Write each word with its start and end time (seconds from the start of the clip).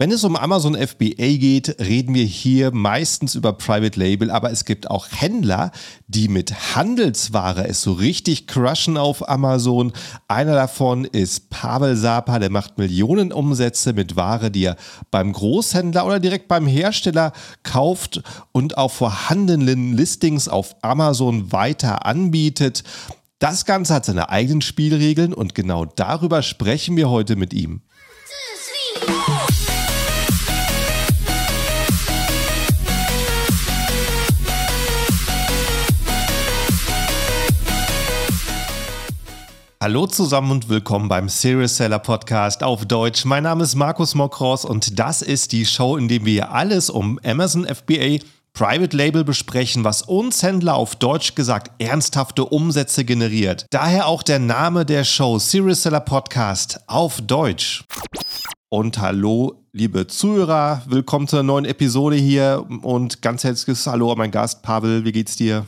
Wenn 0.00 0.12
es 0.12 0.24
um 0.24 0.34
Amazon 0.34 0.74
FBA 0.74 1.36
geht, 1.36 1.78
reden 1.78 2.14
wir 2.14 2.24
hier 2.24 2.72
meistens 2.72 3.34
über 3.34 3.52
Private 3.52 4.00
Label, 4.00 4.30
aber 4.30 4.50
es 4.50 4.64
gibt 4.64 4.88
auch 4.90 5.08
Händler, 5.10 5.72
die 6.06 6.28
mit 6.28 6.74
Handelsware 6.74 7.68
es 7.68 7.82
so 7.82 7.92
richtig 7.92 8.46
crushen 8.46 8.96
auf 8.96 9.28
Amazon. 9.28 9.92
Einer 10.26 10.54
davon 10.54 11.04
ist 11.04 11.50
Pavel 11.50 11.96
Sapa, 11.96 12.38
der 12.38 12.48
macht 12.48 12.78
Millionen 12.78 13.30
Umsätze 13.30 13.92
mit 13.92 14.16
Ware, 14.16 14.50
die 14.50 14.64
er 14.64 14.76
beim 15.10 15.34
Großhändler 15.34 16.06
oder 16.06 16.18
direkt 16.18 16.48
beim 16.48 16.66
Hersteller 16.66 17.34
kauft 17.62 18.22
und 18.52 18.78
auf 18.78 18.94
vorhandenen 18.94 19.94
Listings 19.94 20.48
auf 20.48 20.76
Amazon 20.80 21.52
weiter 21.52 22.06
anbietet. 22.06 22.84
Das 23.38 23.66
Ganze 23.66 23.92
hat 23.92 24.06
seine 24.06 24.30
eigenen 24.30 24.62
Spielregeln 24.62 25.34
und 25.34 25.54
genau 25.54 25.84
darüber 25.84 26.40
sprechen 26.40 26.96
wir 26.96 27.10
heute 27.10 27.36
mit 27.36 27.52
ihm. 27.52 27.82
Hallo 39.82 40.06
zusammen 40.06 40.50
und 40.50 40.68
willkommen 40.68 41.08
beim 41.08 41.30
Serious 41.30 41.78
Seller 41.78 42.00
Podcast 42.00 42.62
auf 42.62 42.84
Deutsch. 42.84 43.24
Mein 43.24 43.44
Name 43.44 43.64
ist 43.64 43.76
Markus 43.76 44.14
Mokros 44.14 44.66
und 44.66 44.98
das 44.98 45.22
ist 45.22 45.52
die 45.52 45.64
Show, 45.64 45.96
in 45.96 46.06
der 46.06 46.22
wir 46.26 46.52
alles 46.52 46.90
um 46.90 47.18
Amazon 47.24 47.64
FBA 47.64 48.18
Private 48.52 48.94
Label 48.94 49.24
besprechen, 49.24 49.82
was 49.82 50.02
uns 50.02 50.42
Händler 50.42 50.74
auf 50.74 50.96
Deutsch 50.96 51.34
gesagt 51.34 51.70
ernsthafte 51.82 52.44
Umsätze 52.44 53.06
generiert. 53.06 53.64
Daher 53.70 54.06
auch 54.06 54.22
der 54.22 54.38
Name 54.38 54.84
der 54.84 55.02
Show 55.04 55.38
Serious 55.38 55.84
Seller 55.84 56.00
Podcast 56.00 56.80
auf 56.86 57.22
Deutsch. 57.22 57.82
Und 58.68 58.98
hallo, 58.98 59.64
liebe 59.72 60.06
Zuhörer, 60.06 60.82
willkommen 60.88 61.26
zur 61.26 61.42
neuen 61.42 61.64
Episode 61.64 62.16
hier 62.16 62.66
und 62.82 63.22
ganz 63.22 63.44
herzliches 63.44 63.86
Hallo 63.86 64.12
an 64.12 64.18
meinen 64.18 64.30
Gast 64.30 64.62
Pavel, 64.62 65.06
wie 65.06 65.12
geht's 65.12 65.36
dir? 65.36 65.64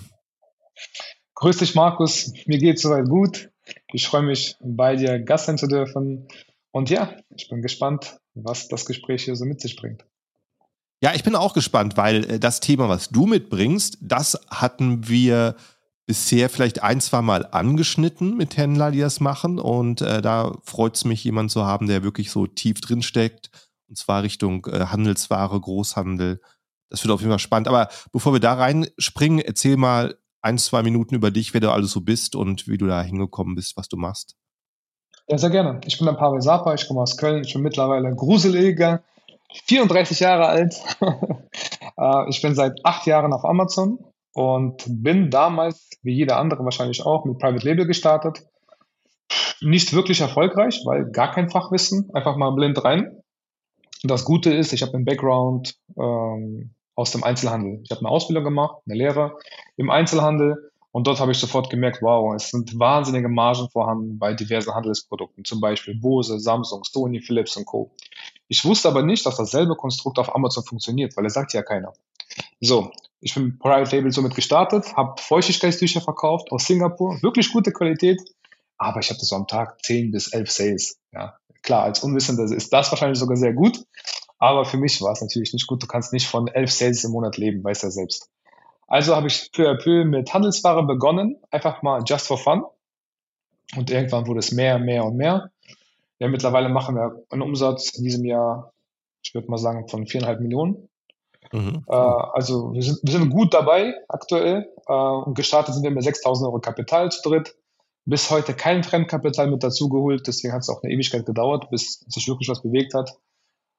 Grüß 1.36 1.56
dich, 1.56 1.74
Markus. 1.74 2.30
Mir 2.44 2.58
geht's 2.58 2.82
soweit 2.82 3.08
gut. 3.08 3.51
Ich 3.92 4.06
freue 4.06 4.22
mich, 4.22 4.56
bei 4.60 4.96
dir 4.96 5.18
Gast 5.18 5.46
sein 5.46 5.58
zu 5.58 5.66
dürfen. 5.66 6.28
Und 6.70 6.90
ja, 6.90 7.14
ich 7.36 7.48
bin 7.48 7.60
gespannt, 7.62 8.18
was 8.34 8.68
das 8.68 8.86
Gespräch 8.86 9.24
hier 9.24 9.36
so 9.36 9.44
mit 9.44 9.60
sich 9.60 9.76
bringt. 9.76 10.04
Ja, 11.02 11.12
ich 11.14 11.24
bin 11.24 11.34
auch 11.34 11.52
gespannt, 11.52 11.96
weil 11.96 12.24
äh, 12.30 12.38
das 12.38 12.60
Thema, 12.60 12.88
was 12.88 13.10
du 13.10 13.26
mitbringst, 13.26 13.98
das 14.00 14.40
hatten 14.48 15.08
wir 15.08 15.56
bisher 16.06 16.48
vielleicht 16.48 16.82
ein, 16.82 17.00
zwei 17.00 17.22
Mal 17.22 17.46
angeschnitten 17.50 18.36
mit 18.36 18.56
Händlern, 18.56 18.92
die 18.92 19.00
das 19.00 19.20
machen. 19.20 19.58
Und 19.58 20.00
äh, 20.00 20.22
da 20.22 20.56
freut 20.62 20.96
es 20.96 21.04
mich, 21.04 21.24
jemanden 21.24 21.50
zu 21.50 21.64
haben, 21.64 21.86
der 21.86 22.02
wirklich 22.02 22.30
so 22.30 22.46
tief 22.46 22.80
drin 22.80 23.02
steckt. 23.02 23.50
Und 23.88 23.96
zwar 23.96 24.22
Richtung 24.22 24.66
äh, 24.66 24.86
Handelsware, 24.86 25.60
Großhandel. 25.60 26.40
Das 26.88 27.02
wird 27.04 27.12
auf 27.12 27.20
jeden 27.20 27.32
Fall 27.32 27.38
spannend. 27.38 27.68
Aber 27.68 27.88
bevor 28.12 28.32
wir 28.32 28.40
da 28.40 28.54
reinspringen, 28.54 29.40
erzähl 29.40 29.76
mal 29.76 30.16
ein, 30.42 30.58
zwei 30.58 30.82
Minuten 30.82 31.14
über 31.14 31.30
dich, 31.30 31.54
wer 31.54 31.60
du 31.60 31.70
alles 31.70 31.92
so 31.92 32.00
bist 32.00 32.36
und 32.36 32.68
wie 32.68 32.78
du 32.78 32.86
da 32.86 33.02
hingekommen 33.02 33.54
bist, 33.54 33.76
was 33.76 33.88
du 33.88 33.96
machst. 33.96 34.36
Ja, 35.28 35.38
sehr 35.38 35.50
gerne. 35.50 35.80
Ich 35.86 35.98
bin 35.98 36.06
der 36.06 36.14
Pavel 36.14 36.42
Sapa, 36.42 36.74
ich 36.74 36.86
komme 36.88 37.00
aus 37.00 37.16
Köln, 37.16 37.44
ich 37.44 37.54
bin 37.54 37.62
mittlerweile 37.62 38.14
gruseliger, 38.14 39.02
34 39.66 40.20
Jahre 40.20 40.46
alt. 40.46 40.74
Äh, 41.98 42.30
ich 42.30 42.40
bin 42.40 42.54
seit 42.54 42.80
acht 42.84 43.06
Jahren 43.06 43.34
auf 43.34 43.44
Amazon 43.44 43.98
und 44.32 44.82
bin 44.88 45.30
damals, 45.30 45.90
wie 46.02 46.14
jeder 46.14 46.38
andere 46.38 46.64
wahrscheinlich 46.64 47.04
auch, 47.04 47.26
mit 47.26 47.38
Private 47.38 47.66
Label 47.66 47.86
gestartet. 47.86 48.46
Nicht 49.60 49.92
wirklich 49.92 50.22
erfolgreich, 50.22 50.80
weil 50.86 51.10
gar 51.10 51.30
kein 51.32 51.50
Fachwissen, 51.50 52.08
einfach 52.14 52.36
mal 52.36 52.52
blind 52.52 52.82
rein. 52.82 53.22
Das 54.04 54.24
Gute 54.24 54.54
ist, 54.54 54.72
ich 54.72 54.80
habe 54.80 54.94
einen 54.94 55.04
Background 55.04 55.76
ähm, 55.98 56.74
aus 57.02 57.10
dem 57.10 57.24
Einzelhandel. 57.24 57.80
Ich 57.82 57.90
habe 57.90 58.00
eine 58.00 58.08
Ausbildung 58.08 58.44
gemacht, 58.44 58.76
eine 58.86 58.96
Lehre 58.96 59.36
im 59.76 59.90
Einzelhandel 59.90 60.70
und 60.92 61.06
dort 61.08 61.18
habe 61.18 61.32
ich 61.32 61.38
sofort 61.38 61.68
gemerkt, 61.68 62.00
wow, 62.00 62.32
es 62.34 62.50
sind 62.50 62.78
wahnsinnige 62.78 63.28
Margen 63.28 63.68
vorhanden 63.70 64.18
bei 64.18 64.34
diversen 64.34 64.72
Handelsprodukten, 64.72 65.44
zum 65.44 65.60
Beispiel 65.60 65.96
Bose, 65.98 66.38
Samsung, 66.38 66.84
Sony, 66.84 67.20
Philips 67.20 67.56
und 67.56 67.64
Co. 67.64 67.90
Ich 68.46 68.64
wusste 68.64 68.88
aber 68.88 69.02
nicht, 69.02 69.26
dass 69.26 69.36
dasselbe 69.36 69.74
Konstrukt 69.74 70.18
auf 70.20 70.32
Amazon 70.34 70.64
funktioniert, 70.64 71.16
weil 71.16 71.26
es 71.26 71.34
sagt 71.34 71.54
ja 71.54 71.62
keiner. 71.62 71.92
So, 72.60 72.92
ich 73.20 73.34
bin 73.34 73.58
Private 73.58 73.96
Label 73.96 74.12
somit 74.12 74.36
gestartet, 74.36 74.96
habe 74.96 75.20
Feuchtigkeitstücher 75.20 76.02
verkauft 76.02 76.52
aus 76.52 76.66
Singapur, 76.66 77.20
wirklich 77.20 77.52
gute 77.52 77.72
Qualität, 77.72 78.22
aber 78.78 79.00
ich 79.00 79.10
hatte 79.10 79.24
so 79.24 79.34
am 79.34 79.48
Tag 79.48 79.84
10 79.84 80.12
bis 80.12 80.28
11 80.32 80.50
Sales. 80.52 80.98
Ja, 81.12 81.36
klar, 81.62 81.82
als 81.82 82.00
Unwissender 82.04 82.44
ist 82.44 82.72
das 82.72 82.92
wahrscheinlich 82.92 83.18
sogar 83.18 83.36
sehr 83.36 83.54
gut, 83.54 83.84
aber 84.42 84.64
für 84.64 84.76
mich 84.76 85.00
war 85.00 85.12
es 85.12 85.20
natürlich 85.20 85.52
nicht 85.52 85.68
gut. 85.68 85.80
Du 85.84 85.86
kannst 85.86 86.12
nicht 86.12 86.26
von 86.26 86.48
elf 86.48 86.72
Sales 86.72 87.04
im 87.04 87.12
Monat 87.12 87.36
leben, 87.36 87.62
weißt 87.62 87.84
du 87.84 87.86
ja 87.86 87.90
selbst. 87.92 88.28
Also 88.88 89.14
habe 89.14 89.28
ich 89.28 89.52
peu 89.52 89.70
à 89.70 89.80
peu 89.80 90.04
mit 90.04 90.34
Handelsware 90.34 90.84
begonnen, 90.84 91.36
einfach 91.52 91.82
mal 91.82 92.02
just 92.04 92.26
for 92.26 92.36
fun. 92.36 92.64
Und 93.76 93.88
irgendwann 93.92 94.26
wurde 94.26 94.40
es 94.40 94.50
mehr, 94.50 94.80
mehr 94.80 95.04
und 95.04 95.16
mehr. 95.16 95.52
Ja, 96.18 96.26
mittlerweile 96.26 96.68
machen 96.70 96.96
wir 96.96 97.22
einen 97.30 97.42
Umsatz 97.42 97.90
in 97.90 98.02
diesem 98.02 98.24
Jahr, 98.24 98.72
ich 99.22 99.32
würde 99.32 99.48
mal 99.48 99.58
sagen, 99.58 99.86
von 99.86 100.08
viereinhalb 100.08 100.40
Millionen. 100.40 100.88
Mhm. 101.52 101.84
Äh, 101.88 101.94
also 101.94 102.72
wir 102.72 102.82
sind, 102.82 102.98
wir 103.00 103.12
sind 103.12 103.30
gut 103.30 103.54
dabei 103.54 103.94
aktuell 104.08 104.68
äh, 104.88 104.92
und 104.92 105.36
gestartet 105.36 105.74
sind 105.74 105.84
wir 105.84 105.92
mit 105.92 106.02
6.000 106.02 106.46
Euro 106.46 106.58
Kapital 106.58 107.12
zu 107.12 107.22
dritt. 107.22 107.54
Bis 108.06 108.28
heute 108.28 108.54
kein 108.54 108.82
Fremdkapital 108.82 109.48
mit 109.48 109.62
dazugeholt, 109.62 110.26
deswegen 110.26 110.52
hat 110.52 110.62
es 110.62 110.68
auch 110.68 110.82
eine 110.82 110.92
Ewigkeit 110.92 111.26
gedauert, 111.26 111.70
bis 111.70 112.00
sich 112.08 112.26
wirklich 112.26 112.48
was 112.48 112.60
bewegt 112.60 112.94
hat 112.94 113.16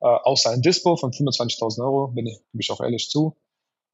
außer 0.08 0.52
ein 0.52 0.62
Dispo 0.62 0.96
von 0.98 1.12
25.000 1.12 1.84
Euro, 1.84 2.08
bin 2.08 2.28
ich, 2.28 2.38
gebe 2.52 2.62
ich 2.62 2.72
auch 2.72 2.82
ehrlich 2.82 3.10
zu, 3.10 3.38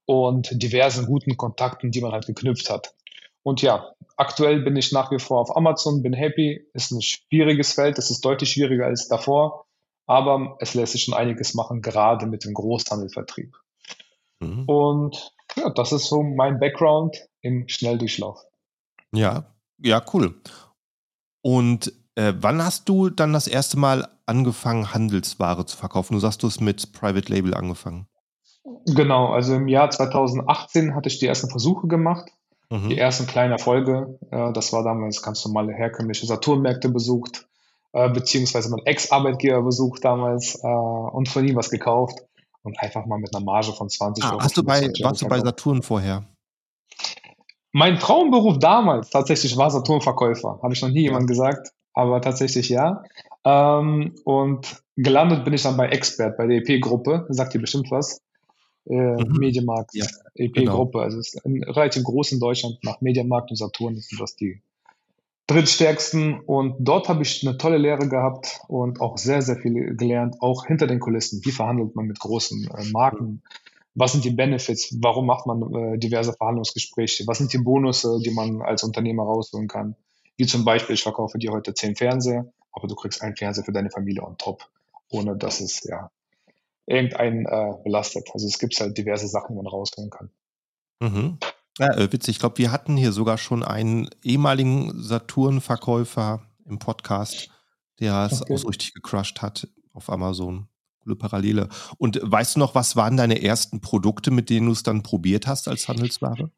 und 0.06 0.50
diversen 0.62 1.06
guten 1.06 1.36
Kontakten, 1.36 1.90
die 1.90 2.00
man 2.00 2.12
halt 2.12 2.26
geknüpft 2.26 2.68
hat. 2.68 2.94
Und 3.42 3.62
ja, 3.62 3.94
aktuell 4.16 4.60
bin 4.60 4.76
ich 4.76 4.92
nach 4.92 5.10
wie 5.10 5.18
vor 5.18 5.40
auf 5.40 5.56
Amazon, 5.56 6.02
bin 6.02 6.12
happy, 6.12 6.66
ist 6.74 6.90
ein 6.90 7.00
schwieriges 7.00 7.72
Feld, 7.72 7.98
es 7.98 8.10
ist 8.10 8.24
deutlich 8.24 8.50
schwieriger 8.50 8.86
als 8.86 9.08
davor, 9.08 9.66
aber 10.06 10.56
es 10.60 10.74
lässt 10.74 10.92
sich 10.92 11.04
schon 11.04 11.14
einiges 11.14 11.54
machen, 11.54 11.80
gerade 11.80 12.26
mit 12.26 12.44
dem 12.44 12.54
Großhandelvertrieb. 12.54 13.56
Mhm. 14.40 14.64
Und 14.64 15.32
ja, 15.56 15.70
das 15.70 15.92
ist 15.92 16.08
so 16.08 16.22
mein 16.22 16.58
Background 16.58 17.16
im 17.40 17.68
Schnelldurchlauf. 17.68 18.44
Ja, 19.14 19.54
ja, 19.78 20.04
cool. 20.12 20.40
Und 21.42 21.92
äh, 22.16 22.34
wann 22.36 22.62
hast 22.62 22.88
du 22.88 23.08
dann 23.08 23.32
das 23.32 23.46
erste 23.46 23.78
Mal 23.78 24.08
angefangen, 24.30 24.94
Handelsware 24.94 25.66
zu 25.66 25.76
verkaufen? 25.76 26.14
Du 26.14 26.20
sagst, 26.20 26.42
du 26.42 26.46
hast 26.46 26.60
mit 26.60 26.92
Private 26.92 27.30
Label 27.30 27.52
angefangen. 27.54 28.06
Genau, 28.86 29.26
also 29.26 29.56
im 29.56 29.68
Jahr 29.68 29.90
2018 29.90 30.94
hatte 30.94 31.08
ich 31.08 31.18
die 31.18 31.26
ersten 31.26 31.50
Versuche 31.50 31.88
gemacht, 31.88 32.30
mhm. 32.70 32.88
die 32.88 32.98
ersten 32.98 33.26
kleinen 33.26 33.52
Erfolge. 33.52 34.18
Äh, 34.30 34.52
das 34.52 34.72
war 34.72 34.84
damals 34.84 35.20
ganz 35.22 35.44
normale 35.44 35.72
herkömmliche 35.72 36.26
Saturnmärkte 36.26 36.88
besucht, 36.88 37.46
äh, 37.92 38.08
beziehungsweise 38.08 38.70
mein 38.70 38.86
Ex-Arbeitgeber 38.86 39.62
besucht 39.62 40.04
damals 40.04 40.54
äh, 40.62 40.66
und 40.66 41.28
von 41.28 41.46
ihm 41.46 41.56
was 41.56 41.70
gekauft 41.70 42.20
und 42.62 42.78
einfach 42.80 43.06
mal 43.06 43.18
mit 43.18 43.34
einer 43.34 43.44
Marge 43.44 43.72
von 43.72 43.88
20 43.88 44.24
ah, 44.24 44.30
Euro. 44.32 44.40
Hast 44.42 44.56
du 44.56 44.62
bei, 44.62 44.90
warst 45.02 45.22
du 45.22 45.28
bei 45.28 45.40
Saturn 45.40 45.82
vorher? 45.82 46.24
Mein 47.72 47.98
Traumberuf 47.98 48.58
damals 48.58 49.10
tatsächlich 49.10 49.56
war 49.56 49.70
Saturnverkäufer, 49.70 50.60
habe 50.62 50.72
ich 50.72 50.82
noch 50.82 50.88
nie 50.88 51.02
jemand 51.02 51.26
gesagt 51.28 51.72
aber 51.94 52.20
tatsächlich 52.20 52.68
ja. 52.68 53.02
Ähm, 53.44 54.14
und 54.24 54.82
gelandet 54.96 55.44
bin 55.44 55.54
ich 55.54 55.62
dann 55.62 55.76
bei 55.76 55.88
Expert, 55.88 56.36
bei 56.36 56.46
der 56.46 56.58
EP-Gruppe, 56.58 57.26
sagt 57.30 57.54
ihr 57.54 57.60
bestimmt 57.60 57.90
was. 57.90 58.22
Äh, 58.86 58.94
mhm. 58.94 59.36
Mediamarkt, 59.38 59.94
ja, 59.94 60.06
EP-Gruppe, 60.34 60.92
genau. 60.92 61.04
also 61.04 61.18
es 61.18 61.34
ist 61.34 61.44
relativ 61.44 62.02
groß 62.02 62.32
in 62.32 62.40
Deutschland, 62.40 62.78
nach 62.82 63.00
Mediamarkt 63.00 63.50
und 63.50 63.56
Saturn 63.56 63.96
sind 63.96 64.20
das 64.20 64.36
die 64.36 64.62
drittstärksten. 65.50 66.40
Und 66.40 66.76
dort 66.78 67.08
habe 67.08 67.22
ich 67.22 67.46
eine 67.46 67.58
tolle 67.58 67.78
Lehre 67.78 68.08
gehabt 68.08 68.60
und 68.68 69.00
auch 69.00 69.18
sehr, 69.18 69.42
sehr 69.42 69.56
viel 69.56 69.96
gelernt, 69.96 70.36
auch 70.40 70.66
hinter 70.66 70.86
den 70.86 71.00
Kulissen. 71.00 71.40
Wie 71.44 71.50
verhandelt 71.50 71.96
man 71.96 72.06
mit 72.06 72.20
großen 72.20 72.70
äh, 72.70 72.84
Marken? 72.90 73.42
Was 73.94 74.12
sind 74.12 74.24
die 74.24 74.30
Benefits? 74.30 74.96
Warum 75.00 75.26
macht 75.26 75.46
man 75.46 75.74
äh, 75.74 75.98
diverse 75.98 76.32
Verhandlungsgespräche? 76.32 77.26
Was 77.26 77.38
sind 77.38 77.52
die 77.52 77.58
Bonusse, 77.58 78.20
die 78.24 78.30
man 78.30 78.62
als 78.62 78.84
Unternehmer 78.84 79.24
rausholen 79.24 79.66
kann? 79.66 79.96
Wie 80.36 80.46
zum 80.46 80.64
Beispiel, 80.64 80.94
ich 80.94 81.02
verkaufe 81.02 81.38
dir 81.38 81.50
heute 81.50 81.74
zehn 81.74 81.96
Fernseher, 81.96 82.50
aber 82.72 82.88
du 82.88 82.94
kriegst 82.94 83.22
einen 83.22 83.36
Fernseher 83.36 83.64
für 83.64 83.72
deine 83.72 83.90
Familie 83.90 84.22
on 84.22 84.38
top, 84.38 84.68
ohne 85.10 85.36
dass 85.36 85.60
es 85.60 85.82
ja 85.84 86.10
irgendeinen 86.86 87.46
äh, 87.46 87.74
belastet. 87.84 88.28
Also 88.32 88.46
es 88.46 88.58
gibt 88.58 88.78
halt 88.80 88.98
diverse 88.98 89.28
Sachen, 89.28 89.54
die 89.54 89.62
man 89.62 89.66
rausholen 89.66 90.10
kann. 90.10 90.30
Mhm. 91.00 91.38
Ja, 91.78 91.94
äh, 91.96 92.12
witzig. 92.12 92.36
Ich 92.36 92.38
glaube, 92.40 92.58
wir 92.58 92.72
hatten 92.72 92.96
hier 92.96 93.12
sogar 93.12 93.38
schon 93.38 93.62
einen 93.62 94.10
ehemaligen 94.22 94.92
Saturn-Verkäufer 95.00 96.42
im 96.66 96.78
Podcast, 96.78 97.48
der 98.00 98.28
es 98.30 98.42
okay. 98.42 98.54
auch 98.54 98.58
so 98.58 98.68
richtig 98.68 98.94
gecrushed 98.94 99.40
hat 99.40 99.68
auf 99.92 100.10
Amazon. 100.10 100.68
Coole 101.02 101.16
Parallele. 101.16 101.68
Und 101.96 102.20
weißt 102.22 102.56
du 102.56 102.58
noch, 102.60 102.74
was 102.74 102.96
waren 102.96 103.16
deine 103.16 103.42
ersten 103.42 103.80
Produkte, 103.80 104.30
mit 104.30 104.50
denen 104.50 104.66
du 104.66 104.72
es 104.72 104.82
dann 104.82 105.02
probiert 105.02 105.46
hast 105.46 105.68
als 105.68 105.88
Handelsware? 105.88 106.50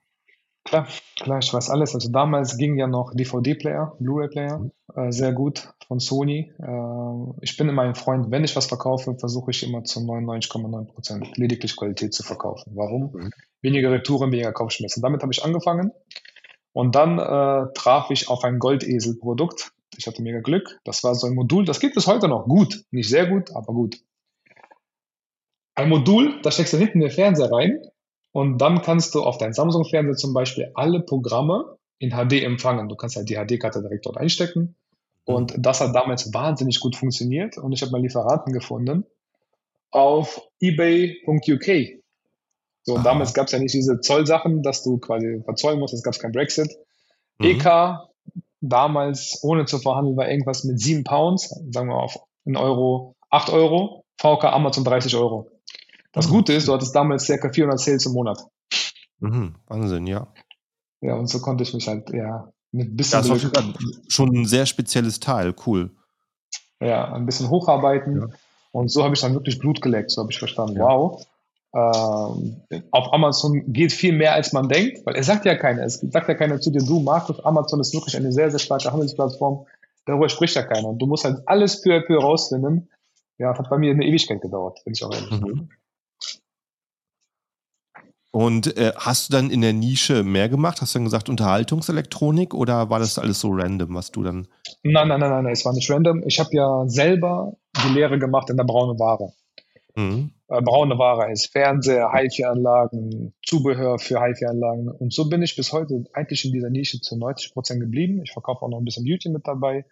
Klar, 0.64 0.86
klar, 1.16 1.40
ich 1.40 1.52
weiß 1.52 1.70
alles. 1.70 1.94
Also 1.94 2.10
damals 2.10 2.56
ging 2.56 2.76
ja 2.76 2.86
noch 2.86 3.12
DVD-Player, 3.14 3.96
Blu-ray-Player, 3.98 4.70
äh, 4.94 5.10
sehr 5.10 5.32
gut 5.32 5.68
von 5.88 5.98
Sony. 5.98 6.52
Äh, 6.58 7.44
ich 7.44 7.56
bin 7.56 7.68
immer 7.68 7.82
ein 7.82 7.96
Freund, 7.96 8.30
wenn 8.30 8.44
ich 8.44 8.54
was 8.54 8.66
verkaufe, 8.66 9.16
versuche 9.18 9.50
ich 9.50 9.64
immer 9.64 9.82
zu 9.82 10.00
99,9 10.00 10.86
Prozent 10.86 11.36
lediglich 11.36 11.76
Qualität 11.76 12.14
zu 12.14 12.22
verkaufen. 12.22 12.72
Warum? 12.76 13.12
Mhm. 13.12 13.30
Weniger 13.60 13.90
Retouren, 13.90 14.30
weniger 14.30 14.52
Kopfschmerzen. 14.52 15.02
Damit 15.02 15.22
habe 15.22 15.32
ich 15.32 15.44
angefangen. 15.44 15.92
Und 16.72 16.94
dann 16.94 17.18
äh, 17.18 17.72
traf 17.74 18.10
ich 18.10 18.28
auf 18.28 18.44
ein 18.44 18.58
Goldesel-Produkt. 18.58 19.72
Ich 19.96 20.06
hatte 20.06 20.22
mega 20.22 20.40
Glück. 20.40 20.80
Das 20.84 21.04
war 21.04 21.14
so 21.14 21.26
ein 21.26 21.34
Modul, 21.34 21.64
das 21.64 21.80
gibt 21.80 21.96
es 21.96 22.06
heute 22.06 22.28
noch 22.28 22.46
gut. 22.46 22.84
Nicht 22.92 23.08
sehr 23.08 23.26
gut, 23.26 23.54
aber 23.54 23.74
gut. 23.74 24.00
Ein 25.74 25.88
Modul, 25.88 26.40
da 26.42 26.50
steckst 26.50 26.72
du 26.72 26.78
hinten 26.78 27.00
den 27.00 27.10
Fernseher 27.10 27.50
rein 27.50 27.80
und 28.32 28.58
dann 28.58 28.82
kannst 28.82 29.14
du 29.14 29.22
auf 29.22 29.38
dein 29.38 29.52
Samsung-Fernseher 29.52 30.16
zum 30.16 30.34
Beispiel 30.34 30.70
alle 30.74 31.00
Programme 31.00 31.76
in 31.98 32.10
HD 32.10 32.42
empfangen. 32.42 32.88
Du 32.88 32.96
kannst 32.96 33.16
halt 33.16 33.28
die 33.28 33.36
HD-Karte 33.36 33.80
direkt 33.82 34.06
dort 34.06 34.16
einstecken. 34.16 34.74
Und 35.24 35.54
das 35.56 35.80
hat 35.80 35.94
damals 35.94 36.34
wahnsinnig 36.34 36.80
gut 36.80 36.96
funktioniert. 36.96 37.56
Und 37.56 37.72
ich 37.72 37.82
habe 37.82 37.92
meinen 37.92 38.02
Lieferanten 38.02 38.52
gefunden 38.52 39.04
auf 39.90 40.40
ebay.uk. 40.58 41.66
So, 42.84 42.96
Aha. 42.96 43.02
damals 43.04 43.34
gab 43.34 43.46
es 43.46 43.52
ja 43.52 43.60
nicht 43.60 43.74
diese 43.74 44.00
Zollsachen, 44.00 44.62
dass 44.62 44.82
du 44.82 44.98
quasi 44.98 45.40
verzollen 45.44 45.78
musst, 45.78 45.94
es 45.94 46.02
gab 46.02 46.18
kein 46.18 46.32
Brexit. 46.32 46.74
Mhm. 47.38 47.46
EK, 47.46 47.98
damals 48.60 49.38
ohne 49.42 49.66
zu 49.66 49.78
verhandeln, 49.78 50.16
war 50.16 50.28
irgendwas 50.28 50.64
mit 50.64 50.80
7 50.80 51.04
Pounds, 51.04 51.54
sagen 51.70 51.88
wir 51.88 51.96
auf 51.96 52.18
in 52.44 52.56
Euro 52.56 53.14
8 53.30 53.50
Euro, 53.50 54.04
VK 54.20 54.44
Amazon 54.44 54.84
30 54.84 55.14
Euro. 55.16 55.50
Das. 56.12 56.28
Gute 56.28 56.52
ist, 56.52 56.68
du 56.68 56.74
hattest 56.74 56.94
damals 56.94 57.24
circa 57.24 57.50
400 57.50 57.80
Sales 57.80 58.06
im 58.06 58.12
Monat. 58.12 58.38
Mhm, 59.20 59.54
Wahnsinn, 59.66 60.06
ja. 60.06 60.28
Ja, 61.00 61.14
und 61.14 61.28
so 61.28 61.40
konnte 61.40 61.62
ich 61.62 61.72
mich 61.74 61.88
halt, 61.88 62.10
ja, 62.10 62.52
mit 62.70 62.88
ein 62.90 62.96
bisschen. 62.96 63.26
Das 63.26 63.44
ist 63.44 64.12
schon 64.12 64.28
ein 64.36 64.44
sehr 64.44 64.66
spezielles 64.66 65.20
Teil, 65.20 65.54
cool. 65.66 65.90
Ja, 66.80 67.12
ein 67.12 67.26
bisschen 67.26 67.48
hocharbeiten. 67.48 68.20
Ja. 68.20 68.28
Und 68.72 68.90
so 68.90 69.04
habe 69.04 69.14
ich 69.14 69.20
dann 69.20 69.34
wirklich 69.34 69.58
Blut 69.58 69.80
geleckt. 69.80 70.10
So 70.10 70.22
habe 70.22 70.32
ich 70.32 70.38
verstanden, 70.38 70.76
ja. 70.76 70.84
wow. 70.84 71.24
Äh, 71.74 72.82
auf 72.90 73.12
Amazon 73.12 73.72
geht 73.72 73.92
viel 73.92 74.12
mehr, 74.12 74.34
als 74.34 74.52
man 74.52 74.68
denkt, 74.68 75.06
weil 75.06 75.16
es 75.16 75.26
sagt 75.26 75.46
ja 75.46 75.54
keiner, 75.54 75.84
es 75.84 75.94
sagt 76.00 76.28
ja 76.28 76.34
keiner 76.34 76.60
zu 76.60 76.70
dir, 76.70 76.82
du 76.84 77.00
Markus, 77.00 77.42
Amazon 77.44 77.80
ist 77.80 77.94
wirklich 77.94 78.14
eine 78.14 78.30
sehr, 78.30 78.50
sehr 78.50 78.58
starke 78.58 78.92
Handelsplattform, 78.92 79.66
darüber 80.04 80.28
spricht 80.28 80.54
ja 80.54 80.64
keiner. 80.64 80.88
Und 80.88 80.98
du 80.98 81.06
musst 81.06 81.24
halt 81.24 81.40
alles 81.46 81.80
peu 81.80 81.96
à 81.96 82.04
peu 82.04 82.18
rausfinden. 82.18 82.90
Ja, 83.38 83.56
hat 83.56 83.70
bei 83.70 83.78
mir 83.78 83.92
eine 83.92 84.04
Ewigkeit 84.04 84.42
gedauert, 84.42 84.80
wenn 84.84 84.92
ich 84.92 85.02
auch 85.02 85.12
ehrlich 85.12 85.40
mhm. 85.40 85.70
Und 88.32 88.78
äh, 88.78 88.92
hast 88.96 89.28
du 89.28 89.34
dann 89.34 89.50
in 89.50 89.60
der 89.60 89.74
Nische 89.74 90.24
mehr 90.24 90.48
gemacht? 90.48 90.80
Hast 90.80 90.94
du 90.94 90.98
dann 90.98 91.04
gesagt 91.04 91.28
Unterhaltungselektronik 91.28 92.54
oder 92.54 92.88
war 92.88 92.98
das 92.98 93.18
alles 93.18 93.40
so 93.40 93.50
random, 93.52 93.94
was 93.94 94.10
du 94.10 94.22
dann? 94.22 94.48
Nein, 94.82 95.08
nein, 95.08 95.20
nein, 95.20 95.30
nein, 95.30 95.52
es 95.52 95.66
war 95.66 95.74
nicht 95.74 95.90
random. 95.90 96.22
Ich 96.26 96.40
habe 96.40 96.48
ja 96.52 96.84
selber 96.86 97.52
die 97.84 97.92
Lehre 97.92 98.18
gemacht 98.18 98.48
in 98.48 98.56
der 98.56 98.64
braunen 98.64 98.98
Ware. 98.98 99.32
Mhm. 99.94 100.30
Äh, 100.48 100.62
braune 100.62 100.98
Ware 100.98 101.30
ist 101.30 101.52
Fernseher, 101.52 102.10
HiFi-Anlagen, 102.12 103.34
Zubehör 103.44 103.98
für 103.98 104.20
HiFi-Anlagen. 104.20 104.88
Und 104.88 105.12
so 105.12 105.28
bin 105.28 105.42
ich 105.42 105.54
bis 105.54 105.72
heute 105.72 106.04
eigentlich 106.14 106.46
in 106.46 106.52
dieser 106.52 106.70
Nische 106.70 107.00
zu 107.00 107.18
90 107.18 107.52
Prozent 107.52 107.80
geblieben. 107.80 108.22
Ich 108.24 108.32
verkaufe 108.32 108.62
auch 108.62 108.70
noch 108.70 108.78
ein 108.78 108.84
bisschen 108.84 109.04
Beauty 109.04 109.28
mit 109.28 109.46
dabei, 109.46 109.84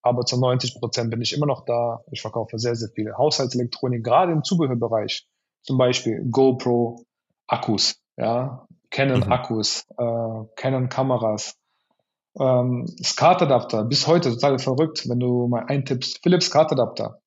aber 0.00 0.24
zu 0.24 0.38
90 0.38 0.76
Prozent 0.76 1.10
bin 1.10 1.20
ich 1.20 1.34
immer 1.34 1.46
noch 1.46 1.64
da. 1.66 2.02
Ich 2.10 2.22
verkaufe 2.22 2.58
sehr, 2.58 2.74
sehr 2.74 2.88
viel 2.88 3.12
Haushaltselektronik, 3.12 4.02
gerade 4.02 4.32
im 4.32 4.44
Zubehörbereich. 4.44 5.26
Zum 5.62 5.78
Beispiel 5.78 6.26
GoPro, 6.30 7.04
Akkus, 7.52 8.00
ja, 8.16 8.66
Canon 8.90 9.20
mhm. 9.20 9.32
Akkus, 9.32 9.84
äh, 9.98 10.44
Canon 10.56 10.88
Kameras, 10.88 11.56
ähm, 12.38 12.86
SCART-Adapter, 13.02 13.84
bis 13.84 14.06
heute 14.06 14.30
total 14.30 14.58
verrückt, 14.58 15.08
wenn 15.08 15.20
du 15.20 15.48
mal 15.48 15.64
eintippst, 15.66 16.20
Philips 16.22 16.46
SCART-Adapter. 16.46 17.20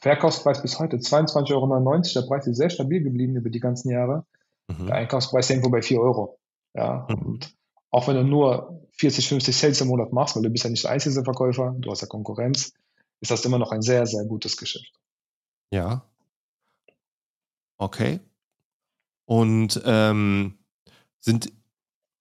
Verkaufspreis 0.00 0.62
bis 0.62 0.78
heute 0.78 0.96
22,99 0.96 1.52
Euro, 1.52 2.00
der 2.14 2.22
Preis 2.22 2.46
ist 2.46 2.56
sehr 2.56 2.70
stabil 2.70 3.02
geblieben 3.02 3.36
über 3.36 3.50
die 3.50 3.60
ganzen 3.60 3.90
Jahre. 3.90 4.24
Mhm. 4.68 4.86
Der 4.86 4.96
Einkaufspreis 4.96 5.50
irgendwo 5.50 5.68
bei 5.68 5.82
4 5.82 6.00
Euro. 6.00 6.38
Ja, 6.72 7.06
mhm. 7.10 7.26
und 7.26 7.54
auch 7.90 8.08
wenn 8.08 8.16
du 8.16 8.22
nur 8.22 8.86
40, 8.92 9.28
50 9.28 9.54
Sales 9.54 9.80
im 9.82 9.88
Monat 9.88 10.12
machst, 10.12 10.36
weil 10.36 10.44
du 10.44 10.50
bist 10.50 10.64
ja 10.64 10.70
nicht 10.70 10.84
der 10.84 10.92
einzige 10.92 11.22
Verkäufer, 11.22 11.74
du 11.78 11.90
hast 11.90 12.00
ja 12.00 12.06
Konkurrenz, 12.06 12.72
ist 13.20 13.30
das 13.30 13.44
immer 13.44 13.58
noch 13.58 13.72
ein 13.72 13.82
sehr, 13.82 14.06
sehr 14.06 14.24
gutes 14.24 14.56
Geschäft. 14.56 14.92
Ja. 15.70 16.02
Okay. 17.76 18.20
Und 19.30 19.80
ähm, 19.84 20.58
sind, 21.20 21.52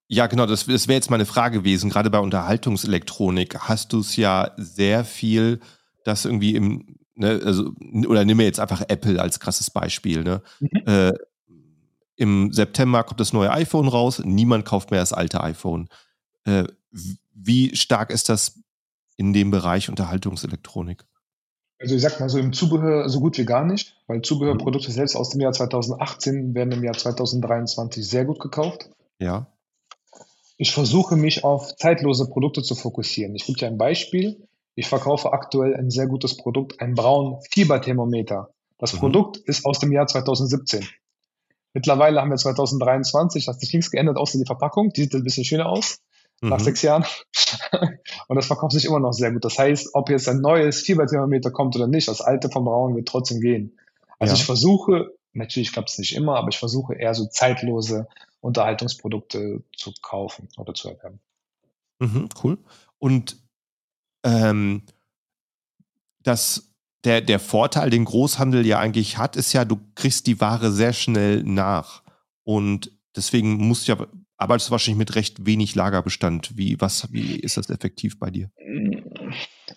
ja 0.08 0.28
genau, 0.28 0.46
das, 0.46 0.68
das 0.68 0.88
wäre 0.88 0.98
jetzt 0.98 1.10
meine 1.10 1.26
Frage 1.26 1.58
gewesen, 1.58 1.90
gerade 1.90 2.12
bei 2.12 2.20
Unterhaltungselektronik 2.20 3.58
hast 3.62 3.94
du 3.94 4.02
es 4.02 4.16
ja 4.16 4.52
sehr 4.58 5.04
viel, 5.04 5.60
das 6.04 6.26
irgendwie 6.26 6.54
im, 6.54 7.00
ne, 7.16 7.42
also, 7.44 7.72
oder 8.08 8.26
nimm 8.26 8.38
mir 8.38 8.44
jetzt 8.44 8.60
einfach 8.60 8.84
Apple 8.90 9.20
als 9.20 9.40
krasses 9.40 9.72
Beispiel, 9.72 10.22
ne? 10.24 10.44
Mhm. 10.60 10.70
Äh, 10.86 11.14
Im 12.16 12.54
September 12.54 13.04
kommt 13.04 13.20
das 13.20 13.34
neue 13.34 13.50
iPhone 13.54 13.88
raus, 13.88 14.22
niemand 14.24 14.66
kauft 14.66 14.92
mehr 14.92 15.00
das 15.00 15.12
alte 15.12 15.42
iPhone. 15.42 15.90
Äh, 16.44 16.66
wie 17.34 17.76
stark 17.76 18.12
ist 18.12 18.30
das 18.30 18.62
in 19.18 19.34
dem 19.34 19.50
Bereich 19.50 19.90
Unterhaltungselektronik? 19.90 21.09
Also 21.80 21.96
ich 21.96 22.02
sag 22.02 22.20
mal 22.20 22.28
so 22.28 22.38
im 22.38 22.52
Zubehör 22.52 23.08
so 23.08 23.22
gut 23.22 23.38
wie 23.38 23.46
gar 23.46 23.64
nicht, 23.64 23.96
weil 24.08 24.22
Zubehörprodukte 24.22 24.92
selbst 24.92 25.16
aus 25.16 25.30
dem 25.30 25.40
Jahr 25.40 25.54
2018 25.54 26.54
werden 26.54 26.74
im 26.74 26.84
Jahr 26.84 26.96
2023 26.96 28.08
sehr 28.08 28.26
gut 28.26 28.40
gekauft. 28.40 28.90
Ja. 29.20 29.48
Ich 30.58 30.74
versuche 30.74 31.16
mich 31.16 31.46
auf 31.46 31.74
zeitlose 31.78 32.30
Produkte 32.30 32.64
zu 32.64 32.76
fokussieren. 32.76 33.34
Ich 33.36 33.46
gebe 33.46 33.58
dir 33.58 33.68
ein 33.68 33.78
Beispiel. 33.78 34.46
Ich 34.76 34.88
verkaufe 34.88 35.31
aktuell 35.31 35.74
ein 35.76 35.90
sehr 35.90 36.08
gutes 36.08 36.36
Produkt, 36.36 36.81
ein 36.81 36.96
braun 36.96 37.40
Fieberthermometer. 37.50 38.50
Das 38.78 38.94
mhm. 38.94 39.00
Produkt 39.00 39.38
ist 39.38 39.66
aus 39.66 39.80
dem 39.80 39.94
Jahr 39.94 40.08
2017. 40.08 40.86
Mittlerweile 41.74 42.20
haben 42.20 42.30
wir 42.30 42.38
2023, 42.38 43.48
hat 43.48 43.60
sich 43.60 43.74
nichts 43.74 43.92
geändert, 43.92 44.18
außer 44.18 44.38
die 44.38 44.46
Verpackung. 44.46 44.90
Die 44.90 45.04
sieht 45.04 45.16
ein 45.16 45.24
bisschen 45.24 45.46
schöner 45.46 45.68
aus 45.68 46.02
mhm. 46.41 46.50
nach 46.50 46.59
sechs 46.59 46.81
Jahren. 46.81 47.06
und 48.27 48.36
das 48.36 48.47
verkauft 48.47 48.74
sich 48.74 48.86
immer 48.86 49.00
noch 49.00 49.13
sehr 49.13 49.31
gut. 49.31 49.45
Das 49.45 49.57
heißt, 49.57 49.89
ob 49.94 50.09
jetzt 50.09 50.27
ein 50.27 50.41
neues 50.41 50.81
Fieberthermometer 50.81 51.51
kommt 51.51 51.75
oder 51.75 51.88
nicht, 51.88 52.07
das 52.07 52.21
alte 52.21 52.50
vom 52.50 52.65
Braun 52.65 52.95
wird 52.95 53.07
trotzdem 53.07 53.41
gehen. 53.41 53.77
Also 54.19 54.33
ja. 54.33 54.39
ich 54.39 54.45
versuche, 54.45 55.13
natürlich 55.33 55.71
klappt 55.71 55.89
es 55.89 55.97
nicht 55.97 56.15
immer, 56.15 56.36
aber 56.38 56.50
ich 56.50 56.57
versuche 56.57 56.95
eher 56.95 57.13
so 57.13 57.25
zeitlose 57.25 58.07
Unterhaltungsprodukte 58.41 59.63
zu 59.75 59.94
kaufen 60.01 60.47
oder 60.57 60.74
zu 60.74 60.89
erwerben. 60.89 61.19
Mhm, 62.00 62.30
cool. 62.44 62.57
Und 62.97 63.38
ähm, 64.24 64.83
das, 66.24 66.71
der, 67.03 67.21
der 67.21 67.39
Vorteil, 67.39 67.89
den 67.89 68.06
Großhandel 68.06 68.65
ja 68.65 68.80
eigentlich 68.80 69.18
hat, 69.18 69.36
ist 69.36 69.53
ja, 69.53 69.65
du 69.65 69.80
kriegst 69.95 70.27
die 70.27 70.39
Ware 70.39 70.71
sehr 70.71 70.94
schnell 70.94 71.43
nach. 71.43 72.03
Und 72.43 72.91
deswegen 73.15 73.55
musst 73.67 73.88
du 73.88 73.93
ja 73.93 74.08
arbeitest 74.39 74.69
du 74.69 74.72
wahrscheinlich 74.72 74.98
mit 74.98 75.15
recht 75.15 75.46
wenig 75.46 75.75
Lagerbestand. 75.75 76.58
Wie, 76.58 76.79
was, 76.79 77.12
wie 77.12 77.36
ist 77.36 77.58
das 77.58 77.69
effektiv 77.69 78.17
bei 78.19 78.31
dir? 78.31 78.50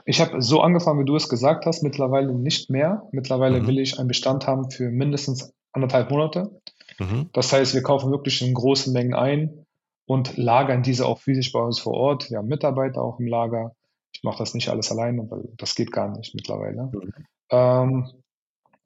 Ich 0.07 0.21
habe 0.21 0.41
so 0.41 0.61
angefangen, 0.61 1.01
wie 1.01 1.05
du 1.05 1.17
es 1.17 1.29
gesagt 1.29 1.67
hast, 1.67 1.83
mittlerweile 1.83 2.33
nicht 2.33 2.71
mehr. 2.71 3.03
Mittlerweile 3.13 3.61
mhm. 3.61 3.67
will 3.67 3.79
ich 3.81 3.99
einen 3.99 4.09
Bestand 4.09 4.47
haben 4.47 4.71
für 4.71 4.91
mindestens 4.91 5.53
anderthalb 5.73 6.11
Monate. 6.11 6.61
Mhm. 6.99 7.29
Das 7.33 7.53
heißt, 7.53 7.75
wir 7.75 7.83
kaufen 7.83 8.11
wirklich 8.11 8.41
in 8.41 8.55
großen 8.55 8.93
Mengen 8.93 9.15
ein 9.15 9.67
und 10.07 10.37
lagern 10.37 10.83
diese 10.83 11.07
auch 11.07 11.19
physisch 11.19 11.53
bei 11.53 11.61
uns 11.61 11.81
vor 11.81 11.95
Ort. 11.95 12.31
Wir 12.31 12.39
haben 12.39 12.49
Mitarbeiter 12.49 13.03
auch 13.03 13.19
im 13.19 13.27
Lager. 13.27 13.75
Ich 14.15 14.23
mache 14.23 14.39
das 14.39 14.55
nicht 14.55 14.69
alles 14.69 14.91
alleine, 14.93 15.29
weil 15.31 15.49
das 15.57 15.75
geht 15.75 15.91
gar 15.91 16.17
nicht 16.17 16.35
mittlerweile. 16.35 16.91
Mhm. 16.93 17.13
Ähm, 17.51 18.11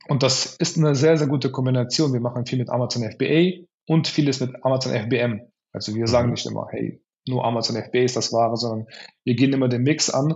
und 0.09 0.23
das 0.23 0.57
ist 0.57 0.79
eine 0.79 0.95
sehr, 0.95 1.19
sehr 1.19 1.27
gute 1.27 1.51
Kombination. 1.51 2.13
Wir 2.13 2.21
machen 2.21 2.47
viel 2.47 2.59
mit 2.59 2.71
Amazon 2.71 3.03
FBA 3.03 3.65
und 3.87 4.09
vieles 4.09 4.41
mit 4.41 4.65
Amazon 4.65 4.93
FBM. 4.95 5.43
Also 5.73 5.95
wir 5.95 6.07
sagen 6.07 6.29
mhm. 6.29 6.35
nicht 6.35 6.47
immer, 6.47 6.69
hey, 6.71 7.03
nur 7.29 7.45
Amazon 7.45 7.77
FBA 7.77 8.01
ist 8.01 8.17
das 8.17 8.33
Wahre, 8.33 8.57
sondern 8.57 8.87
wir 9.25 9.35
gehen 9.35 9.53
immer 9.53 9.69
den 9.69 9.83
Mix 9.83 10.11
an 10.11 10.35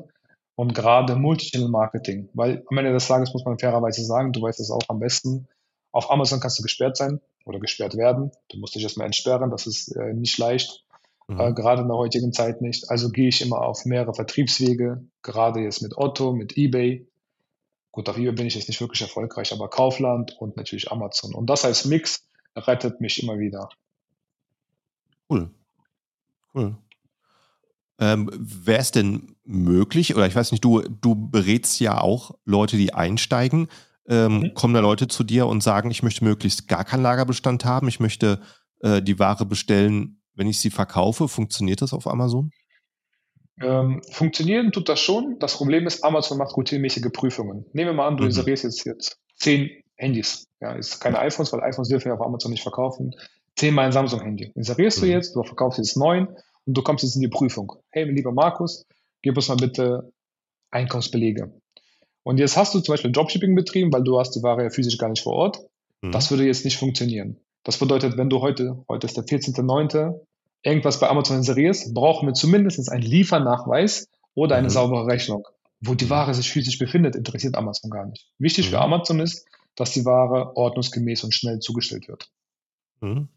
und 0.56 0.74
gerade 0.74 1.16
Multichannel 1.16 1.68
Marketing, 1.68 2.28
weil 2.34 2.64
am 2.68 2.78
Ende 2.78 2.92
des 2.92 3.06
Tages 3.06 3.32
muss 3.32 3.44
man 3.44 3.58
fairerweise 3.58 4.04
sagen, 4.04 4.32
du 4.32 4.42
weißt 4.42 4.60
es 4.60 4.70
auch 4.70 4.82
am 4.88 4.98
besten, 4.98 5.48
auf 5.92 6.10
Amazon 6.10 6.40
kannst 6.40 6.58
du 6.58 6.62
gesperrt 6.62 6.96
sein 6.96 7.20
oder 7.44 7.58
gesperrt 7.58 7.96
werden. 7.96 8.30
Du 8.48 8.58
musst 8.58 8.74
dich 8.74 8.82
erstmal 8.82 9.06
entsperren, 9.06 9.50
das 9.50 9.66
ist 9.66 9.88
äh, 9.96 10.12
nicht 10.12 10.38
leicht, 10.38 10.84
mhm. 11.28 11.40
äh, 11.40 11.52
gerade 11.52 11.82
in 11.82 11.88
der 11.88 11.96
heutigen 11.96 12.32
Zeit 12.32 12.60
nicht. 12.60 12.90
Also 12.90 13.10
gehe 13.10 13.28
ich 13.28 13.42
immer 13.42 13.62
auf 13.62 13.84
mehrere 13.84 14.14
Vertriebswege, 14.14 15.04
gerade 15.22 15.60
jetzt 15.60 15.82
mit 15.82 15.96
Otto, 15.96 16.32
mit 16.32 16.56
eBay. 16.56 17.08
Gut, 17.92 18.08
auf 18.08 18.18
eBay 18.18 18.32
bin 18.32 18.46
ich 18.46 18.54
jetzt 18.54 18.68
nicht 18.68 18.80
wirklich 18.80 19.02
erfolgreich, 19.02 19.52
aber 19.52 19.68
Kaufland 19.68 20.36
und 20.38 20.56
natürlich 20.56 20.92
Amazon. 20.92 21.34
Und 21.34 21.50
das 21.50 21.64
als 21.64 21.84
Mix 21.84 22.28
rettet 22.54 23.00
mich 23.00 23.22
immer 23.22 23.38
wieder. 23.38 23.68
Cool. 25.30 25.50
Cool. 26.54 26.76
Ähm, 27.98 28.30
Wäre 28.32 28.80
es 28.80 28.90
denn 28.90 29.36
möglich, 29.44 30.16
oder 30.16 30.26
ich 30.26 30.34
weiß 30.34 30.52
nicht, 30.52 30.64
du, 30.64 30.80
du 30.80 31.14
berätst 31.14 31.80
ja 31.80 32.00
auch 32.00 32.32
Leute, 32.44 32.76
die 32.76 32.92
einsteigen. 32.92 33.68
Ähm, 34.08 34.40
mhm. 34.40 34.54
Kommen 34.54 34.74
da 34.74 34.80
Leute 34.80 35.06
zu 35.06 35.22
dir 35.22 35.46
und 35.46 35.62
sagen, 35.62 35.90
ich 35.90 36.02
möchte 36.02 36.24
möglichst 36.24 36.66
gar 36.66 36.84
keinen 36.84 37.02
Lagerbestand 37.02 37.64
haben, 37.64 37.88
ich 37.88 38.00
möchte 38.00 38.40
äh, 38.80 39.00
die 39.00 39.18
Ware 39.18 39.46
bestellen 39.46 40.20
wenn 40.40 40.48
ich 40.48 40.58
sie 40.58 40.70
verkaufe, 40.70 41.28
funktioniert 41.28 41.82
das 41.82 41.92
auf 41.92 42.06
Amazon? 42.06 42.50
Ähm, 43.60 44.00
funktionieren 44.10 44.72
tut 44.72 44.88
das 44.88 44.98
schon. 44.98 45.38
Das 45.38 45.54
Problem 45.54 45.86
ist, 45.86 46.02
Amazon 46.02 46.38
macht 46.38 46.56
routinemäßige 46.56 47.12
Prüfungen. 47.12 47.66
Nehmen 47.74 47.90
wir 47.90 47.92
mal 47.92 48.08
an, 48.08 48.16
du 48.16 48.22
mhm. 48.22 48.30
inserierst 48.30 48.64
jetzt, 48.64 48.86
jetzt 48.86 49.20
zehn 49.36 49.70
Handys. 49.96 50.48
Ja, 50.62 50.72
ist 50.72 50.98
keine 50.98 51.18
iPhones, 51.18 51.52
weil 51.52 51.60
iPhones 51.60 51.88
dürfen 51.88 52.06
wir 52.06 52.14
auf 52.14 52.22
Amazon 52.22 52.52
nicht 52.52 52.62
verkaufen. 52.62 53.14
Zehnmal 53.60 53.84
ein 53.84 53.92
Samsung-Handy. 53.92 54.52
Inserierst 54.54 54.98
mhm. 54.98 55.02
du 55.02 55.12
jetzt, 55.12 55.36
du 55.36 55.42
verkaufst 55.42 55.76
jetzt 55.76 55.94
neun 55.94 56.28
und 56.64 56.78
du 56.78 56.82
kommst 56.82 57.04
jetzt 57.04 57.16
in 57.16 57.20
die 57.20 57.28
Prüfung. 57.28 57.74
Hey, 57.90 58.10
lieber 58.10 58.32
Markus, 58.32 58.86
gib 59.20 59.36
uns 59.36 59.48
mal 59.48 59.56
bitte 59.56 60.10
Einkaufsbelege. 60.70 61.52
Und 62.22 62.38
jetzt 62.38 62.56
hast 62.56 62.74
du 62.74 62.80
zum 62.80 62.94
Beispiel 62.94 63.12
Dropshipping 63.12 63.54
betrieben, 63.54 63.92
weil 63.92 64.02
du 64.02 64.18
hast 64.18 64.30
die 64.30 64.42
Ware 64.42 64.62
ja 64.62 64.70
physisch 64.70 64.96
gar 64.96 65.10
nicht 65.10 65.22
vor 65.22 65.34
Ort. 65.34 65.58
Mhm. 66.00 66.10
Das 66.10 66.30
würde 66.30 66.46
jetzt 66.46 66.64
nicht 66.64 66.78
funktionieren. 66.78 67.36
Das 67.62 67.76
bedeutet, 67.76 68.16
wenn 68.16 68.30
du 68.30 68.40
heute, 68.40 68.82
heute 68.88 69.06
ist 69.06 69.18
der 69.18 69.24
14.9., 69.24 70.18
irgendwas 70.62 70.98
bei 70.98 71.10
Amazon 71.10 71.36
inserierst, 71.36 71.92
brauchen 71.92 72.28
wir 72.28 72.32
zumindest 72.32 72.90
einen 72.90 73.02
Liefernachweis 73.02 74.08
oder 74.32 74.56
eine 74.56 74.68
mhm. 74.68 74.72
saubere 74.72 75.06
Rechnung. 75.06 75.46
Wo 75.80 75.92
die 75.94 76.08
Ware 76.08 76.32
sich 76.32 76.50
physisch 76.50 76.78
befindet, 76.78 77.14
interessiert 77.14 77.56
Amazon 77.56 77.90
gar 77.90 78.06
nicht. 78.06 78.26
Wichtig 78.38 78.68
mhm. 78.68 78.70
für 78.70 78.80
Amazon 78.80 79.20
ist, 79.20 79.46
dass 79.74 79.92
die 79.92 80.06
Ware 80.06 80.56
ordnungsgemäß 80.56 81.24
und 81.24 81.34
schnell 81.34 81.58
zugestellt 81.58 82.08
wird. 82.08 82.30
Mhm. 83.02 83.28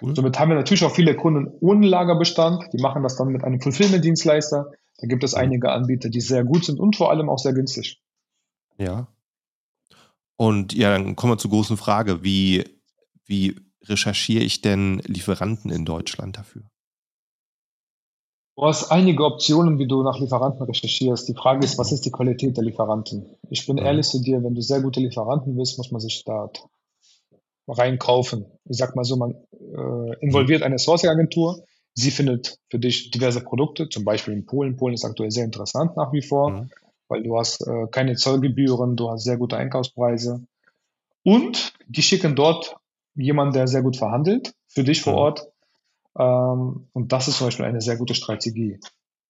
Cool. 0.00 0.14
Somit 0.14 0.38
haben 0.38 0.50
wir 0.50 0.56
natürlich 0.56 0.84
auch 0.84 0.94
viele 0.94 1.16
Kunden 1.16 1.52
ohne 1.60 1.86
Lagerbestand. 1.86 2.64
Die 2.72 2.82
machen 2.82 3.02
das 3.02 3.16
dann 3.16 3.28
mit 3.28 3.44
einem 3.44 3.60
Fulfillment-Dienstleister. 3.60 4.70
Da 4.98 5.06
gibt 5.06 5.24
es 5.24 5.34
einige 5.34 5.72
Anbieter, 5.72 6.08
die 6.08 6.20
sehr 6.20 6.44
gut 6.44 6.64
sind 6.64 6.78
und 6.80 6.96
vor 6.96 7.10
allem 7.10 7.28
auch 7.28 7.38
sehr 7.38 7.52
günstig. 7.52 8.00
Ja. 8.78 9.08
Und 10.36 10.74
ja, 10.74 10.90
dann 10.90 11.16
kommen 11.16 11.32
wir 11.32 11.38
zur 11.38 11.50
großen 11.50 11.76
Frage. 11.76 12.22
Wie, 12.22 12.64
wie 13.24 13.56
recherchiere 13.84 14.44
ich 14.44 14.60
denn 14.60 15.00
Lieferanten 15.06 15.70
in 15.70 15.84
Deutschland 15.84 16.36
dafür? 16.36 16.62
Du 18.58 18.64
hast 18.64 18.90
einige 18.90 19.22
Optionen, 19.24 19.78
wie 19.78 19.86
du 19.86 20.02
nach 20.02 20.18
Lieferanten 20.18 20.64
recherchierst. 20.64 21.28
Die 21.28 21.34
Frage 21.34 21.64
ist, 21.64 21.76
was 21.76 21.92
ist 21.92 22.06
die 22.06 22.10
Qualität 22.10 22.56
der 22.56 22.64
Lieferanten? 22.64 23.26
Ich 23.50 23.66
bin 23.66 23.76
mhm. 23.76 23.82
ehrlich 23.82 24.06
zu 24.06 24.22
dir, 24.22 24.42
wenn 24.42 24.54
du 24.54 24.62
sehr 24.62 24.80
gute 24.80 25.00
Lieferanten 25.00 25.56
willst, 25.58 25.76
muss 25.76 25.90
man 25.90 26.00
sich 26.00 26.24
da 26.24 26.50
reinkaufen. 27.68 28.46
Ich 28.64 28.78
sag 28.78 28.96
mal 28.96 29.04
so, 29.04 29.16
man 29.16 29.34
äh, 29.52 30.16
involviert 30.20 30.62
eine 30.62 30.78
Sourcing-Agentur. 30.78 31.64
Sie 31.94 32.10
findet 32.10 32.58
für 32.70 32.78
dich 32.78 33.10
diverse 33.10 33.40
Produkte, 33.40 33.88
zum 33.88 34.04
Beispiel 34.04 34.34
in 34.34 34.46
Polen. 34.46 34.76
Polen 34.76 34.94
ist 34.94 35.04
aktuell 35.04 35.30
sehr 35.30 35.44
interessant 35.44 35.96
nach 35.96 36.12
wie 36.12 36.22
vor, 36.22 36.50
mhm. 36.50 36.70
weil 37.08 37.22
du 37.22 37.38
hast 37.38 37.66
äh, 37.66 37.86
keine 37.90 38.16
Zollgebühren, 38.16 38.96
du 38.96 39.10
hast 39.10 39.24
sehr 39.24 39.38
gute 39.38 39.56
Einkaufspreise. 39.56 40.44
Und 41.22 41.72
die 41.88 42.02
schicken 42.02 42.36
dort 42.36 42.76
jemanden, 43.14 43.54
der 43.54 43.66
sehr 43.66 43.82
gut 43.82 43.96
verhandelt, 43.96 44.52
für 44.68 44.84
dich 44.84 45.00
vor 45.00 45.14
mhm. 45.14 45.18
Ort. 45.18 45.48
Ähm, 46.18 46.88
und 46.92 47.12
das 47.12 47.28
ist 47.28 47.38
zum 47.38 47.48
Beispiel 47.48 47.64
eine 47.64 47.80
sehr 47.80 47.96
gute 47.96 48.14
Strategie. 48.14 48.78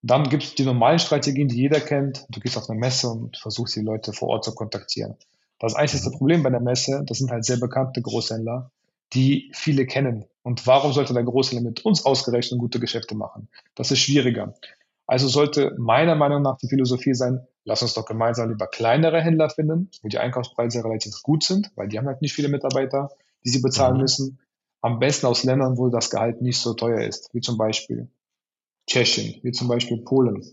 Dann 0.02 0.28
gibt 0.28 0.42
es 0.42 0.54
die 0.54 0.64
normalen 0.64 0.98
Strategien, 0.98 1.48
die 1.48 1.56
jeder 1.56 1.80
kennt. 1.80 2.26
Du 2.28 2.40
gehst 2.40 2.56
auf 2.56 2.68
eine 2.68 2.78
Messe 2.78 3.08
und 3.08 3.36
versuchst 3.38 3.76
die 3.76 3.80
Leute 3.80 4.12
vor 4.12 4.28
Ort 4.28 4.44
zu 4.44 4.54
kontaktieren. 4.54 5.16
Das 5.58 5.74
einzige 5.74 6.10
Problem 6.10 6.42
bei 6.42 6.50
der 6.50 6.60
Messe, 6.60 7.02
das 7.06 7.18
sind 7.18 7.30
halt 7.30 7.44
sehr 7.44 7.58
bekannte 7.58 8.02
Großhändler, 8.02 8.70
die 9.12 9.50
viele 9.54 9.86
kennen. 9.86 10.26
Und 10.42 10.66
warum 10.66 10.92
sollte 10.92 11.14
der 11.14 11.24
Großhändler 11.24 11.68
mit 11.68 11.84
uns 11.84 12.04
ausgerechnet 12.04 12.60
gute 12.60 12.80
Geschäfte 12.80 13.14
machen? 13.14 13.48
Das 13.74 13.90
ist 13.90 14.00
schwieriger. 14.00 14.54
Also 15.06 15.28
sollte 15.28 15.74
meiner 15.78 16.16
Meinung 16.16 16.42
nach 16.42 16.58
die 16.58 16.68
Philosophie 16.68 17.14
sein, 17.14 17.46
lass 17.64 17.82
uns 17.82 17.94
doch 17.94 18.06
gemeinsam 18.06 18.48
lieber 18.50 18.66
kleinere 18.66 19.20
Händler 19.20 19.50
finden, 19.50 19.90
wo 20.02 20.08
die 20.08 20.18
Einkaufspreise 20.18 20.84
relativ 20.84 21.22
gut 21.22 21.44
sind, 21.44 21.70
weil 21.76 21.88
die 21.88 21.98
haben 21.98 22.06
halt 22.06 22.22
nicht 22.22 22.34
viele 22.34 22.48
Mitarbeiter, 22.48 23.10
die 23.44 23.50
sie 23.50 23.60
bezahlen 23.60 23.94
mhm. 23.94 24.02
müssen. 24.02 24.40
Am 24.82 24.98
besten 24.98 25.26
aus 25.26 25.44
Ländern, 25.44 25.78
wo 25.78 25.88
das 25.88 26.10
Gehalt 26.10 26.42
nicht 26.42 26.58
so 26.58 26.74
teuer 26.74 27.00
ist, 27.00 27.32
wie 27.32 27.40
zum 27.40 27.56
Beispiel 27.56 28.08
Tschechien, 28.88 29.40
wie 29.42 29.52
zum 29.52 29.68
Beispiel 29.68 29.98
Polen. 29.98 30.44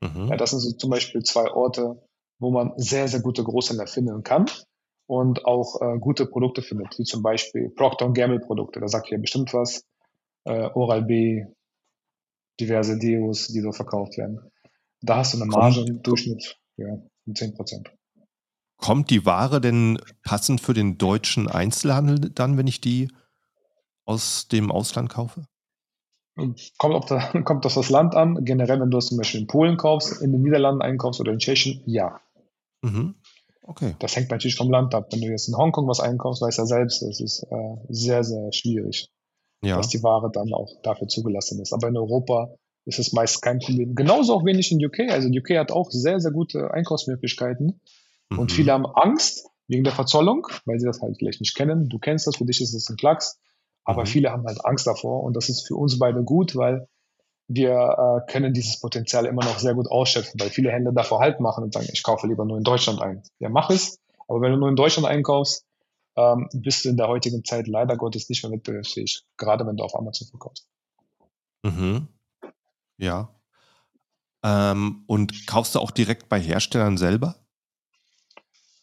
Mhm. 0.00 0.28
Ja, 0.28 0.36
das 0.36 0.50
sind 0.50 0.60
so 0.60 0.72
zum 0.72 0.90
Beispiel 0.90 1.22
zwei 1.22 1.50
Orte, 1.50 2.00
wo 2.38 2.50
man 2.50 2.72
sehr, 2.76 3.08
sehr 3.08 3.20
gute 3.20 3.42
Großhändler 3.42 3.86
finden 3.86 4.22
kann 4.22 4.46
und 5.06 5.44
auch 5.44 5.80
äh, 5.80 5.98
gute 5.98 6.26
Produkte 6.26 6.62
findet, 6.62 6.98
wie 6.98 7.04
zum 7.04 7.22
Beispiel 7.22 7.70
Procter 7.70 8.12
Gamble 8.12 8.40
Produkte. 8.40 8.80
Da 8.80 8.88
sagt 8.88 9.10
ihr 9.10 9.18
bestimmt 9.18 9.54
was. 9.54 9.84
Äh, 10.44 10.68
Oral-B, 10.74 11.44
diverse 12.60 12.98
Deos, 12.98 13.48
die 13.48 13.60
so 13.60 13.72
verkauft 13.72 14.16
werden. 14.16 14.40
Da 15.00 15.16
hast 15.16 15.34
du 15.34 15.38
eine 15.38 15.46
Marge 15.46 15.84
im 15.86 16.02
Durchschnitt 16.02 16.58
ja, 16.76 16.86
um 17.26 17.34
10 17.34 17.54
Prozent. 17.54 17.90
Kommt 18.76 19.10
die 19.10 19.24
Ware 19.24 19.60
denn 19.60 19.98
passend 20.22 20.60
für 20.60 20.74
den 20.74 20.98
deutschen 20.98 21.48
Einzelhandel 21.48 22.30
dann, 22.30 22.56
wenn 22.56 22.66
ich 22.66 22.80
die 22.80 23.08
aus 24.04 24.48
dem 24.48 24.70
Ausland 24.70 25.10
kaufe? 25.10 25.46
Kommt 26.36 26.94
auf, 26.94 27.06
der, 27.06 27.42
kommt 27.44 27.64
auf 27.64 27.74
das 27.74 27.88
Land 27.88 28.14
an. 28.14 28.44
Generell, 28.44 28.80
wenn 28.80 28.90
du 28.90 28.98
es 28.98 29.06
zum 29.06 29.18
Beispiel 29.18 29.40
in 29.40 29.46
Polen 29.46 29.76
kaufst, 29.76 30.20
in 30.20 30.32
den 30.32 30.42
Niederlanden 30.42 30.82
einkaufst 30.82 31.20
oder 31.20 31.32
in 31.32 31.38
Tschechien, 31.38 31.82
ja. 31.86 32.20
Mhm. 32.82 33.14
Okay. 33.62 33.96
Das 33.98 34.14
hängt 34.14 34.30
natürlich 34.30 34.56
vom 34.56 34.70
Land 34.70 34.94
ab. 34.94 35.08
Wenn 35.10 35.20
du 35.20 35.26
jetzt 35.26 35.48
in 35.48 35.56
Hongkong 35.56 35.88
was 35.88 36.00
einkaufst, 36.00 36.40
weißt 36.40 36.58
du 36.58 36.62
ja 36.62 36.66
selbst, 36.66 37.02
das 37.02 37.20
ist 37.20 37.42
äh, 37.50 37.76
sehr, 37.88 38.22
sehr 38.22 38.52
schwierig, 38.52 39.08
ja. 39.62 39.76
dass 39.76 39.88
die 39.88 40.02
Ware 40.02 40.30
dann 40.32 40.52
auch 40.52 40.80
dafür 40.82 41.08
zugelassen 41.08 41.60
ist. 41.60 41.72
Aber 41.72 41.88
in 41.88 41.96
Europa 41.96 42.54
ist 42.84 43.00
es 43.00 43.12
meist 43.12 43.42
kein 43.42 43.58
Problem. 43.58 43.96
Genauso 43.96 44.34
auch 44.34 44.44
wenig 44.44 44.70
in 44.70 44.84
UK. 44.84 45.10
Also 45.10 45.28
UK 45.28 45.58
hat 45.58 45.72
auch 45.72 45.90
sehr, 45.90 46.20
sehr 46.20 46.30
gute 46.30 46.70
Einkaufsmöglichkeiten. 46.70 47.80
Mhm. 48.30 48.38
Und 48.38 48.52
viele 48.52 48.72
haben 48.72 48.86
Angst 48.86 49.48
wegen 49.66 49.82
der 49.82 49.92
Verzollung, 49.92 50.46
weil 50.64 50.78
sie 50.78 50.86
das 50.86 51.02
halt 51.02 51.16
vielleicht 51.18 51.40
nicht 51.40 51.56
kennen. 51.56 51.88
Du 51.88 51.98
kennst 51.98 52.28
das, 52.28 52.36
für 52.36 52.44
dich 52.44 52.60
ist 52.60 52.72
es 52.72 52.88
ein 52.88 52.96
Klacks. 52.96 53.40
Aber 53.84 54.02
mhm. 54.02 54.06
viele 54.06 54.30
haben 54.30 54.46
halt 54.46 54.64
Angst 54.64 54.86
davor. 54.86 55.24
Und 55.24 55.36
das 55.36 55.48
ist 55.48 55.66
für 55.66 55.74
uns 55.74 55.98
beide 55.98 56.22
gut, 56.22 56.54
weil 56.54 56.86
wir 57.48 57.72
äh, 58.26 58.30
können 58.30 58.52
dieses 58.52 58.80
Potenzial 58.80 59.26
immer 59.26 59.44
noch 59.44 59.58
sehr 59.58 59.74
gut 59.74 59.88
ausschöpfen, 59.88 60.40
weil 60.40 60.50
viele 60.50 60.72
Händler 60.72 60.92
davor 60.92 61.20
halt 61.20 61.40
machen 61.40 61.64
und 61.64 61.72
sagen, 61.72 61.88
ich 61.92 62.02
kaufe 62.02 62.26
lieber 62.26 62.44
nur 62.44 62.58
in 62.58 62.64
Deutschland 62.64 63.00
ein. 63.00 63.22
Ja, 63.38 63.48
mach 63.48 63.70
es. 63.70 64.00
Aber 64.28 64.40
wenn 64.40 64.52
du 64.52 64.58
nur 64.58 64.68
in 64.68 64.76
Deutschland 64.76 65.06
einkaufst, 65.06 65.64
ähm, 66.16 66.48
bist 66.52 66.84
du 66.84 66.88
in 66.88 66.96
der 66.96 67.08
heutigen 67.08 67.44
Zeit 67.44 67.68
leider 67.68 67.96
Gottes 67.96 68.28
nicht 68.28 68.42
mehr 68.42 68.52
wettbewerbsfähig, 68.52 69.22
gerade 69.36 69.66
wenn 69.66 69.76
du 69.76 69.84
auf 69.84 69.96
Amazon 69.96 70.26
verkaufst. 70.28 70.66
Mhm. 71.62 72.08
Ja. 72.98 73.28
Ähm, 74.42 75.04
und 75.06 75.46
kaufst 75.46 75.74
du 75.74 75.78
auch 75.78 75.90
direkt 75.90 76.28
bei 76.28 76.40
Herstellern 76.40 76.96
selber? 76.96 77.36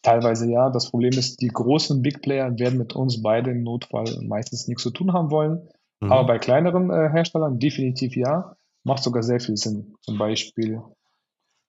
Teilweise 0.02 0.50
ja. 0.50 0.70
Das 0.70 0.90
Problem 0.90 1.18
ist, 1.18 1.40
die 1.40 1.48
großen 1.48 2.02
Big 2.02 2.22
Player 2.22 2.58
werden 2.58 2.78
mit 2.78 2.94
uns 2.94 3.22
beide 3.22 3.50
im 3.50 3.62
Notfall 3.62 4.20
meistens 4.22 4.68
nichts 4.68 4.82
zu 4.82 4.90
tun 4.90 5.12
haben 5.12 5.30
wollen. 5.30 5.68
Mhm. 6.00 6.12
Aber 6.12 6.26
bei 6.26 6.38
kleineren 6.38 6.90
äh, 6.90 7.10
Herstellern 7.10 7.58
definitiv 7.58 8.16
ja. 8.16 8.56
Macht 8.86 9.02
sogar 9.02 9.22
sehr 9.22 9.40
viel 9.40 9.56
Sinn. 9.56 9.94
Zum 10.02 10.18
Beispiel, 10.18 10.82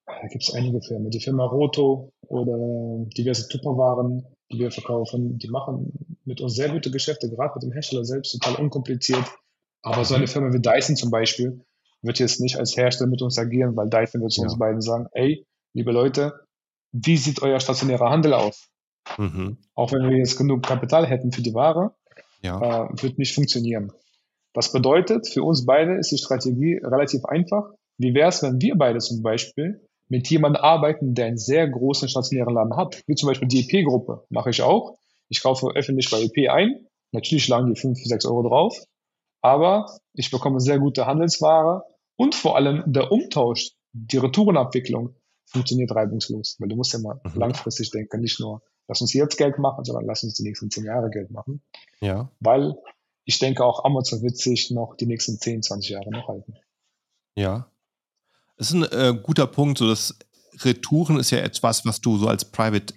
da 0.06 0.28
gibt 0.28 0.44
es 0.44 0.54
einige 0.54 0.82
Firmen, 0.82 1.12
die 1.12 1.22
Firma 1.22 1.46
Roto 1.46 2.12
oder 2.28 3.06
diverse 3.18 3.48
Tupperwaren, 3.48 4.26
die 4.52 4.60
wir 4.60 4.70
verkaufen, 4.70 5.38
die 5.38 5.48
machen 5.48 6.18
mit 6.26 6.42
uns 6.42 6.56
sehr 6.56 6.70
gute 6.70 6.92
Geschäfte, 6.92 7.30
gerade 7.30 7.54
mit 7.56 7.64
dem 7.64 7.72
Hersteller 7.72 8.04
selbst, 8.04 8.34
total 8.34 8.62
unkompliziert. 8.62 9.24
Aber 9.82 10.04
so 10.04 10.16
eine 10.16 10.28
Firma 10.28 10.52
wie 10.52 10.60
Dyson 10.60 10.98
zum 10.98 11.10
Beispiel 11.10 11.62
wird 12.02 12.20
jetzt 12.20 12.42
nicht 12.42 12.58
als 12.58 12.76
Hersteller 12.76 13.10
mit 13.10 13.22
uns 13.22 13.38
agieren, 13.38 13.76
weil 13.76 13.90
Dyson 13.90 14.22
wird 14.22 14.32
zu 14.32 14.42
ja. 14.42 14.48
uns 14.48 14.58
beiden 14.58 14.82
sagen, 14.82 15.08
ey, 15.14 15.46
liebe 15.74 15.92
Leute, 15.92 16.34
wie 16.92 17.18
sieht 17.18 17.42
euer 17.42 17.60
stationärer 17.60 18.10
Handel 18.10 18.34
aus? 18.34 18.70
Mhm. 19.18 19.58
Auch 19.76 19.92
wenn 19.92 20.10
wir 20.10 20.18
jetzt 20.18 20.38
genug 20.38 20.64
Kapital 20.64 21.06
hätten 21.06 21.32
für 21.32 21.42
die 21.42 21.54
Ware, 21.54 21.94
ja. 22.42 22.86
äh, 22.86 23.02
wird 23.02 23.20
nicht 23.20 23.34
funktionieren. 23.34 23.92
Das 24.56 24.72
bedeutet, 24.72 25.28
für 25.28 25.44
uns 25.44 25.66
beide 25.66 25.98
ist 25.98 26.12
die 26.12 26.18
Strategie 26.18 26.80
relativ 26.82 27.26
einfach. 27.26 27.66
Wie 27.98 28.14
wäre 28.14 28.30
es, 28.30 28.42
wenn 28.42 28.62
wir 28.62 28.76
beide 28.76 29.00
zum 29.00 29.22
Beispiel 29.22 29.86
mit 30.08 30.30
jemandem 30.30 30.64
arbeiten, 30.64 31.14
der 31.14 31.26
einen 31.26 31.38
sehr 31.38 31.68
großen 31.68 32.08
stationären 32.08 32.54
Laden 32.54 32.78
hat, 32.78 33.04
wie 33.06 33.16
zum 33.16 33.28
Beispiel 33.28 33.50
die 33.50 33.68
EP-Gruppe, 33.68 34.26
mache 34.30 34.52
ich 34.52 34.62
auch. 34.62 34.98
Ich 35.28 35.44
kaufe 35.44 35.68
öffentlich 35.76 36.10
bei 36.10 36.22
EP 36.22 36.50
ein. 36.50 36.88
Natürlich 37.12 37.44
schlagen 37.44 37.74
die 37.74 37.80
5, 37.80 38.00
6 38.02 38.26
Euro 38.26 38.48
drauf. 38.48 38.78
Aber 39.42 39.88
ich 40.14 40.32
bekomme 40.32 40.62
sehr 40.62 40.80
gute 40.80 41.06
Handelsware 41.06 41.84
und 42.16 42.34
vor 42.34 42.56
allem 42.56 42.84
der 42.86 43.12
Umtausch, 43.12 43.72
die 43.92 44.18
Retourenabwicklung 44.18 45.16
funktioniert 45.48 45.94
reibungslos. 45.94 46.56
Weil 46.60 46.70
du 46.70 46.78
musst 46.78 46.94
ja 46.94 47.00
mal 47.00 47.20
mhm. 47.24 47.40
langfristig 47.40 47.92
denken, 47.92 48.22
nicht 48.22 48.40
nur, 48.40 48.62
lass 48.88 49.02
uns 49.02 49.14
jetzt 49.14 49.38
Geld 49.38 49.60
machen, 49.60 49.84
sondern 49.84 50.06
lass 50.06 50.24
uns 50.24 50.36
die 50.36 50.44
nächsten 50.44 50.72
zehn 50.72 50.86
Jahre 50.86 51.10
Geld 51.10 51.30
machen. 51.32 51.62
Ja. 52.00 52.32
Weil 52.40 52.76
ich 53.26 53.40
denke 53.40 53.66
auch 53.66 53.84
Amazon 53.84 54.22
wird 54.22 54.38
sich 54.38 54.72
noch 54.72 54.96
die 54.96 55.08
nächsten 55.08 55.40
10, 55.40 55.64
20 55.64 55.90
Jahre 55.90 56.12
noch 56.12 56.28
halten. 56.28 56.56
Ja. 57.36 57.70
Das 58.58 58.70
ist 58.70 58.74
ein 58.74 58.84
äh, 58.84 59.20
guter 59.22 59.48
Punkt. 59.48 59.80
So 59.80 59.88
das 59.88 60.18
Retouren 60.62 61.20
ist 61.20 61.32
ja 61.32 61.40
etwas, 61.40 61.86
was 61.86 62.00
du 62.00 62.18
so 62.18 62.28
als 62.28 62.46
Private 62.46 62.94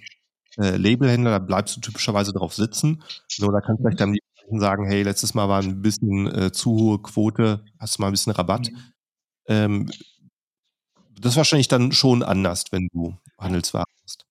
äh, 0.59 0.77
Labelhändler, 0.77 1.31
da 1.31 1.39
bleibst 1.39 1.77
du 1.77 1.81
typischerweise 1.81 2.33
drauf 2.33 2.55
sitzen. 2.55 3.03
So, 3.29 3.51
da 3.51 3.61
kannst 3.61 3.81
du 3.81 3.85
vielleicht 3.85 4.01
dann 4.01 4.13
die 4.13 4.21
sagen, 4.57 4.87
hey, 4.87 5.03
letztes 5.03 5.35
Mal 5.35 5.49
war 5.49 5.63
ein 5.63 5.83
bisschen 5.83 6.27
äh, 6.27 6.53
zu 6.53 6.71
hohe 6.71 7.03
Quote, 7.03 7.65
hast 7.79 7.99
du 7.99 8.03
mal 8.03 8.09
ein 8.09 8.13
bisschen 8.13 8.33
Rabatt. 8.33 8.71
Mhm. 8.71 8.79
Ähm, 9.47 9.91
das 11.21 11.33
ist 11.33 11.37
wahrscheinlich 11.37 11.69
dann 11.69 11.93
schon 11.93 12.23
anders, 12.23 12.65
wenn 12.71 12.89
du 12.93 13.17
Handelsware 13.39 13.85
hast. 14.03 14.27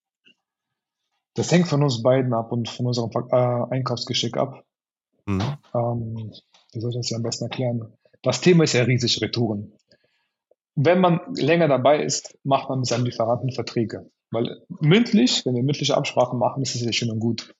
Das 1.34 1.52
hängt 1.52 1.68
von 1.68 1.82
uns 1.82 2.02
beiden 2.02 2.32
ab 2.32 2.50
und 2.50 2.68
von 2.68 2.86
unserem 2.86 3.10
äh, 3.30 3.74
Einkaufsgeschick 3.74 4.36
ab. 4.36 4.64
Mhm. 5.28 5.42
Ähm, 5.74 6.32
wie 6.72 6.80
soll 6.80 6.90
ich 6.90 6.96
das 6.96 7.10
ja 7.10 7.18
am 7.18 7.22
besten 7.22 7.44
erklären? 7.44 7.92
Das 8.22 8.40
Thema 8.40 8.64
ist 8.64 8.72
ja 8.72 8.82
riesig, 8.82 9.20
Retouren. 9.20 9.72
Wenn 10.74 11.00
man 11.00 11.20
länger 11.34 11.68
dabei 11.68 12.02
ist, 12.02 12.38
macht 12.44 12.68
man 12.68 12.80
mit 12.80 12.88
seinem 12.88 13.04
Lieferanten 13.04 13.52
Verträge. 13.52 14.10
Weil 14.30 14.62
mündlich, 14.80 15.44
wenn 15.44 15.54
wir 15.54 15.62
mündliche 15.62 15.96
Absprachen 15.96 16.38
machen, 16.38 16.62
ist 16.62 16.74
es 16.74 16.82
ja 16.82 16.92
schön 16.92 17.10
und 17.10 17.20
gut. 17.20 17.54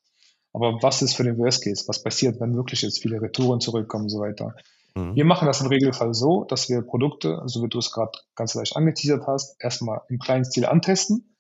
Aber 0.53 0.83
was 0.83 1.03
ist 1.03 1.15
für 1.15 1.25
den 1.25 1.37
Worst 1.39 1.63
Case? 1.63 1.85
Was 1.89 2.03
passiert, 2.03 2.41
wenn 2.41 2.57
wirklich 2.57 2.83
jetzt 2.83 3.03
viele 3.03 3.21
Retouren 3.21 3.61
zurückkommen 3.61 4.05
und 4.05 4.11
so 4.11 4.21
weiter? 4.21 4.55
Mhm. 4.95 5.15
Wir 5.15 5.25
machen 5.25 5.47
das 5.47 5.61
im 5.61 5.67
Regelfall 5.67 6.15
so, 6.15 6.45
dass 6.45 6.69
wir 6.69 6.83
Produkte, 6.83 7.43
so 7.47 7.63
wie 7.63 7.69
du 7.69 7.79
es 7.79 7.93
gerade 7.93 8.13
ganz 8.35 8.55
leicht 8.55 8.77
angeteasert 8.77 9.27
hast, 9.27 9.57
erstmal 9.63 10.01
im 10.09 10.19
kleinen 10.19 10.45
Stil 10.45 10.65
antesten. 10.65 11.37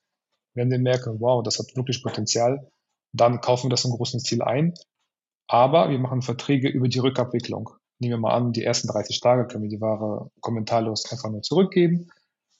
Wenn 0.54 0.70
wir 0.70 0.78
merken, 0.78 1.20
wow, 1.20 1.42
das 1.42 1.58
hat 1.58 1.75
wirklich 1.76 2.02
Potenzial, 2.02 2.70
dann 3.12 3.40
kaufen 3.40 3.66
wir 3.66 3.70
das 3.70 3.85
im 3.85 3.92
großen 3.92 4.20
Stil 4.20 4.42
ein. 4.42 4.75
Aber 5.49 5.90
wir 5.90 5.99
machen 5.99 6.23
Verträge 6.23 6.69
über 6.69 6.88
die 6.88 6.99
Rückabwicklung. 6.99 7.71
Nehmen 7.99 8.12
wir 8.12 8.19
mal 8.19 8.35
an, 8.35 8.52
die 8.52 8.62
ersten 8.62 8.87
30 8.87 9.21
Tage 9.21 9.47
können 9.47 9.64
wir 9.64 9.71
die 9.71 9.81
Ware 9.81 10.31
kommentarlos 10.40 11.11
einfach 11.11 11.31
nur 11.31 11.43
zurückgeben. 11.43 12.11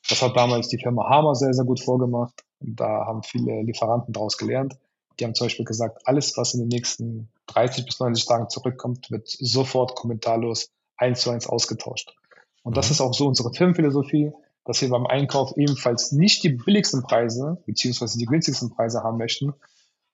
Das 0.09 0.23
hat 0.23 0.37
damals 0.37 0.68
die 0.68 0.78
Firma 0.78 1.09
Hammer 1.09 1.35
sehr, 1.35 1.52
sehr 1.52 1.64
gut 1.64 1.80
vorgemacht. 1.80 2.42
Da 2.61 3.07
haben 3.07 3.23
viele 3.23 3.62
Lieferanten 3.62 4.12
daraus 4.12 4.38
gelernt. 4.38 4.76
Die 5.18 5.25
haben 5.25 5.35
zum 5.35 5.47
Beispiel 5.47 5.64
gesagt, 5.64 6.02
alles, 6.07 6.37
was 6.37 6.54
in 6.54 6.61
den 6.61 6.68
nächsten 6.68 7.28
30 7.49 7.85
bis 7.85 8.00
90 8.00 8.25
Tagen 8.26 8.49
zurückkommt, 8.49 9.11
wird 9.11 9.28
sofort 9.28 9.95
kommentarlos 9.95 10.71
eins 10.97 11.21
zu 11.21 11.30
eins 11.30 11.47
ausgetauscht. 11.47 12.14
Und 12.62 12.76
das 12.76 12.88
mhm. 12.88 12.92
ist 12.92 13.00
auch 13.00 13.14
so 13.14 13.26
unsere 13.26 13.52
Firmenphilosophie, 13.52 14.33
dass 14.64 14.80
wir 14.80 14.88
beim 14.88 15.07
Einkauf 15.07 15.57
ebenfalls 15.57 16.12
nicht 16.12 16.42
die 16.42 16.50
billigsten 16.50 17.02
Preise 17.02 17.62
beziehungsweise 17.66 18.18
die 18.18 18.26
günstigsten 18.26 18.71
Preise 18.71 19.02
haben 19.02 19.18
möchten, 19.18 19.54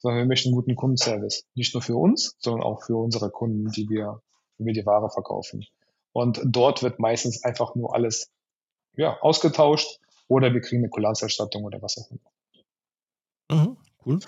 sondern 0.04 0.18
wir 0.18 0.26
möchten 0.26 0.52
guten 0.52 0.76
Kundenservice. 0.76 1.46
Nicht 1.54 1.73
nur 1.73 1.82
für 1.82 1.96
uns, 1.96 2.37
sondern 2.38 2.62
auch 2.62 2.82
für 2.82 2.94
unsere 2.94 3.30
Kunden, 3.30 3.70
die 3.70 3.88
wir, 3.88 4.20
die 4.58 4.66
wir 4.66 4.75
die 4.75 4.84
Ware 4.84 5.08
verkaufen. 5.08 5.64
Und 6.12 6.42
dort 6.44 6.82
wird 6.82 6.99
meistens 6.99 7.42
einfach 7.42 7.75
nur 7.75 7.94
alles 7.94 8.30
ja, 8.96 9.18
ausgetauscht 9.23 10.00
oder 10.28 10.52
wir 10.52 10.61
kriegen 10.61 10.82
eine 10.82 10.90
Kulanzerstattung 10.90 11.64
oder 11.64 11.80
was 11.80 11.96
auch 11.96 12.11
immer. 12.11 13.62
Mhm, 13.62 13.76
cool. 14.04 14.18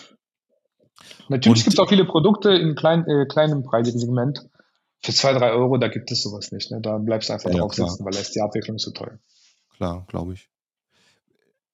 Natürlich 1.28 1.64
gibt 1.64 1.74
es 1.74 1.78
auch 1.78 1.90
viele 1.90 2.06
Produkte 2.06 2.52
in 2.52 2.74
klein, 2.74 3.06
äh, 3.06 3.26
kleinem 3.26 3.62
preisigen 3.62 3.98
Segment. 3.98 4.48
Für 5.02 5.12
zwei, 5.12 5.34
drei 5.34 5.50
Euro, 5.50 5.76
da 5.76 5.88
gibt 5.88 6.10
es 6.10 6.22
sowas 6.22 6.52
nicht. 6.52 6.70
Ne? 6.70 6.80
Da 6.80 6.96
bleibst 6.96 7.28
du 7.28 7.34
einfach 7.34 7.50
ja, 7.50 7.58
drauf 7.58 7.74
sitzen, 7.74 8.02
weil 8.02 8.12
da 8.12 8.20
ist 8.20 8.34
die 8.34 8.40
Abwicklung 8.40 8.78
zu 8.78 8.92
teuer. 8.92 9.18
Klar, 9.76 10.06
glaube 10.08 10.32
ich. 10.32 10.48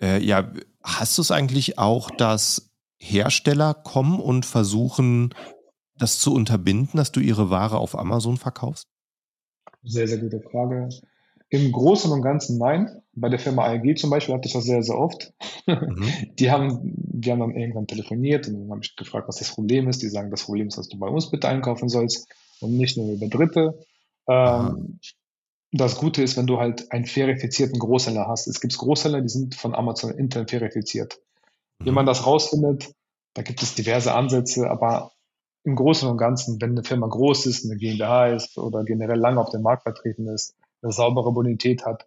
Äh, 0.00 0.18
ja, 0.24 0.52
hast 0.82 1.16
du 1.18 1.22
es 1.22 1.30
eigentlich 1.30 1.78
auch, 1.78 2.10
dass 2.10 2.71
Hersteller 3.02 3.74
kommen 3.74 4.20
und 4.20 4.46
versuchen, 4.46 5.34
das 5.98 6.20
zu 6.20 6.32
unterbinden, 6.32 6.96
dass 6.96 7.10
du 7.10 7.18
ihre 7.18 7.50
Ware 7.50 7.78
auf 7.78 7.98
Amazon 7.98 8.36
verkaufst? 8.36 8.86
Sehr, 9.82 10.06
sehr 10.06 10.18
gute 10.18 10.40
Frage. 10.40 10.88
Im 11.48 11.72
Großen 11.72 12.10
und 12.12 12.22
Ganzen 12.22 12.58
nein. 12.58 13.02
Bei 13.14 13.28
der 13.28 13.40
Firma 13.40 13.64
AEG 13.64 13.98
zum 13.98 14.08
Beispiel 14.08 14.34
hatte 14.34 14.46
ich 14.46 14.54
das 14.54 14.64
sehr, 14.64 14.82
sehr 14.82 14.96
oft. 14.96 15.34
Mhm. 15.66 16.06
Die, 16.38 16.50
haben, 16.50 16.78
die 16.82 17.30
haben 17.30 17.40
dann 17.40 17.56
irgendwann 17.56 17.86
telefoniert 17.86 18.46
und 18.46 18.54
dann 18.54 18.70
habe 18.70 18.80
ich 18.82 18.96
gefragt, 18.96 19.28
was 19.28 19.36
das 19.36 19.52
Problem 19.52 19.88
ist. 19.88 20.00
Die 20.00 20.08
sagen, 20.08 20.30
das 20.30 20.44
Problem 20.44 20.68
ist, 20.68 20.78
dass 20.78 20.88
du 20.88 20.98
bei 20.98 21.08
uns 21.08 21.30
bitte 21.30 21.48
einkaufen 21.48 21.88
sollst 21.88 22.28
und 22.60 22.76
nicht 22.76 22.96
nur 22.96 23.12
über 23.12 23.26
Dritte. 23.26 23.84
Ähm, 24.28 25.00
das 25.72 25.96
Gute 25.96 26.22
ist, 26.22 26.36
wenn 26.36 26.46
du 26.46 26.58
halt 26.58 26.90
einen 26.92 27.06
verifizierten 27.06 27.78
Großhändler 27.78 28.28
hast. 28.28 28.46
Es 28.46 28.60
gibt 28.60 28.78
Großhändler, 28.78 29.22
die 29.22 29.28
sind 29.28 29.54
von 29.56 29.74
Amazon 29.74 30.12
intern 30.12 30.46
verifiziert. 30.46 31.18
Wie 31.84 31.90
man 31.90 32.06
das 32.06 32.26
rausfindet, 32.26 32.94
da 33.34 33.42
gibt 33.42 33.62
es 33.62 33.74
diverse 33.74 34.14
Ansätze, 34.14 34.70
aber 34.70 35.12
im 35.64 35.74
Großen 35.74 36.08
und 36.08 36.16
Ganzen, 36.16 36.60
wenn 36.60 36.70
eine 36.70 36.84
Firma 36.84 37.06
groß 37.06 37.46
ist, 37.46 37.64
eine 37.64 37.76
GmbH 37.76 38.28
ist 38.28 38.58
oder 38.58 38.84
generell 38.84 39.18
lange 39.18 39.40
auf 39.40 39.50
dem 39.50 39.62
Markt 39.62 39.82
vertreten 39.82 40.28
ist, 40.28 40.54
eine 40.82 40.92
saubere 40.92 41.32
Bonität 41.32 41.84
hat, 41.84 42.06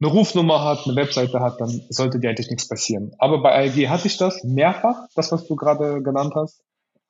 eine 0.00 0.10
Rufnummer 0.10 0.62
hat, 0.62 0.86
eine 0.86 0.96
Webseite 0.96 1.40
hat, 1.40 1.60
dann 1.60 1.82
sollte 1.88 2.18
dir 2.18 2.30
eigentlich 2.30 2.50
nichts 2.50 2.68
passieren. 2.68 3.12
Aber 3.18 3.42
bei 3.42 3.52
AEG 3.52 3.88
hatte 3.88 4.08
ich 4.08 4.18
das 4.18 4.44
mehrfach, 4.44 5.08
das, 5.14 5.32
was 5.32 5.46
du 5.46 5.56
gerade 5.56 6.02
genannt 6.02 6.34
hast. 6.34 6.62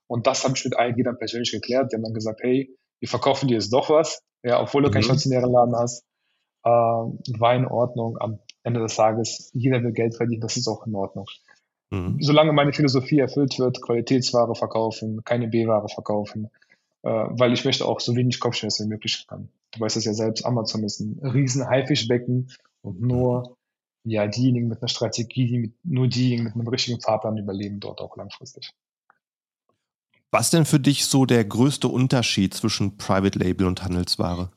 Und 0.07 0.27
das 0.27 0.45
habe 0.45 0.55
ich 0.57 0.65
mit 0.65 0.79
AEG 0.79 1.03
dann 1.05 1.19
persönlich 1.19 1.51
geklärt. 1.51 1.91
Die 1.91 1.97
haben 1.97 2.05
dann 2.05 2.15
gesagt, 2.15 2.41
hey, 2.43 2.71
wir 3.01 3.09
verkaufen 3.09 3.49
dir 3.49 3.55
jetzt 3.55 3.73
doch 3.73 3.91
was, 3.91 4.23
ja, 4.43 4.61
obwohl 4.61 4.83
du 4.83 4.89
mhm. 4.89 4.93
keinen 4.93 5.03
stationären 5.03 5.51
Laden 5.51 5.75
hast. 5.75 6.05
Äh, 6.65 6.69
war 6.71 7.55
in 7.55 7.67
Ordnung. 7.67 8.19
Am 8.21 8.39
Ende 8.63 8.81
des 8.81 8.97
Tages, 8.97 9.51
jeder 9.53 9.83
will 9.83 9.93
Geld 9.93 10.15
verdienen, 10.15 10.41
das 10.41 10.57
ist 10.57 10.69
auch 10.69 10.87
in 10.87 10.95
Ordnung. 10.95 11.27
Mhm. 11.97 12.17
Solange 12.21 12.53
meine 12.53 12.73
Philosophie 12.73 13.19
erfüllt 13.19 13.59
wird, 13.59 13.83
Qualitätsware 13.83 14.55
verkaufen, 14.55 15.23
keine 15.25 15.49
B-Ware 15.49 15.89
verkaufen, 15.89 16.51
äh, 17.03 17.09
weil 17.09 17.53
ich 17.53 17.65
möchte 17.65 17.87
auch 17.87 18.01
so 18.01 18.17
wenig 18.17 18.41
Kopfschmerzen 18.41 18.87
wie 18.87 18.95
möglich 18.95 19.27
haben 19.29 19.51
du 19.77 19.81
weißt 19.81 19.97
es 19.97 20.05
ja 20.05 20.15
selbst, 20.15 20.45
Amazon 20.45 20.85
ist 20.85 21.01
ein 21.01 21.19
riesen 21.23 21.67
Haifischbecken 21.69 22.51
und 22.83 23.01
nur 23.01 23.57
ja, 24.05 24.27
diejenigen 24.27 24.69
mit 24.69 24.81
einer 24.81 24.89
Strategie, 24.89 25.47
die 25.47 25.59
mit, 25.59 25.85
nur 25.85 26.07
diejenigen 26.07 26.45
mit 26.45 26.55
einem 26.55 26.69
richtigen 26.69 27.01
Fahrplan 27.01 27.39
überleben 27.39 27.81
dort 27.81 28.01
auch 28.01 28.17
langfristig. 28.17 28.73
Was 30.31 30.51
denn 30.51 30.65
für 30.65 30.79
dich 30.79 31.07
so 31.07 31.25
der 31.25 31.45
größte 31.45 31.89
Unterschied 31.89 32.55
zwischen 32.55 32.97
Private 32.99 33.39
Label 33.39 33.67
und 33.67 33.83
Handelsware? 33.83 34.53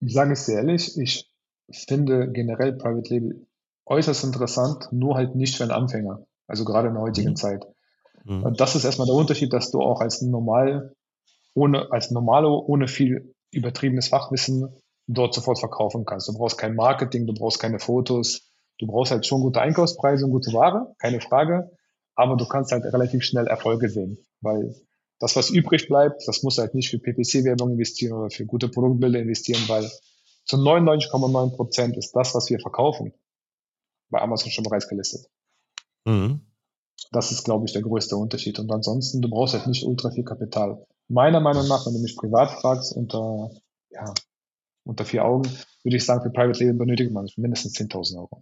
Ich 0.00 0.12
sage 0.12 0.32
es 0.32 0.46
sehr 0.46 0.58
ehrlich, 0.58 0.98
ich 0.98 1.30
finde 1.70 2.30
generell 2.30 2.74
Private 2.74 3.14
Label 3.14 3.46
äußerst 3.86 4.24
interessant, 4.24 4.88
nur 4.92 5.14
halt 5.14 5.34
nicht 5.34 5.56
für 5.56 5.62
einen 5.62 5.72
Anfänger, 5.72 6.26
also 6.46 6.64
gerade 6.64 6.88
in 6.88 6.94
der 6.94 7.02
heutigen 7.02 7.30
mhm. 7.30 7.36
Zeit. 7.36 7.66
Mhm. 8.24 8.54
Das 8.56 8.74
ist 8.74 8.84
erstmal 8.84 9.06
der 9.06 9.14
Unterschied, 9.14 9.52
dass 9.52 9.70
du 9.70 9.80
auch 9.80 10.00
als 10.00 10.22
normal 10.22 10.94
ohne, 11.54 11.90
als 11.90 12.10
Normalo, 12.10 12.62
ohne 12.66 12.86
viel 12.86 13.34
übertriebenes 13.50 14.08
Fachwissen 14.08 14.68
dort 15.06 15.34
sofort 15.34 15.58
verkaufen 15.58 16.04
kannst. 16.04 16.28
Du 16.28 16.34
brauchst 16.34 16.58
kein 16.58 16.74
Marketing, 16.74 17.26
du 17.26 17.32
brauchst 17.32 17.60
keine 17.60 17.78
Fotos, 17.78 18.50
du 18.78 18.86
brauchst 18.86 19.12
halt 19.12 19.24
schon 19.24 19.40
gute 19.40 19.60
Einkaufspreise 19.60 20.26
und 20.26 20.32
gute 20.32 20.52
Ware, 20.52 20.94
keine 20.98 21.20
Frage, 21.20 21.70
aber 22.14 22.36
du 22.36 22.46
kannst 22.46 22.72
halt 22.72 22.84
relativ 22.84 23.22
schnell 23.22 23.46
Erfolge 23.46 23.88
sehen, 23.88 24.18
weil 24.40 24.74
das, 25.18 25.34
was 25.36 25.48
übrig 25.48 25.88
bleibt, 25.88 26.26
das 26.26 26.42
musst 26.42 26.58
du 26.58 26.62
halt 26.62 26.74
nicht 26.74 26.90
für 26.90 26.98
PPC-Werbung 26.98 27.72
investieren 27.72 28.18
oder 28.18 28.30
für 28.30 28.44
gute 28.44 28.68
Produktbilder 28.68 29.20
investieren, 29.20 29.62
weil 29.68 29.90
zu 30.44 30.56
99,9 30.56 31.56
Prozent 31.56 31.96
ist 31.96 32.12
das, 32.12 32.34
was 32.34 32.50
wir 32.50 32.60
verkaufen, 32.60 33.14
bei 34.08 34.20
Amazon 34.20 34.50
schon 34.50 34.64
bereits 34.64 34.88
gelistet. 34.88 35.26
Mhm. 36.04 36.40
Das 37.12 37.30
ist, 37.30 37.44
glaube 37.44 37.66
ich, 37.66 37.72
der 37.72 37.82
größte 37.82 38.16
Unterschied. 38.16 38.58
Und 38.58 38.70
ansonsten, 38.72 39.22
du 39.22 39.28
brauchst 39.28 39.54
halt 39.54 39.66
nicht 39.66 39.84
ultra 39.84 40.10
viel 40.10 40.24
Kapital. 40.24 40.86
Meiner 41.08 41.40
Meinung 41.40 41.68
nach, 41.68 41.86
wenn 41.86 41.94
du 41.94 42.00
mich 42.00 42.16
privat 42.16 42.50
fragst, 42.50 42.92
unter, 42.96 43.50
ja, 43.90 44.12
unter 44.84 45.04
vier 45.04 45.24
Augen, 45.24 45.48
würde 45.82 45.96
ich 45.96 46.04
sagen, 46.04 46.22
für 46.22 46.30
Private 46.30 46.64
Label 46.64 46.78
benötigt 46.78 47.12
man 47.12 47.28
mindestens 47.36 47.74
10.000 47.74 48.18
Euro. 48.18 48.38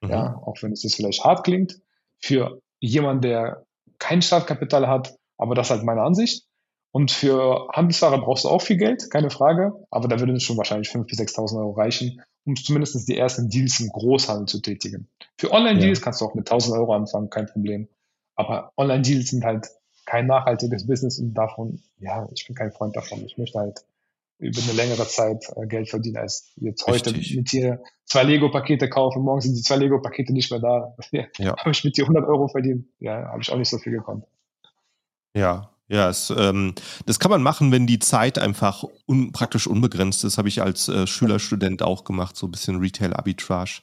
Mhm. 0.00 0.10
Ja, 0.10 0.36
auch 0.36 0.56
wenn 0.62 0.72
es 0.72 0.82
jetzt 0.82 0.94
vielleicht 0.96 1.24
hart 1.24 1.44
klingt, 1.44 1.80
für 2.18 2.60
jemanden, 2.80 3.22
der 3.22 3.66
kein 3.98 4.22
Startkapital 4.22 4.86
hat, 4.86 5.16
aber 5.36 5.54
das 5.54 5.66
ist 5.66 5.70
halt 5.70 5.84
meine 5.84 6.02
Ansicht. 6.02 6.47
Und 6.90 7.10
für 7.10 7.68
Handelsware 7.72 8.18
brauchst 8.18 8.44
du 8.44 8.48
auch 8.48 8.62
viel 8.62 8.76
Geld, 8.76 9.10
keine 9.10 9.30
Frage, 9.30 9.74
aber 9.90 10.08
da 10.08 10.18
würde 10.20 10.32
es 10.32 10.42
schon 10.42 10.56
wahrscheinlich 10.56 10.88
5.000 10.88 11.04
bis 11.04 11.18
6.000 11.18 11.58
Euro 11.58 11.72
reichen, 11.72 12.22
um 12.44 12.56
zumindest 12.56 13.08
die 13.08 13.16
ersten 13.16 13.50
Deals 13.50 13.78
im 13.80 13.88
Großhandel 13.88 14.46
zu 14.46 14.60
tätigen. 14.60 15.08
Für 15.36 15.52
Online-Deals 15.52 15.98
ja. 15.98 16.04
kannst 16.04 16.20
du 16.20 16.24
auch 16.24 16.34
mit 16.34 16.50
1.000 16.50 16.78
Euro 16.78 16.94
anfangen, 16.94 17.28
kein 17.28 17.46
Problem. 17.46 17.88
Aber 18.36 18.72
Online-Deals 18.76 19.30
sind 19.30 19.44
halt 19.44 19.68
kein 20.06 20.26
nachhaltiges 20.26 20.86
Business 20.86 21.18
und 21.18 21.34
davon, 21.34 21.82
ja, 21.98 22.26
ich 22.34 22.46
bin 22.46 22.56
kein 22.56 22.72
Freund 22.72 22.96
davon. 22.96 23.22
Ich 23.26 23.36
möchte 23.36 23.58
halt 23.58 23.84
über 24.38 24.62
eine 24.62 24.72
längere 24.72 25.06
Zeit 25.06 25.44
äh, 25.56 25.66
Geld 25.66 25.90
verdienen, 25.90 26.16
als 26.16 26.52
jetzt 26.56 26.86
heute 26.86 27.12
Richtig. 27.12 27.36
mit 27.36 27.52
dir 27.52 27.82
zwei 28.06 28.22
Lego-Pakete 28.22 28.88
kaufen. 28.88 29.22
Morgen 29.22 29.40
sind 29.42 29.56
die 29.56 29.62
zwei 29.62 29.76
Lego-Pakete 29.76 30.32
nicht 30.32 30.50
mehr 30.50 30.60
da. 30.60 30.96
Ja. 31.38 31.56
habe 31.56 31.70
ich 31.72 31.84
mit 31.84 31.96
dir 31.98 32.04
100 32.04 32.24
Euro 32.24 32.48
verdient. 32.48 32.86
Ja, 33.00 33.26
habe 33.26 33.42
ich 33.42 33.50
auch 33.52 33.58
nicht 33.58 33.68
so 33.68 33.78
viel 33.78 33.92
gekonnt. 33.92 34.24
Ja, 35.34 35.70
ja, 35.88 36.10
es, 36.10 36.32
ähm, 36.36 36.74
das 37.06 37.18
kann 37.18 37.30
man 37.30 37.42
machen, 37.42 37.72
wenn 37.72 37.86
die 37.86 37.98
Zeit 37.98 38.38
einfach 38.38 38.84
un, 39.06 39.32
praktisch 39.32 39.66
unbegrenzt 39.66 40.22
ist. 40.24 40.36
Habe 40.36 40.48
ich 40.48 40.60
als 40.60 40.88
äh, 40.88 41.06
Schülerstudent 41.06 41.82
auch 41.82 42.04
gemacht, 42.04 42.36
so 42.36 42.46
ein 42.46 42.50
bisschen 42.50 42.78
Retail-Arbitrage. 42.78 43.80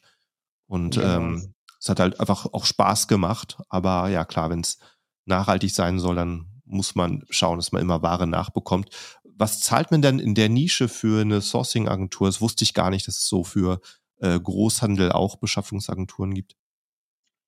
Und 0.67 0.97
ja. 0.97 1.17
ähm, 1.17 1.55
es 1.79 1.89
hat 1.89 1.99
halt 1.99 2.19
einfach 2.19 2.45
auch 2.53 2.65
Spaß 2.65 3.07
gemacht. 3.07 3.57
Aber 3.69 4.07
ja, 4.09 4.23
klar, 4.23 4.51
wenn 4.51 4.59
es 4.61 4.77
nachhaltig 5.25 5.73
sein 5.73 5.97
soll, 5.99 6.15
dann 6.15 6.61
muss 6.65 6.93
man 6.93 7.23
schauen, 7.29 7.57
dass 7.57 7.71
man 7.71 7.81
immer 7.81 8.03
Ware 8.03 8.27
nachbekommt. 8.27 8.89
Was 9.23 9.61
zahlt 9.61 9.89
man 9.89 10.01
denn 10.01 10.19
in 10.19 10.35
der 10.35 10.49
Nische 10.49 10.87
für 10.87 11.21
eine 11.21 11.41
Sourcing-Agentur? 11.41 12.27
Das 12.27 12.39
wusste 12.39 12.63
ich 12.63 12.75
gar 12.75 12.91
nicht, 12.91 13.07
dass 13.07 13.17
es 13.17 13.27
so 13.27 13.43
für 13.43 13.81
äh, 14.19 14.39
Großhandel 14.39 15.11
auch 15.11 15.37
Beschaffungsagenturen 15.37 16.33
gibt. 16.33 16.55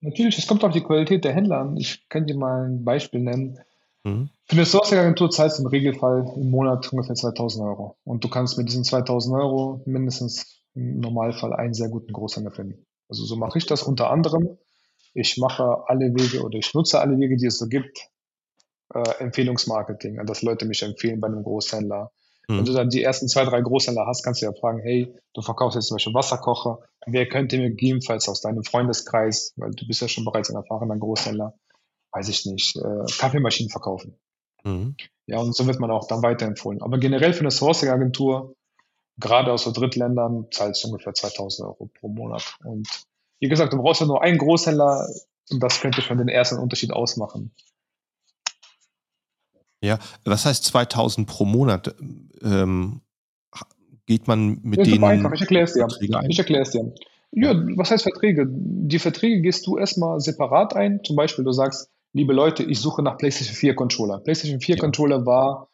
Natürlich, 0.01 0.37
es 0.37 0.47
kommt 0.47 0.63
auf 0.63 0.73
die 0.73 0.83
Qualität 0.83 1.23
der 1.23 1.33
Händler 1.33 1.59
an. 1.59 1.77
Ich 1.77 2.07
kann 2.09 2.25
dir 2.25 2.37
mal 2.37 2.67
ein 2.67 2.83
Beispiel 2.83 3.21
nennen. 3.21 3.59
Mhm. 4.03 4.29
Für 4.45 4.55
eine 4.55 4.65
Sourcing-Agentur 4.65 5.29
zahlst 5.29 5.59
du 5.59 5.63
im 5.63 5.67
Regelfall 5.67 6.31
im 6.35 6.49
Monat 6.49 6.91
ungefähr 6.91 7.15
2000 7.15 7.65
Euro. 7.65 7.97
Und 8.03 8.23
du 8.23 8.29
kannst 8.29 8.57
mit 8.57 8.69
diesen 8.69 8.83
2000 8.83 9.35
Euro 9.35 9.81
mindestens 9.85 10.63
im 10.73 10.99
Normalfall 10.99 11.53
einen 11.53 11.73
sehr 11.73 11.89
guten 11.89 12.13
Großhändler 12.13 12.51
finden. 12.51 12.85
Also 13.09 13.25
so 13.25 13.35
mache 13.35 13.57
ich 13.57 13.65
das 13.65 13.83
unter 13.83 14.09
anderem. 14.09 14.57
Ich 15.13 15.37
mache 15.37 15.83
alle 15.87 16.13
Wege 16.13 16.43
oder 16.43 16.57
ich 16.57 16.73
nutze 16.73 16.99
alle 16.99 17.17
Wege, 17.17 17.37
die 17.37 17.47
es 17.47 17.57
so 17.57 17.67
gibt. 17.67 17.99
Äh, 18.93 19.19
Empfehlungsmarketing, 19.19 20.23
dass 20.25 20.41
Leute 20.41 20.65
mich 20.65 20.83
empfehlen 20.83 21.19
bei 21.19 21.27
einem 21.27 21.43
Großhändler. 21.43 22.11
Wenn 22.49 22.63
du 22.63 22.71
dann 22.71 22.89
die 22.89 23.03
ersten 23.03 23.27
zwei, 23.27 23.43
drei 23.43 23.59
Großhändler 23.59 24.05
hast, 24.07 24.23
kannst 24.23 24.41
du 24.41 24.45
ja 24.45 24.53
fragen, 24.53 24.79
hey, 24.79 25.13
du 25.33 25.41
verkaufst 25.41 25.75
jetzt 25.75 25.87
zum 25.87 25.95
Beispiel 25.95 26.13
Wasserkocher, 26.13 26.79
wer 27.05 27.27
könnte 27.27 27.57
mir 27.57 27.69
gegebenenfalls 27.71 28.29
aus 28.29 28.39
deinem 28.39 28.63
Freundeskreis, 28.63 29.51
weil 29.57 29.71
du 29.71 29.85
bist 29.85 30.01
ja 30.01 30.07
schon 30.07 30.23
bereits 30.23 30.49
ein 30.49 30.55
erfahrener 30.55 30.97
Großhändler, 30.97 31.53
weiß 32.11 32.29
ich 32.29 32.45
nicht, 32.45 32.75
äh, 32.75 33.05
Kaffeemaschinen 33.17 33.69
verkaufen. 33.69 34.15
Mhm. 34.63 34.95
Ja, 35.27 35.39
und 35.39 35.55
so 35.55 35.67
wird 35.67 35.79
man 35.79 35.91
auch 35.91 36.07
dann 36.07 36.23
weiterempfohlen. 36.23 36.81
Aber 36.81 36.97
generell 36.97 37.33
für 37.33 37.41
eine 37.41 37.51
Sourcing-Agentur, 37.51 38.55
gerade 39.17 39.51
aus 39.51 39.63
so 39.63 39.71
Drittländern, 39.71 40.47
zahlst 40.51 40.83
du 40.83 40.89
ungefähr 40.89 41.13
2000 41.13 41.67
Euro 41.67 41.89
pro 41.99 42.07
Monat. 42.07 42.57
Und 42.63 42.87
wie 43.39 43.49
gesagt, 43.49 43.73
du 43.73 43.77
brauchst 43.77 44.01
ja 44.01 44.07
nur 44.07 44.21
einen 44.21 44.37
Großhändler 44.37 45.07
und 45.49 45.61
das 45.61 45.81
könnte 45.81 46.01
schon 46.01 46.17
den 46.17 46.27
ersten 46.27 46.57
Unterschied 46.57 46.91
ausmachen. 46.91 47.51
Ja, 49.81 49.99
was 50.25 50.45
heißt 50.45 50.63
2000 50.65 51.27
pro 51.27 51.45
Monat? 51.45 51.95
Ähm, 52.41 53.01
geht 54.05 54.27
man 54.27 54.59
mit 54.63 54.85
denen. 54.85 55.03
Einfach. 55.03 55.33
Ich 55.33 55.41
erkläre 55.41 55.65
es 55.65 55.73
dir. 55.73 55.87
Ich 56.27 56.39
erkläre 56.39 56.63
es 56.63 56.71
dir. 56.71 56.93
Ja, 57.31 57.53
was 57.75 57.91
heißt 57.91 58.03
Verträge? 58.03 58.47
Die 58.49 58.99
Verträge 58.99 59.41
gehst 59.41 59.67
du 59.67 59.77
erstmal 59.77 60.19
separat 60.19 60.75
ein. 60.75 61.01
Zum 61.03 61.15
Beispiel, 61.15 61.43
du 61.43 61.51
sagst, 61.51 61.89
liebe 62.17 62.33
Leute, 62.33 62.63
ich 62.63 62.81
suche 62.81 63.03
nach 63.03 63.17
PlayStation 63.17 63.55
4 63.55 63.75
Controller. 63.75 64.19
PlayStation 64.19 64.59
4 64.59 64.75
ja. 64.75 64.81
Controller 64.81 65.25
war 65.25 65.69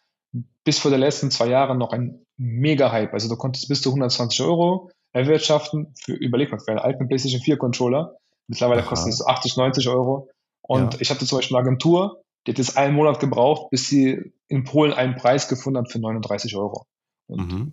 bis 0.64 0.78
vor 0.78 0.92
den 0.92 1.00
letzten 1.00 1.32
zwei 1.32 1.48
Jahren 1.48 1.78
noch 1.78 1.94
ein 1.94 2.26
mega 2.38 2.92
Hype. 2.92 3.14
Also 3.14 3.30
du 3.30 3.38
konntest 3.38 3.68
bis 3.70 3.82
zu 3.82 3.90
120 3.90 4.42
Euro 4.42 4.92
erwirtschaften. 5.14 5.94
Für, 5.98 6.14
überleg 6.14 6.52
mal, 6.52 6.60
für 6.60 6.72
einen 6.72 6.80
alten 6.80 7.08
PlayStation 7.08 7.42
4 7.42 7.58
Controller. 7.58 8.18
Mittlerweile 8.48 8.82
Aha. 8.82 8.90
kostet 8.90 9.14
es 9.14 9.26
80, 9.26 9.58
90 9.58 9.88
Euro. 9.90 10.30
Und 10.62 10.96
ja. 10.96 11.02
ich 11.02 11.10
hatte 11.10 11.26
zum 11.26 11.38
Beispiel 11.38 11.56
eine 11.56 11.66
Agentur, 11.66 12.22
die 12.46 12.52
hat 12.52 12.58
jetzt 12.58 12.78
einen 12.78 12.94
Monat 12.94 13.20
gebraucht, 13.20 13.70
bis 13.70 13.88
sie 13.88 14.34
in 14.50 14.66
Polen 14.66 14.92
einen 14.92 15.16
Preis 15.16 15.48
gefunden 15.48 15.80
hat 15.80 15.92
für 15.92 16.00
39 16.00 16.56
Euro. 16.58 16.86
Und 17.28 17.54
mhm. 17.54 17.72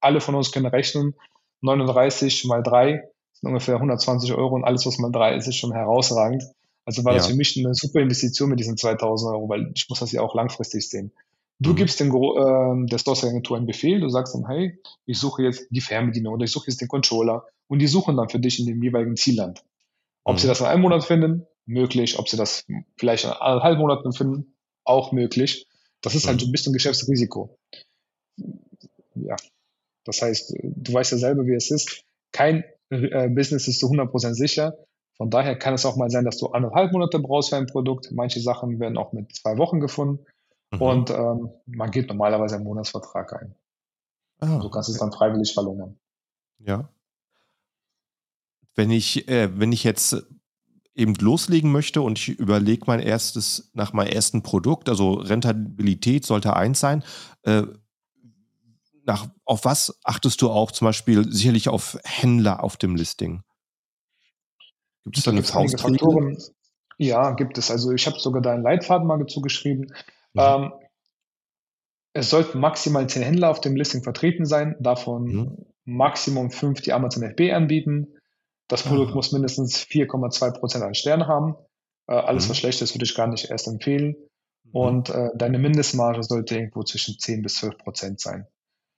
alle 0.00 0.20
von 0.20 0.34
uns 0.34 0.50
können 0.50 0.66
rechnen, 0.66 1.14
39 1.60 2.44
mal 2.46 2.62
3 2.62 3.00
sind 3.32 3.48
ungefähr 3.48 3.76
120 3.76 4.32
Euro 4.34 4.56
und 4.56 4.64
alles, 4.64 4.86
was 4.86 4.98
mal 4.98 5.12
3 5.12 5.36
ist, 5.36 5.46
ist 5.46 5.56
schon 5.56 5.72
herausragend. 5.72 6.42
Also 6.84 7.04
war 7.04 7.12
ja. 7.12 7.18
das 7.18 7.28
für 7.28 7.34
mich 7.34 7.56
eine 7.56 7.74
super 7.74 8.00
Investition 8.00 8.50
mit 8.50 8.58
diesen 8.58 8.76
2000 8.76 9.34
Euro, 9.34 9.48
weil 9.48 9.70
ich 9.74 9.88
muss 9.88 10.00
das 10.00 10.12
ja 10.12 10.20
auch 10.20 10.34
langfristig 10.34 10.88
sehen. 10.88 11.12
Du 11.58 11.70
mhm. 11.70 11.76
gibst 11.76 12.00
den, 12.00 12.08
äh, 12.08 12.86
der 12.88 12.98
Stores-Agentur 12.98 13.56
einen 13.56 13.66
Befehl, 13.66 14.00
du 14.00 14.08
sagst 14.08 14.34
dann, 14.34 14.46
hey, 14.48 14.78
ich 15.06 15.18
suche 15.18 15.42
jetzt 15.44 15.66
die 15.70 15.80
Fernbedienung 15.80 16.34
oder 16.34 16.44
ich 16.44 16.50
suche 16.50 16.66
jetzt 16.68 16.80
den 16.80 16.88
Controller 16.88 17.46
und 17.68 17.78
die 17.78 17.86
suchen 17.86 18.16
dann 18.16 18.28
für 18.28 18.40
dich 18.40 18.58
in 18.58 18.66
dem 18.66 18.82
jeweiligen 18.82 19.16
Zielland. 19.16 19.62
Ob 20.24 20.34
mhm. 20.34 20.38
sie 20.38 20.48
das 20.48 20.60
in 20.60 20.66
einem 20.66 20.82
Monat 20.82 21.04
finden, 21.04 21.46
möglich. 21.66 22.18
Ob 22.18 22.28
sie 22.28 22.36
das 22.36 22.66
vielleicht 22.96 23.24
in 23.24 23.30
eineinhalb 23.30 23.78
Monaten 23.78 24.12
finden, 24.12 24.54
auch 24.84 25.12
möglich. 25.12 25.66
Das 26.00 26.14
ist 26.14 26.26
halt 26.26 26.40
so 26.40 26.46
ein 26.46 26.52
bisschen 26.52 26.72
Geschäftsrisiko. 26.72 27.58
Ja, 29.14 29.36
das 30.04 30.22
heißt, 30.22 30.54
du 30.62 30.92
weißt 30.92 31.12
ja 31.12 31.18
selber, 31.18 31.46
wie 31.46 31.54
es 31.54 31.70
ist. 31.70 32.04
Kein 32.32 32.64
äh, 32.90 33.28
Business 33.28 33.68
ist 33.68 33.78
zu 33.78 33.86
100% 33.86 34.34
sicher. 34.34 34.76
Von 35.16 35.30
daher 35.30 35.56
kann 35.56 35.74
es 35.74 35.86
auch 35.86 35.96
mal 35.96 36.10
sein, 36.10 36.24
dass 36.24 36.38
du 36.38 36.48
anderthalb 36.48 36.92
Monate 36.92 37.18
brauchst 37.18 37.50
für 37.50 37.56
ein 37.56 37.66
Produkt. 37.66 38.10
Manche 38.12 38.40
Sachen 38.40 38.80
werden 38.80 38.98
auch 38.98 39.12
mit 39.12 39.34
zwei 39.34 39.56
Wochen 39.58 39.80
gefunden. 39.80 40.24
Mhm. 40.72 40.82
Und 40.82 41.10
ähm, 41.10 41.50
man 41.66 41.90
geht 41.90 42.08
normalerweise 42.08 42.56
einen 42.56 42.64
Monatsvertrag 42.64 43.32
ein. 43.40 43.54
Ah, 44.40 44.58
du 44.58 44.70
kannst 44.70 44.88
okay. 44.88 44.94
es 44.94 44.98
dann 44.98 45.12
freiwillig 45.12 45.54
verlängern. 45.54 45.98
Ja. 46.58 46.88
Wenn 48.74 48.90
ich, 48.90 49.28
äh, 49.28 49.50
wenn 49.58 49.70
ich 49.70 49.84
jetzt 49.84 50.24
eben 50.94 51.14
loslegen 51.14 51.70
möchte 51.70 52.02
und 52.02 52.18
ich 52.18 52.28
überlege 52.28 52.84
mein 52.86 53.00
erstes, 53.00 53.70
nach 53.74 53.92
meinem 53.92 54.12
ersten 54.12 54.42
Produkt, 54.42 54.88
also 54.88 55.14
Rentabilität 55.14 56.24
sollte 56.26 56.56
eins 56.56 56.80
sein, 56.80 57.04
äh, 57.42 57.62
nach, 59.04 59.28
auf 59.44 59.64
was 59.64 59.98
achtest 60.04 60.40
du 60.42 60.50
auch 60.50 60.70
zum 60.70 60.86
Beispiel 60.86 61.30
sicherlich 61.30 61.68
auf 61.68 61.98
Händler 62.04 62.62
auf 62.62 62.76
dem 62.76 62.96
Listing? 62.96 63.42
Gibt 65.04 65.18
es 65.18 65.24
da 65.24 65.30
eine 65.30 65.42
Faustregel? 65.42 66.38
Ja, 66.98 67.32
gibt 67.32 67.58
es. 67.58 67.70
Also 67.70 67.92
ich 67.92 68.06
habe 68.06 68.18
sogar 68.18 68.42
da 68.42 68.52
einen 68.52 68.62
Leitfaden 68.62 69.06
mal 69.06 69.24
zugeschrieben. 69.26 69.92
Mhm. 70.34 70.40
Ähm, 70.40 70.72
es 72.12 72.30
sollten 72.30 72.60
maximal 72.60 73.08
zehn 73.08 73.22
Händler 73.22 73.50
auf 73.50 73.60
dem 73.60 73.74
Listing 73.74 74.02
vertreten 74.02 74.44
sein, 74.44 74.76
davon 74.80 75.24
mhm. 75.24 75.66
Maximum 75.84 76.50
fünf, 76.50 76.80
die 76.82 76.92
Amazon 76.92 77.22
FB 77.22 77.52
anbieten. 77.52 78.18
Das 78.68 78.82
Produkt 78.82 79.12
ah. 79.12 79.14
muss 79.14 79.32
mindestens 79.32 79.78
4,2% 79.78 80.80
an 80.80 80.94
Sternen 80.94 81.26
haben. 81.26 81.56
Äh, 82.06 82.14
alles, 82.14 82.46
mhm. 82.46 82.50
was 82.50 82.58
schlecht 82.58 82.82
ist, 82.82 82.94
würde 82.94 83.04
ich 83.04 83.14
gar 83.14 83.26
nicht 83.26 83.50
erst 83.50 83.66
empfehlen. 83.66 84.16
Mhm. 84.64 84.70
Und 84.72 85.10
äh, 85.10 85.30
deine 85.34 85.58
Mindestmarge 85.58 86.22
sollte 86.22 86.56
irgendwo 86.56 86.82
zwischen 86.82 87.18
10 87.18 87.42
bis 87.42 87.56
12 87.56 87.78
Prozent 87.78 88.20
sein. 88.20 88.46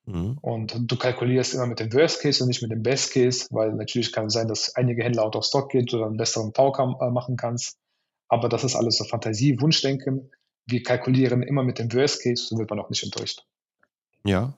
Mhm. 0.07 0.39
Und 0.41 0.75
du 0.79 0.97
kalkulierst 0.97 1.55
immer 1.55 1.67
mit 1.67 1.81
dem 1.81 1.93
Worst 1.93 2.21
Case 2.21 2.43
und 2.43 2.49
nicht 2.49 2.63
mit 2.63 2.71
dem 2.71 2.83
Best 2.83 3.13
Case, 3.13 3.47
weil 3.51 3.73
natürlich 3.73 4.13
kann 4.13 4.27
es 4.27 4.35
sein, 4.35 4.49
dass 4.49 4.75
einige 4.77 5.03
Händler 5.03 5.25
out 5.25 5.37
of 5.37 5.45
stock 5.45 5.71
geht 5.71 5.93
oder 5.95 6.07
einen 6.07 6.17
besseren 6.17 6.53
VK 6.53 7.01
äh, 7.01 7.11
machen 7.11 7.37
kannst. 7.37 7.79
Aber 8.29 8.49
das 8.49 8.65
ist 8.65 8.75
alles 8.75 8.99
so 8.99 9.05
Fantasie, 9.05 9.61
Wunschdenken. 9.61 10.31
Wir 10.67 10.83
kalkulieren 10.83 11.43
immer 11.43 11.63
mit 11.63 11.79
dem 11.79 11.93
Worst 11.93 12.23
Case, 12.23 12.45
so 12.47 12.59
wird 12.59 12.71
man 12.71 12.81
auch 12.81 12.91
nicht 12.91 13.03
enttäuscht. 13.03 13.45
Ja. 14.25 14.55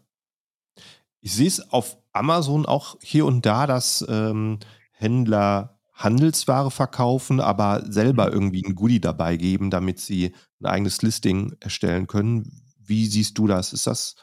Ich 1.21 1.35
sehe 1.35 1.49
es 1.49 1.73
auf 1.73 1.99
Amazon 2.13 2.67
auch 2.67 2.97
hier 3.03 3.27
und 3.27 3.45
da, 3.47 3.67
dass 3.67 4.05
ähm, 4.09 4.61
Händler 4.93 5.77
Handelsware 5.97 6.71
verkaufen, 6.71 7.41
aber 7.41 7.85
selber 7.91 8.27
mhm. 8.27 8.33
irgendwie 8.33 8.65
ein 8.65 8.75
Goodie 8.75 9.01
dabei 9.01 9.37
geben, 9.37 9.71
damit 9.71 9.99
sie 9.99 10.35
ein 10.61 10.67
eigenes 10.67 11.03
Listing 11.03 11.57
erstellen 11.61 12.07
können. 12.07 12.63
Wie 12.79 13.07
siehst 13.07 13.39
du 13.39 13.47
das? 13.47 13.73
Ist 13.73 13.87
das, 13.87 14.15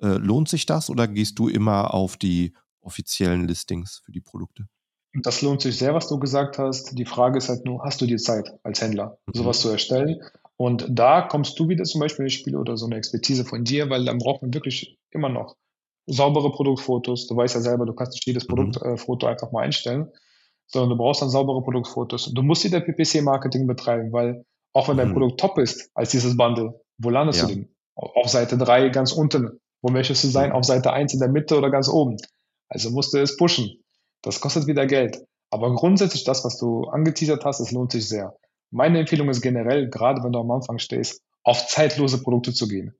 äh, 0.00 0.16
lohnt 0.18 0.48
sich 0.48 0.66
das 0.66 0.90
oder 0.90 1.08
gehst 1.08 1.38
du 1.38 1.48
immer 1.48 1.94
auf 1.94 2.16
die 2.16 2.54
offiziellen 2.80 3.46
Listings 3.46 4.02
für 4.04 4.12
die 4.12 4.20
Produkte? 4.20 4.66
Das 5.22 5.42
lohnt 5.42 5.60
sich 5.60 5.76
sehr, 5.78 5.94
was 5.94 6.08
du 6.08 6.18
gesagt 6.18 6.58
hast. 6.58 6.98
Die 6.98 7.04
Frage 7.04 7.38
ist 7.38 7.48
halt 7.48 7.64
nur, 7.64 7.84
hast 7.84 8.00
du 8.00 8.06
die 8.06 8.16
Zeit 8.16 8.52
als 8.64 8.80
Händler, 8.80 9.18
mhm. 9.26 9.38
sowas 9.38 9.60
zu 9.60 9.68
erstellen? 9.68 10.20
Und 10.56 10.86
da 10.88 11.22
kommst 11.22 11.58
du 11.58 11.68
wieder 11.68 11.84
zum 11.84 12.00
Beispiel 12.00 12.24
ins 12.24 12.34
Spiel 12.34 12.56
oder 12.56 12.76
so 12.76 12.86
eine 12.86 12.96
Expertise 12.96 13.44
von 13.44 13.64
dir, 13.64 13.90
weil 13.90 14.04
dann 14.04 14.18
braucht 14.18 14.42
man 14.42 14.54
wirklich 14.54 14.98
immer 15.10 15.28
noch 15.28 15.56
saubere 16.06 16.50
Produktfotos. 16.50 17.26
Du 17.26 17.36
weißt 17.36 17.54
ja 17.54 17.60
selber, 17.60 17.86
du 17.86 17.92
kannst 17.92 18.12
nicht 18.12 18.26
jedes 18.26 18.48
mhm. 18.48 18.72
Produktfoto 18.72 19.26
äh, 19.26 19.30
einfach 19.30 19.52
mal 19.52 19.62
einstellen, 19.62 20.10
sondern 20.66 20.90
du 20.90 20.96
brauchst 20.96 21.22
dann 21.22 21.30
saubere 21.30 21.62
Produktfotos. 21.62 22.32
Du 22.32 22.42
musst 22.42 22.64
wieder 22.64 22.80
PPC-Marketing 22.80 23.66
betreiben, 23.66 24.12
weil 24.12 24.44
auch 24.72 24.88
wenn 24.88 24.96
dein 24.96 25.08
mhm. 25.08 25.14
Produkt 25.14 25.40
top 25.40 25.58
ist 25.58 25.90
als 25.94 26.10
dieses 26.10 26.36
Bundle, 26.36 26.80
wo 26.98 27.10
landest 27.10 27.40
ja. 27.40 27.46
du 27.46 27.54
denn? 27.54 27.68
Auf 27.96 28.28
Seite 28.28 28.58
3 28.58 28.88
ganz 28.88 29.12
unten. 29.12 29.60
Wo 29.84 29.90
möchtest 29.90 30.24
du 30.24 30.28
sein? 30.28 30.48
Mhm. 30.48 30.56
Auf 30.56 30.64
Seite 30.64 30.94
1 30.94 31.12
in 31.12 31.20
der 31.20 31.28
Mitte 31.28 31.58
oder 31.58 31.70
ganz 31.70 31.90
oben? 31.90 32.16
Also 32.70 32.90
musst 32.90 33.12
du 33.12 33.18
es 33.18 33.36
pushen. 33.36 33.84
Das 34.22 34.40
kostet 34.40 34.66
wieder 34.66 34.86
Geld. 34.86 35.18
Aber 35.50 35.74
grundsätzlich 35.74 36.24
das, 36.24 36.42
was 36.42 36.56
du 36.56 36.84
angeteasert 36.84 37.44
hast, 37.44 37.60
es 37.60 37.70
lohnt 37.70 37.92
sich 37.92 38.08
sehr. 38.08 38.34
Meine 38.70 38.98
Empfehlung 38.98 39.28
ist 39.28 39.42
generell, 39.42 39.90
gerade 39.90 40.24
wenn 40.24 40.32
du 40.32 40.38
am 40.38 40.50
Anfang 40.50 40.78
stehst, 40.78 41.20
auf 41.42 41.66
zeitlose 41.66 42.22
Produkte 42.22 42.54
zu 42.54 42.66
gehen. 42.66 42.94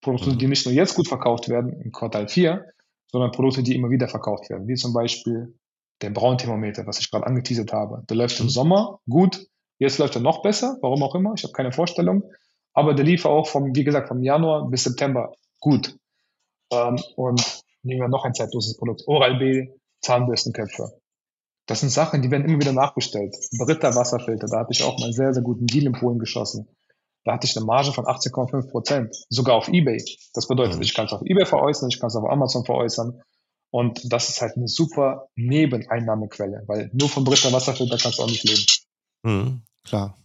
Produkte, 0.00 0.34
die 0.34 0.46
nicht 0.46 0.64
nur 0.64 0.74
jetzt 0.74 0.94
gut 0.94 1.08
verkauft 1.08 1.50
werden, 1.50 1.78
im 1.78 1.92
Quartal 1.92 2.26
4, 2.26 2.64
sondern 3.12 3.32
Produkte, 3.32 3.62
die 3.62 3.76
immer 3.76 3.90
wieder 3.90 4.08
verkauft 4.08 4.48
werden, 4.48 4.66
wie 4.66 4.76
zum 4.76 4.94
Beispiel 4.94 5.54
der 6.00 6.08
Braunthermometer, 6.08 6.86
was 6.86 7.00
ich 7.00 7.10
gerade 7.10 7.26
angeteasert 7.26 7.74
habe. 7.74 8.02
Der 8.08 8.16
läuft 8.16 8.40
im 8.40 8.46
mhm. 8.46 8.50
Sommer 8.50 8.98
gut, 9.06 9.46
jetzt 9.78 9.98
läuft 9.98 10.14
er 10.14 10.22
noch 10.22 10.40
besser, 10.40 10.78
warum 10.80 11.02
auch 11.02 11.14
immer, 11.14 11.34
ich 11.36 11.42
habe 11.42 11.52
keine 11.52 11.72
Vorstellung, 11.72 12.22
aber 12.72 12.94
der 12.94 13.04
lief 13.04 13.26
auch 13.26 13.46
vom, 13.46 13.76
wie 13.76 13.84
gesagt, 13.84 14.08
vom 14.08 14.22
Januar 14.22 14.70
bis 14.70 14.84
September 14.84 15.34
gut. 15.60 15.98
Ähm, 16.72 16.98
und 17.16 17.62
nehmen 17.82 18.00
wir 18.00 18.08
noch 18.08 18.24
ein 18.24 18.34
zeitloses 18.34 18.76
Produkt, 18.76 19.02
Oral-B, 19.06 19.68
Zahnbürstenköpfe. 20.02 21.00
Das 21.66 21.80
sind 21.80 21.90
Sachen, 21.90 22.22
die 22.22 22.30
werden 22.30 22.46
immer 22.46 22.60
wieder 22.60 22.72
nachbestellt. 22.72 23.36
Britta 23.58 23.94
Wasserfilter, 23.94 24.48
da 24.48 24.60
hatte 24.60 24.72
ich 24.72 24.82
auch 24.82 24.98
mal 24.98 25.04
einen 25.04 25.12
sehr, 25.12 25.32
sehr 25.32 25.42
guten 25.42 25.66
Deal 25.66 25.86
in 25.86 25.92
Polen 25.92 26.18
geschossen. 26.18 26.68
Da 27.24 27.34
hatte 27.34 27.46
ich 27.46 27.56
eine 27.56 27.66
Marge 27.66 27.92
von 27.92 28.06
18,5 28.06 28.70
Prozent, 28.70 29.14
sogar 29.28 29.56
auf 29.56 29.68
eBay. 29.68 30.02
Das 30.34 30.48
bedeutet, 30.48 30.76
mhm. 30.76 30.82
ich 30.82 30.94
kann 30.94 31.06
es 31.06 31.12
auf 31.12 31.22
eBay 31.24 31.44
veräußern, 31.44 31.88
ich 31.90 32.00
kann 32.00 32.08
es 32.08 32.16
auf 32.16 32.28
Amazon 32.28 32.64
veräußern. 32.64 33.20
Und 33.70 34.12
das 34.12 34.30
ist 34.30 34.42
halt 34.42 34.56
eine 34.56 34.66
super 34.66 35.28
Nebeneinnahmequelle, 35.36 36.64
weil 36.66 36.90
nur 36.92 37.08
von 37.08 37.24
Britta 37.24 37.52
Wasserfilter 37.52 37.98
kannst 37.98 38.18
du 38.18 38.22
auch 38.24 38.28
nicht 38.28 38.44
leben. 38.44 38.64
Mhm, 39.22 39.62
klar. 39.84 40.16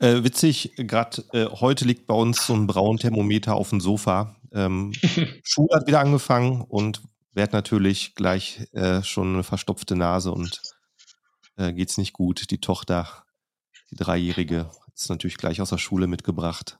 Äh, 0.00 0.24
witzig, 0.24 0.72
gerade 0.76 1.24
äh, 1.32 1.46
heute 1.46 1.84
liegt 1.84 2.06
bei 2.06 2.14
uns 2.14 2.46
so 2.46 2.52
ein 2.52 2.66
Braun-Thermometer 2.66 3.54
auf 3.54 3.70
dem 3.70 3.80
Sofa. 3.80 4.36
Ähm, 4.52 4.92
Schule 5.44 5.76
hat 5.76 5.86
wieder 5.86 6.00
angefangen 6.00 6.62
und 6.62 7.02
wird 7.32 7.52
natürlich 7.52 8.14
gleich 8.14 8.68
äh, 8.72 9.02
schon 9.02 9.34
eine 9.34 9.42
verstopfte 9.42 9.96
Nase 9.96 10.32
und 10.32 10.60
äh, 11.56 11.72
geht's 11.72 11.98
nicht 11.98 12.12
gut. 12.12 12.50
Die 12.50 12.60
Tochter, 12.60 13.24
die 13.90 13.96
Dreijährige, 13.96 14.66
hat 14.66 14.94
es 14.96 15.08
natürlich 15.08 15.36
gleich 15.36 15.60
aus 15.60 15.70
der 15.70 15.78
Schule 15.78 16.06
mitgebracht. 16.06 16.78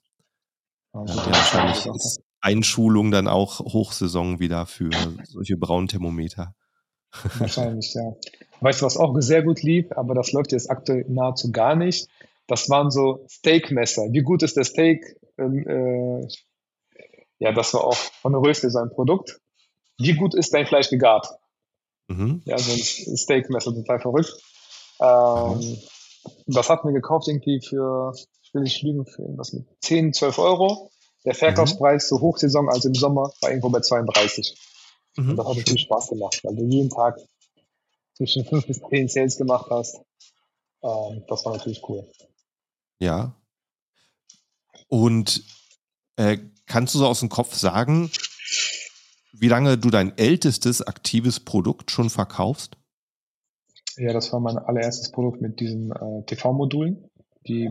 Oh, 0.93 1.05
ja, 1.07 1.27
wahrscheinlich 1.27 1.87
ist 1.87 2.21
Einschulung 2.41 3.11
dann 3.11 3.29
auch 3.29 3.61
Hochsaison 3.61 4.41
wieder 4.41 4.67
für 4.67 4.91
solche 5.25 5.57
Braunthermometer. 5.57 6.55
Wahrscheinlich, 7.39 7.93
ja. 7.95 8.15
Weißt 8.61 8.81
du, 8.81 8.87
was 8.87 8.97
auch 8.97 9.15
sehr 9.21 9.43
gut 9.43 9.63
lief, 9.63 9.87
aber 9.93 10.15
das 10.15 10.33
läuft 10.33 10.53
jetzt 10.53 10.71
aktuell 10.71 11.05
nahezu 11.09 11.51
gar 11.51 11.75
nicht. 11.75 12.09
Das 12.47 12.69
waren 12.71 12.91
so 12.91 13.25
Steakmesser. 13.29 14.13
Wie 14.13 14.23
gut 14.23 14.43
ist 14.43 14.57
der 14.57 14.65
Steak? 14.65 15.17
Ähm, 15.39 15.67
äh, 15.67 16.29
ja, 17.41 17.53
das 17.53 17.75
war 17.75 17.85
auch 17.85 17.97
von 17.97 18.35
Rösle 18.35 18.71
sein 18.71 18.91
Produkt. 18.91 19.41
Wie 19.99 20.15
gut 20.15 20.35
ist 20.35 20.55
dein 20.55 20.67
Fleisch 20.67 20.91
gegart? 20.91 21.27
Mhm. 22.09 22.43
Ja, 22.45 22.59
so 22.59 22.73
ein 22.73 23.17
Steakmesser, 23.17 23.75
total 23.75 23.99
verrückt. 23.99 24.33
Ähm, 25.01 25.59
mhm. 25.59 25.79
Das 26.47 26.69
hat 26.69 26.85
mir 26.85 26.93
gekauft 26.93 27.29
irgendwie 27.29 27.61
für, 27.61 28.13
ich 28.43 28.53
will 28.53 28.63
nicht 28.63 28.83
lügen, 28.83 29.07
für 29.07 29.23
irgendwas 29.23 29.53
mit 29.55 29.67
10, 29.81 30.13
12 30.13 30.39
Euro. 30.39 30.91
Der 31.25 31.35
Verkaufspreis 31.35 32.09
zur 32.09 32.21
Hochsaison, 32.21 32.69
also 32.69 32.89
im 32.89 32.95
Sommer, 32.95 33.33
war 33.41 33.51
irgendwo 33.51 33.71
bei 33.71 33.81
32. 33.81 34.55
Mhm. 35.17 35.31
Und 35.31 35.37
das 35.37 35.47
hat 35.47 35.57
natürlich 35.57 35.83
Spaß 35.83 36.09
gemacht, 36.09 36.41
weil 36.45 36.57
du 36.57 36.65
jeden 36.65 36.91
Tag 36.91 37.19
zwischen 38.15 38.45
5 38.45 38.67
bis 38.67 38.81
10 38.81 39.09
Sales 39.09 39.37
gemacht 39.39 39.67
hast. 39.71 39.97
Ähm, 40.83 41.25
das 41.27 41.45
war 41.45 41.57
natürlich 41.57 41.83
cool. 41.89 42.07
Ja. 42.99 43.35
Und 44.89 45.43
äh, 46.21 46.39
kannst 46.67 46.95
du 46.95 46.99
so 46.99 47.07
aus 47.07 47.21
dem 47.21 47.31
Kopf 47.31 47.55
sagen, 47.55 48.11
wie 49.33 49.49
lange 49.49 49.79
du 49.79 49.91
dein 49.91 50.17
ältestes 50.19 50.83
aktives 50.83 51.41
Produkt 51.41 51.91
schon 51.91 52.11
verkaufst? 52.11 52.77
Ja, 53.97 54.13
das 54.13 54.33
war 54.33 54.41
mein 54.41 54.59
allererstes 54.59 55.11
Produkt 55.11 55.41
mit 55.41 55.61
diesen 55.61 55.91
äh, 55.91 56.25
TV-Modulen. 56.27 57.07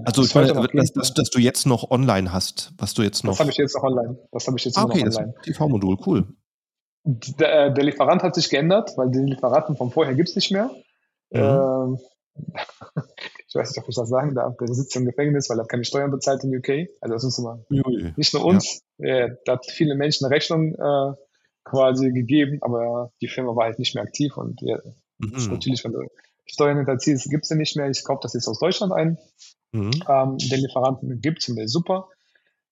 Also 0.04 0.24
ich 0.24 0.34
meine, 0.34 0.52
dass, 0.74 0.92
dass, 0.94 1.14
dass, 1.14 1.30
du 1.30 1.40
jetzt 1.40 1.68
noch 1.68 1.92
online 1.92 2.34
hast, 2.34 2.74
was 2.80 2.96
du 2.96 3.04
jetzt 3.04 3.24
noch. 3.24 3.34
Das 3.34 3.40
habe 3.42 3.52
ich 3.52 3.58
jetzt 3.58 3.76
noch 3.76 3.84
online. 3.84 4.18
Das 4.32 4.48
habe 4.48 4.58
ich 4.58 4.66
jetzt 4.66 4.78
ah, 4.78 4.84
okay, 4.84 5.04
noch 5.04 5.16
online. 5.16 5.36
TV-Modul, 5.44 5.98
cool. 6.08 6.28
Der, 7.04 7.68
äh, 7.68 7.74
der, 7.74 7.84
Lieferant 7.84 8.24
hat 8.24 8.34
sich 8.34 8.50
geändert, 8.50 8.98
weil 8.98 9.12
die 9.12 9.20
Lieferanten 9.20 9.78
von 9.78 9.92
vorher 9.92 10.16
gibt 10.16 10.30
es 10.30 10.36
nicht 10.36 10.52
mehr. 10.52 10.72
Mhm. 11.32 11.98
Ähm, 11.98 12.56
ich 13.50 13.56
weiß 13.56 13.72
nicht, 13.72 13.84
ob 13.84 13.90
ich 13.90 13.96
das 13.96 14.10
sagen 14.10 14.36
darf, 14.36 14.56
der 14.58 14.74
sitzt 14.74 14.96
im 14.96 15.06
Gefängnis, 15.06 15.50
weil 15.50 15.60
er 15.60 15.66
keine 15.66 15.84
Steuern 15.84 16.12
bezahlt 16.12 16.44
in 16.44 16.56
UK. 16.56 16.88
Also 17.02 17.16
das 17.16 17.24
ist 17.24 17.40
immer 17.40 17.66
nicht 18.16 18.34
nur 18.34 18.46
uns, 18.46 18.82
ja. 19.00 19.26
äh, 19.26 19.36
da 19.46 19.54
hat 19.54 19.66
viele 19.66 19.96
Menschen 19.96 20.26
eine 20.26 20.36
Rechnung 20.36 20.76
äh, 20.76 21.14
quasi 21.64 22.12
gegeben, 22.12 22.60
aber 22.62 23.12
die 23.22 23.28
Firma 23.28 23.56
war 23.56 23.66
halt 23.66 23.80
nicht 23.80 23.96
mehr 23.96 24.04
aktiv 24.04 24.38
und 24.38 24.62
ja, 24.62 24.78
mhm. 25.18 25.52
natürlich, 25.52 25.84
wenn 25.84 25.94
du 25.94 26.08
Steuern 26.46 26.78
hinterziehst, 26.78 27.30
gibt 27.30 27.46
es 27.46 27.52
nicht 27.52 27.76
mehr. 27.76 27.90
Ich 27.90 28.04
kaufe 28.04 28.22
das 28.24 28.34
jetzt 28.34 28.48
aus 28.48 28.60
Deutschland 28.60 28.94
ein. 28.94 29.18
Mhm. 29.72 29.92
Ähm, 30.08 30.38
den 30.38 30.62
Lieferanten 30.62 31.22
gibt 31.22 31.42
es 31.42 31.50
und 31.50 31.56
der 31.56 31.66
ist 31.66 31.74
super. 31.74 32.08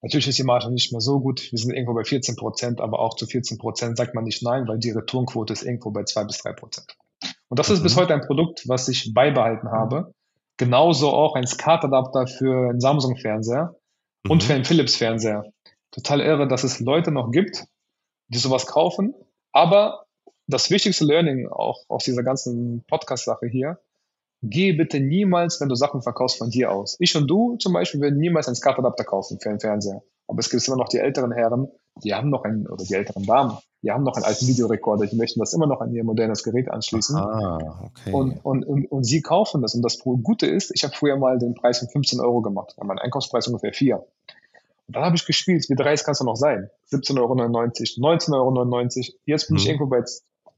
Natürlich 0.02 0.28
ist 0.28 0.38
die 0.38 0.44
Marge 0.44 0.72
nicht 0.72 0.92
mehr 0.92 1.02
so 1.02 1.20
gut. 1.20 1.52
Wir 1.52 1.58
sind 1.58 1.74
irgendwo 1.74 1.94
bei 1.94 2.04
14 2.04 2.36
Prozent, 2.36 2.82
aber 2.82 3.00
auch 3.00 3.16
zu 3.16 3.26
14 3.26 3.58
Prozent 3.58 3.98
sagt 3.98 4.14
man 4.14 4.24
nicht 4.24 4.44
nein, 4.44 4.68
weil 4.68 4.78
die 4.78 4.92
Returnquote 4.92 5.54
ist 5.54 5.64
irgendwo 5.64 5.92
bei 5.92 6.04
2 6.04 6.24
bis 6.26 6.38
3 6.40 6.54
Prozent. 6.54 6.98
Und 7.50 7.60
das 7.60 7.70
mhm. 7.70 7.76
ist 7.76 7.84
bis 7.84 7.96
mhm. 7.96 8.02
heute 8.02 8.14
ein 8.14 8.22
Produkt, 8.22 8.68
was 8.68 8.88
ich 8.90 9.14
beibehalten 9.14 9.70
habe. 9.72 10.14
Genauso 10.58 11.10
auch 11.10 11.36
ein 11.36 11.46
SCART-Adapter 11.46 12.28
für 12.28 12.70
einen 12.70 12.80
Samsung-Fernseher 12.80 13.76
mhm. 14.24 14.32
und 14.32 14.44
für 14.44 14.54
einen 14.54 14.66
Philips-Fernseher. 14.66 15.46
Total 15.92 16.22
irre, 16.22 16.48
dass 16.48 16.64
es 16.64 16.80
Leute 16.80 17.12
noch 17.12 17.32
gibt, 17.32 17.66
die 18.28 18.38
sowas 18.38 18.66
kaufen. 18.66 19.14
Aber 19.52 20.06
das 20.48 20.70
wichtigste 20.70 21.06
Learning 21.06 21.48
auch 21.48 21.84
aus 21.88 22.04
dieser 22.04 22.24
ganzen 22.24 22.84
Podcast-Sache 22.88 23.48
hier, 23.48 23.80
geh 24.42 24.74
bitte 24.74 25.00
niemals, 25.00 25.62
wenn 25.62 25.70
du 25.70 25.76
Sachen 25.76 26.02
verkaufst, 26.02 26.38
von 26.38 26.50
dir 26.50 26.72
aus. 26.72 26.98
Ich 27.00 27.16
und 27.16 27.28
du 27.28 27.58
zum 27.58 27.74
Beispiel 27.74 28.02
würden 28.02 28.20
niemals 28.20 28.48
einen 28.48 28.56
SCART-Adapter 28.56 29.04
kaufen 29.04 29.40
für 29.40 29.50
einen 29.50 29.60
Fernseher. 29.60 30.04
Aber 30.28 30.40
es 30.40 30.50
gibt 30.50 30.68
immer 30.68 30.78
noch 30.78 30.90
die 30.90 31.00
älteren 31.00 31.32
Herren, 31.32 31.70
die 32.04 32.14
haben 32.14 32.30
noch 32.30 32.44
einen, 32.44 32.68
oder 32.68 32.84
die 32.84 32.94
älteren 32.94 33.26
Damen, 33.26 33.58
die 33.82 33.92
haben 33.92 34.04
noch 34.04 34.16
einen 34.16 34.26
alten 34.26 34.48
Videorekorder, 34.48 35.06
die 35.08 35.16
möchten 35.16 35.40
das 35.40 35.54
immer 35.54 35.68
noch 35.68 35.82
an 35.82 35.94
ihr 35.94 36.04
modernes 36.04 36.44
Gerät 36.44 36.70
anschließen. 36.70 37.16
Ah, 37.16 37.86
okay. 37.86 38.12
Und, 38.12 38.44
und, 38.44 38.64
und, 38.64 38.86
und 38.92 39.04
sie 39.04 39.22
kaufen 39.22 39.62
das. 39.62 39.76
Und 39.76 39.82
das 39.84 40.00
Gute 40.00 40.48
ist, 40.48 40.72
ich 40.74 40.84
habe 40.84 40.96
früher 40.96 41.18
mal 41.18 41.38
den 41.38 41.54
Preis 41.54 41.80
von 41.80 41.88
15 41.88 42.20
Euro 42.20 42.42
gemacht, 42.42 42.76
mein 42.84 43.00
Einkaufspreis 43.00 43.48
ungefähr 43.48 43.74
4. 43.74 43.98
Und 43.98 44.96
dann 44.96 45.04
habe 45.04 45.16
ich 45.16 45.26
gespielt, 45.26 45.66
wie 45.70 45.76
dreist 45.76 46.06
kannst 46.06 46.22
du 46.22 46.26
noch 46.26 46.38
sein? 46.38 46.70
17,99 46.92 47.20
Euro, 47.20 47.34
19,99 47.34 48.34
Euro. 48.34 49.18
Jetzt 49.26 49.48
bin 49.48 49.56
mhm. 49.56 49.60
ich 49.60 49.68
irgendwo 49.68 49.88
bei 49.88 50.04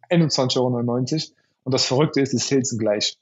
21,99 0.09 0.57
Euro. 0.59 1.39
Und 1.63 1.73
das 1.73 1.85
Verrückte 1.85 2.21
ist, 2.21 2.33
die 2.33 2.37
Sales 2.37 2.69
sind 2.69 2.79
gleich. 2.79 3.17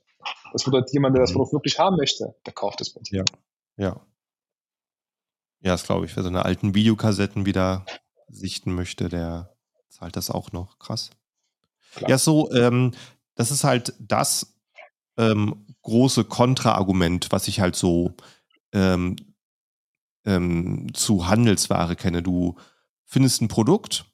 Das 0.51 0.63
bedeutet, 0.63 0.93
jemand, 0.93 1.15
der 1.15 1.21
das 1.21 1.32
mhm. 1.32 1.36
Produkt 1.36 1.53
wirklich 1.53 1.80
haben 1.80 1.95
möchte, 1.95 2.36
der 2.45 2.53
kauft 2.53 2.82
es 2.82 2.93
bei 2.93 3.01
dir. 3.01 3.23
Ja, 3.77 3.86
ja. 3.86 4.01
Ja, 5.62 5.71
das 5.71 5.84
glaube 5.84 6.06
ich. 6.06 6.15
Wer 6.15 6.23
so 6.23 6.30
eine 6.30 6.45
alten 6.45 6.75
Videokassetten 6.75 7.45
wieder 7.45 7.86
sichten 8.27 8.73
möchte, 8.73 9.09
der 9.09 9.55
zahlt 9.89 10.15
das 10.15 10.29
auch 10.29 10.51
noch. 10.51 10.79
Krass. 10.79 11.11
Klar. 11.95 12.09
Ja, 12.09 12.17
so, 12.17 12.51
ähm, 12.51 12.91
das 13.35 13.51
ist 13.51 13.63
halt 13.63 13.93
das 13.99 14.55
ähm, 15.17 15.65
große 15.81 16.25
Kontraargument, 16.25 17.31
was 17.31 17.47
ich 17.47 17.59
halt 17.59 17.75
so 17.75 18.15
ähm, 18.73 19.15
ähm, 20.25 20.93
zu 20.93 21.27
Handelsware 21.27 21.95
kenne. 21.95 22.21
Du 22.21 22.55
findest 23.05 23.41
ein 23.41 23.47
Produkt, 23.47 24.05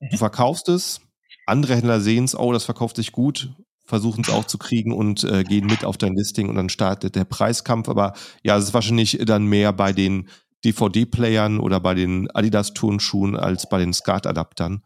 mhm. 0.00 0.08
du 0.10 0.16
verkaufst 0.16 0.68
es, 0.68 1.00
andere 1.46 1.76
Händler 1.76 2.00
sehen 2.00 2.24
es, 2.24 2.38
oh, 2.38 2.52
das 2.52 2.64
verkauft 2.64 2.96
sich 2.96 3.12
gut, 3.12 3.54
versuchen 3.84 4.22
es 4.22 4.30
auch 4.30 4.44
zu 4.44 4.58
kriegen 4.58 4.92
und 4.92 5.24
äh, 5.24 5.44
gehen 5.44 5.66
mit 5.66 5.84
auf 5.84 5.98
dein 5.98 6.14
Listing 6.14 6.48
und 6.48 6.56
dann 6.56 6.70
startet 6.70 7.16
der 7.16 7.24
Preiskampf. 7.24 7.88
Aber 7.88 8.14
ja, 8.42 8.56
es 8.56 8.64
ist 8.64 8.74
wahrscheinlich 8.74 9.18
dann 9.24 9.46
mehr 9.46 9.72
bei 9.72 9.92
den 9.92 10.28
DVD-Playern 10.64 11.60
oder 11.60 11.80
bei 11.80 11.94
den 11.94 12.30
Adidas-Turnschuhen 12.30 13.36
als 13.36 13.68
bei 13.68 13.78
den 13.78 13.92
SCART-Adaptern. 13.92 14.82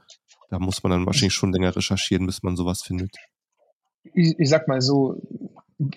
Da 0.50 0.58
muss 0.58 0.82
man 0.82 0.90
dann 0.90 1.06
wahrscheinlich 1.06 1.34
schon 1.34 1.52
länger 1.52 1.74
recherchieren, 1.76 2.26
bis 2.26 2.42
man 2.42 2.56
sowas 2.56 2.82
findet. 2.82 3.14
Ich, 4.14 4.38
ich 4.38 4.48
sag 4.48 4.66
mal 4.68 4.80
so, 4.80 5.20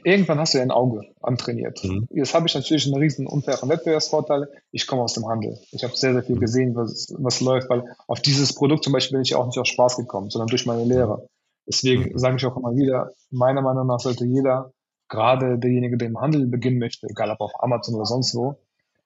irgendwann 0.04 0.40
hast 0.40 0.54
du 0.54 0.58
ja 0.58 0.64
ein 0.64 0.72
Auge 0.72 1.02
antrainiert. 1.22 1.84
Mhm. 1.84 2.08
Jetzt 2.12 2.34
habe 2.34 2.48
ich 2.48 2.54
natürlich 2.54 2.86
einen 2.86 3.02
riesen 3.02 3.28
unfairen 3.28 3.70
Wettbewerbsvorteil. 3.70 4.48
Ich 4.72 4.86
komme 4.88 5.02
aus 5.02 5.14
dem 5.14 5.28
Handel. 5.28 5.58
Ich 5.72 5.84
habe 5.84 5.96
sehr, 5.96 6.14
sehr 6.14 6.24
viel 6.24 6.36
mhm. 6.36 6.42
gesehen, 6.42 6.76
was, 6.76 7.14
was 7.18 7.42
läuft, 7.42 7.70
weil 7.70 7.84
auf 8.08 8.20
dieses 8.20 8.54
Produkt 8.54 8.84
zum 8.84 8.94
Beispiel 8.94 9.16
bin 9.16 9.24
ich 9.24 9.36
auch 9.36 9.46
nicht 9.46 9.58
aus 9.58 9.70
Spaß 9.70 9.98
gekommen, 9.98 10.30
sondern 10.30 10.48
durch 10.48 10.66
meine 10.66 10.84
Lehre. 10.84 11.28
Deswegen 11.68 12.12
mhm. 12.12 12.18
sage 12.18 12.36
ich 12.38 12.46
auch 12.46 12.58
immer 12.58 12.76
wieder, 12.76 13.12
meiner 13.30 13.62
Meinung 13.62 13.88
nach 13.88 14.00
sollte 14.00 14.26
jeder, 14.26 14.72
gerade 15.10 15.58
derjenige, 15.58 15.98
der 15.98 16.08
im 16.08 16.20
Handel 16.20 16.48
beginnen 16.48 16.80
möchte, 16.80 17.08
egal 17.10 17.32
ob 17.32 17.42
auf 17.42 17.52
Amazon 17.60 17.96
oder 17.96 18.06
sonst 18.06 18.36
wo, 18.36 18.58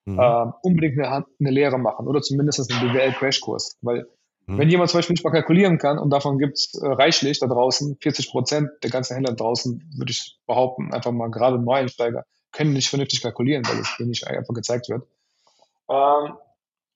mhm. 0.06 0.20
äh, 0.20 0.46
unbedingt 0.62 1.00
eine, 1.00 1.26
eine, 1.40 1.50
Lehre 1.52 1.78
machen 1.78 2.08
oder 2.08 2.22
zumindest 2.22 2.72
einen 2.72 2.92
BWL-Crashkurs. 2.92 3.78
Weil 3.82 4.08
mhm. 4.46 4.58
wenn 4.58 4.70
jemand 4.70 4.90
zum 4.90 5.00
Beispiel 5.00 5.14
nicht 5.14 5.24
mal 5.24 5.32
kalkulieren 5.32 5.78
kann 5.78 6.00
und 6.00 6.10
davon 6.10 6.38
gibt 6.38 6.58
es 6.58 6.74
äh, 6.76 6.88
reichlich 6.88 7.40
da 7.40 7.48
draußen, 7.48 7.98
40 8.02 8.30
Prozent 8.30 8.70
der 8.84 8.90
ganzen 8.90 9.16
Händler 9.16 9.34
draußen, 9.34 9.84
würde 9.98 10.12
ich 10.12 10.40
behaupten, 10.48 10.94
einfach 10.94 11.12
mal 11.12 11.30
gerade 11.30 11.60
Neueinsteiger, 11.60 12.26
können 12.52 12.74
nicht 12.74 12.90
vernünftig 12.90 13.22
kalkulieren, 13.22 13.66
weil 13.68 13.80
es 13.80 13.96
denen 13.98 14.10
nicht 14.10 14.28
einfach 14.28 14.54
gezeigt 14.54 14.90
wird. 14.90 15.04
Ähm, 15.90 16.38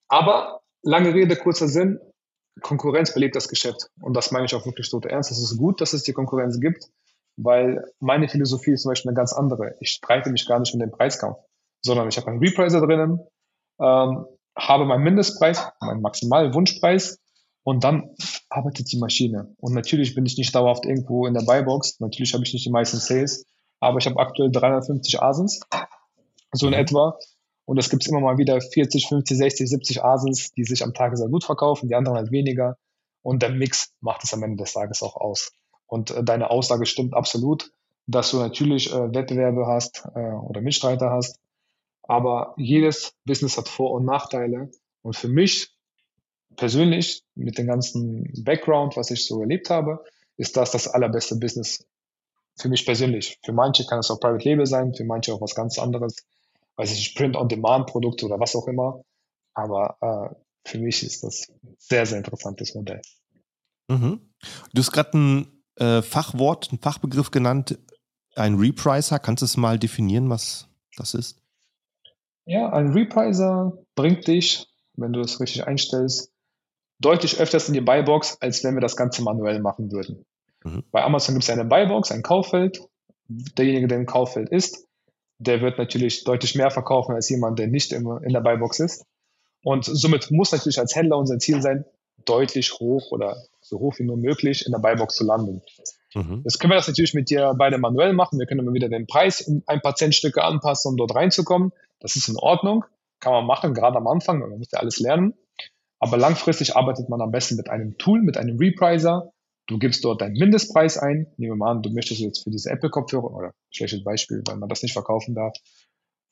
aber 0.07 0.61
lange 0.81 1.13
Rede, 1.13 1.35
kurzer 1.35 1.67
Sinn, 1.67 1.99
Konkurrenz 2.61 3.13
belebt 3.13 3.35
das 3.35 3.47
Geschäft. 3.47 3.89
Und 4.01 4.15
das 4.15 4.31
meine 4.31 4.45
ich 4.45 4.55
auch 4.55 4.65
wirklich 4.65 4.89
so 4.89 4.99
ernst. 5.01 5.31
Es 5.31 5.39
ist 5.39 5.57
gut, 5.57 5.81
dass 5.81 5.93
es 5.93 6.03
die 6.03 6.13
Konkurrenz 6.13 6.59
gibt, 6.59 6.85
weil 7.37 7.83
meine 7.99 8.27
Philosophie 8.27 8.71
ist 8.71 8.83
zum 8.83 8.91
Beispiel 8.91 9.09
eine 9.09 9.15
ganz 9.15 9.33
andere. 9.33 9.75
Ich 9.79 9.91
streite 9.91 10.29
mich 10.29 10.47
gar 10.47 10.59
nicht 10.59 10.73
um 10.73 10.79
den 10.79 10.91
Preiskampf, 10.91 11.37
sondern 11.81 12.07
ich 12.09 12.17
habe 12.17 12.27
einen 12.27 12.39
Repricer 12.39 12.81
drinnen, 12.81 13.19
ähm, 13.79 14.25
habe 14.57 14.85
meinen 14.85 15.03
Mindestpreis, 15.03 15.71
meinen 15.81 16.01
maximalen 16.01 16.53
Wunschpreis 16.53 17.19
und 17.63 17.83
dann 17.83 18.15
arbeitet 18.49 18.91
die 18.91 18.97
Maschine. 18.97 19.53
Und 19.57 19.73
natürlich 19.73 20.15
bin 20.15 20.25
ich 20.25 20.37
nicht 20.37 20.53
dauerhaft 20.55 20.85
irgendwo 20.85 21.27
in 21.27 21.33
der 21.33 21.41
Buybox. 21.41 21.99
Natürlich 21.99 22.33
habe 22.33 22.43
ich 22.43 22.53
nicht 22.53 22.65
die 22.65 22.71
meisten 22.71 22.97
Sales, 22.97 23.45
aber 23.79 23.99
ich 23.99 24.05
habe 24.05 24.19
aktuell 24.19 24.51
350 24.51 25.21
Asens, 25.21 25.61
so 26.51 26.67
in 26.67 26.73
etwa. 26.73 27.17
Und 27.65 27.77
es 27.77 27.89
gibt 27.89 28.07
immer 28.07 28.19
mal 28.19 28.37
wieder 28.37 28.59
40, 28.59 29.07
50, 29.07 29.37
60, 29.37 29.69
70 29.69 30.03
Asens, 30.03 30.51
die 30.51 30.63
sich 30.63 30.83
am 30.83 30.93
Tag 30.93 31.15
sehr 31.15 31.27
gut 31.27 31.43
verkaufen, 31.43 31.87
die 31.87 31.95
anderen 31.95 32.17
halt 32.17 32.31
weniger. 32.31 32.77
Und 33.21 33.43
der 33.43 33.51
Mix 33.51 33.93
macht 34.01 34.23
es 34.23 34.33
am 34.33 34.41
Ende 34.41 34.63
des 34.63 34.73
Tages 34.73 35.03
auch 35.03 35.15
aus. 35.15 35.51
Und 35.85 36.11
äh, 36.11 36.23
deine 36.23 36.49
Aussage 36.49 36.85
stimmt 36.85 37.13
absolut, 37.13 37.71
dass 38.07 38.31
du 38.31 38.37
natürlich 38.37 38.91
äh, 38.91 39.13
Wettbewerbe 39.13 39.67
hast 39.67 40.07
äh, 40.15 40.19
oder 40.19 40.61
Mitstreiter 40.61 41.11
hast. 41.11 41.39
Aber 42.09 42.55
jedes 42.57 43.13
Business 43.25 43.57
hat 43.57 43.69
Vor- 43.69 43.91
und 43.91 44.05
Nachteile. 44.05 44.71
Und 45.01 45.15
für 45.15 45.27
mich 45.27 45.69
persönlich, 46.55 47.23
mit 47.35 47.57
dem 47.57 47.67
ganzen 47.67 48.33
Background, 48.43 48.97
was 48.97 49.11
ich 49.11 49.25
so 49.25 49.41
erlebt 49.41 49.69
habe, 49.69 50.03
ist 50.35 50.57
das 50.57 50.71
das 50.71 50.87
allerbeste 50.87 51.35
Business 51.37 51.85
für 52.57 52.67
mich 52.67 52.85
persönlich. 52.85 53.39
Für 53.45 53.53
manche 53.53 53.85
kann 53.85 53.99
es 53.99 54.11
auch 54.11 54.19
Private 54.19 54.43
Label 54.49 54.65
sein, 54.65 54.93
für 54.93 55.05
manche 55.05 55.33
auch 55.33 55.41
was 55.41 55.55
ganz 55.55 55.77
anderes 55.79 56.15
weiß 56.79 56.93
ich, 56.93 57.13
Print-on-Demand-Produkte 57.13 58.25
oder 58.25 58.39
was 58.39 58.55
auch 58.55 58.67
immer. 58.67 59.03
Aber 59.53 59.97
äh, 59.99 60.35
für 60.63 60.79
mich 60.79 61.03
ist 61.03 61.23
das 61.23 61.49
ein 61.49 61.75
sehr, 61.77 62.05
sehr 62.05 62.19
interessantes 62.19 62.73
Modell. 62.73 63.01
Mhm. 63.89 64.21
Du 64.73 64.81
hast 64.81 64.93
gerade 64.93 65.17
ein 65.17 65.63
äh, 65.75 66.01
Fachwort, 66.01 66.69
einen 66.69 66.79
Fachbegriff 66.79 67.31
genannt, 67.31 67.77
ein 68.35 68.55
Repricer. 68.55 69.19
Kannst 69.19 69.41
du 69.41 69.45
es 69.45 69.57
mal 69.57 69.77
definieren, 69.77 70.29
was 70.29 70.69
das 70.95 71.13
ist? 71.13 71.38
Ja, 72.49 72.73
ein 72.73 72.93
Repricer 72.93 73.77
bringt 73.93 74.27
dich, 74.27 74.65
wenn 74.95 75.13
du 75.13 75.19
es 75.19 75.39
richtig 75.39 75.67
einstellst, 75.67 76.31
deutlich 76.99 77.39
öfters 77.39 77.67
in 77.67 77.75
die 77.75 77.81
Buybox, 77.81 78.39
als 78.41 78.63
wenn 78.63 78.73
wir 78.73 78.81
das 78.81 78.95
Ganze 78.95 79.21
manuell 79.21 79.59
machen 79.59 79.91
würden. 79.91 80.25
Mhm. 80.63 80.83
Bei 80.89 81.03
Amazon 81.03 81.35
gibt 81.35 81.43
es 81.43 81.51
eine 81.51 81.65
Buybox, 81.65 82.11
ein 82.11 82.23
Kauffeld. 82.23 82.81
Derjenige, 83.27 83.87
der 83.87 83.99
im 83.99 84.07
Kauffeld 84.07 84.49
ist, 84.49 84.87
der 85.37 85.61
wird 85.61 85.77
natürlich 85.77 86.23
deutlich 86.23 86.55
mehr 86.55 86.71
verkaufen 86.71 87.13
als 87.13 87.29
jemand, 87.29 87.59
der 87.59 87.67
nicht 87.67 87.93
immer 87.93 88.23
in 88.23 88.33
der 88.33 88.41
Buybox 88.41 88.79
ist. 88.79 89.05
Und 89.63 89.85
somit 89.85 90.31
muss 90.31 90.51
natürlich 90.51 90.79
als 90.79 90.95
Händler 90.95 91.19
unser 91.19 91.37
Ziel 91.37 91.61
sein, 91.61 91.85
deutlich 92.25 92.79
hoch 92.79 93.11
oder 93.11 93.43
so 93.61 93.77
hoch 93.77 93.99
wie 93.99 94.05
nur 94.05 94.17
möglich 94.17 94.65
in 94.65 94.71
der 94.71 94.79
Buybox 94.79 95.13
zu 95.13 95.23
landen. 95.23 95.61
Mhm. 96.15 96.41
Jetzt 96.43 96.59
können 96.59 96.71
wir 96.71 96.77
das 96.77 96.87
natürlich 96.87 97.13
mit 97.13 97.29
dir 97.29 97.53
beide 97.57 97.77
manuell 97.77 98.13
machen. 98.13 98.39
Wir 98.39 98.45
können 98.45 98.61
immer 98.61 98.73
wieder 98.73 98.89
den 98.89 99.07
Preis 99.07 99.41
um 99.41 99.63
ein 99.67 99.81
paar 99.81 99.95
Centstücke 99.95 100.43
anpassen, 100.43 100.91
um 100.91 100.97
dort 100.97 101.15
reinzukommen. 101.15 101.71
Das 101.99 102.15
ist 102.15 102.27
in 102.27 102.37
Ordnung. 102.37 102.85
Kann 103.19 103.33
man 103.33 103.45
machen, 103.45 103.73
gerade 103.73 103.97
am 103.97 104.07
Anfang. 104.07 104.39
Man 104.39 104.57
muss 104.57 104.71
ja 104.71 104.79
alles 104.79 104.99
lernen. 104.99 105.33
Aber 105.99 106.17
langfristig 106.17 106.75
arbeitet 106.75 107.09
man 107.09 107.21
am 107.21 107.31
besten 107.31 107.57
mit 107.57 107.69
einem 107.69 107.97
Tool, 107.97 108.21
mit 108.21 108.37
einem 108.37 108.57
Repriser. 108.57 109.31
Du 109.67 109.77
gibst 109.77 110.03
dort 110.03 110.21
deinen 110.21 110.33
Mindestpreis 110.33 110.97
ein. 110.97 111.27
Nehmen 111.37 111.53
wir 111.53 111.55
mal 111.57 111.71
an, 111.71 111.81
du 111.81 111.91
möchtest 111.91 112.21
jetzt 112.21 112.43
für 112.43 112.49
diese 112.49 112.71
Apple-Kopfhörer, 112.71 113.31
oder 113.31 113.51
schlechtes 113.69 114.03
Beispiel, 114.03 114.41
weil 114.47 114.55
man 114.55 114.69
das 114.69 114.81
nicht 114.81 114.93
verkaufen 114.93 115.35
darf, 115.35 115.53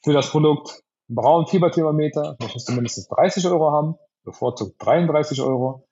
für 0.04 0.14
das 0.14 0.30
Produkt 0.30 0.82
braun 1.10 1.48
Fieberthermometer 1.48 2.38
möchtest 2.40 2.68
du 2.68 2.74
mindestens 2.74 3.08
30 3.10 3.46
Euro 3.48 3.72
haben, 3.72 3.96
bevorzugt 4.24 4.76
33 4.80 5.42
Euro. 5.42 5.87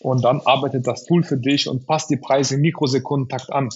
Und 0.00 0.24
dann 0.24 0.40
arbeitet 0.40 0.86
das 0.86 1.04
Tool 1.04 1.22
für 1.22 1.36
dich 1.36 1.68
und 1.68 1.86
passt 1.86 2.10
die 2.10 2.16
Preise 2.16 2.54
im 2.54 2.62
Mikrosekundentakt 2.62 3.52
an. 3.52 3.68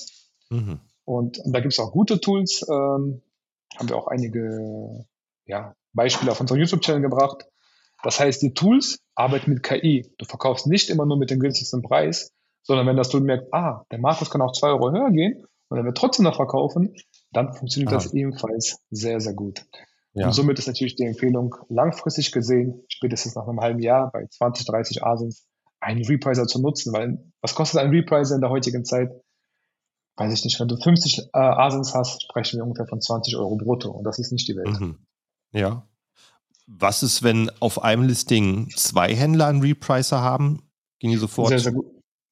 Mhm. 0.50 0.80
Und, 1.04 1.38
und, 1.38 1.52
da 1.52 1.60
gibt 1.60 1.74
es 1.74 1.78
auch 1.78 1.92
gute 1.92 2.20
Tools. 2.20 2.64
Ähm, 2.68 3.20
haben 3.76 3.88
wir 3.88 3.96
auch 3.96 4.06
einige 4.06 5.04
ja, 5.46 5.74
Beispiele 5.92 6.32
auf 6.32 6.40
unserem 6.40 6.60
YouTube-Channel 6.60 7.02
gebracht. 7.02 7.46
Das 8.02 8.20
heißt, 8.20 8.42
die 8.42 8.54
Tools 8.54 9.00
arbeiten 9.14 9.50
mit 9.50 9.62
KI. 9.62 10.10
Du 10.18 10.24
verkaufst 10.24 10.66
nicht 10.66 10.90
immer 10.90 11.06
nur 11.06 11.18
mit 11.18 11.30
dem 11.30 11.40
günstigsten 11.40 11.82
Preis, 11.82 12.32
sondern 12.62 12.86
wenn 12.86 12.96
das 12.96 13.08
Tool 13.08 13.20
merkt, 13.20 13.52
ah, 13.52 13.84
der 13.90 13.98
Markus 13.98 14.30
kann 14.30 14.42
auch 14.42 14.52
zwei 14.52 14.68
Euro 14.68 14.90
höher 14.90 15.10
gehen 15.10 15.46
und 15.68 15.78
er 15.78 15.84
wird 15.84 15.96
trotzdem 15.96 16.24
noch 16.24 16.36
verkaufen, 16.36 16.94
dann 17.32 17.52
funktioniert 17.54 17.92
ah. 17.92 17.96
das 17.96 18.12
ebenfalls 18.12 18.78
sehr, 18.90 19.20
sehr 19.20 19.34
gut. 19.34 19.64
Ja. 20.14 20.26
Und 20.26 20.32
somit 20.32 20.58
ist 20.58 20.68
natürlich 20.68 20.96
die 20.96 21.04
Empfehlung, 21.04 21.56
langfristig 21.68 22.30
gesehen, 22.30 22.84
spätestens 22.88 23.34
nach 23.34 23.48
einem 23.48 23.60
halben 23.60 23.80
Jahr 23.80 24.10
bei 24.12 24.26
20, 24.26 24.66
30 24.66 25.04
Asins, 25.04 25.46
einen 25.84 26.04
Repriser 26.04 26.46
zu 26.46 26.60
nutzen, 26.60 26.92
weil 26.92 27.18
was 27.40 27.54
kostet 27.54 27.80
ein 27.80 27.90
Repriser 27.90 28.34
in 28.34 28.40
der 28.40 28.50
heutigen 28.50 28.84
Zeit? 28.84 29.10
Weiß 30.16 30.32
ich 30.32 30.44
nicht, 30.44 30.58
wenn 30.60 30.68
du 30.68 30.76
50 30.76 31.18
äh, 31.18 31.28
Asins 31.32 31.94
hast, 31.94 32.22
sprechen 32.22 32.58
wir 32.58 32.64
ungefähr 32.64 32.86
von 32.86 33.00
20 33.00 33.36
Euro 33.36 33.56
brutto 33.56 33.90
und 33.90 34.04
das 34.04 34.18
ist 34.18 34.32
nicht 34.32 34.48
die 34.48 34.56
Welt. 34.56 34.80
Mhm. 34.80 34.98
Ja. 35.52 35.86
Was 36.66 37.02
ist, 37.02 37.22
wenn 37.22 37.50
auf 37.60 37.82
einem 37.82 38.04
Listing 38.04 38.70
zwei 38.74 39.14
Händler 39.14 39.48
einen 39.48 39.60
Repriser 39.60 40.20
haben? 40.20 40.62
Ging 41.00 41.10
die 41.10 41.16
sofort? 41.16 41.48
Sehr, 41.48 41.58
sehr, 41.58 41.72
gut, 41.72 41.86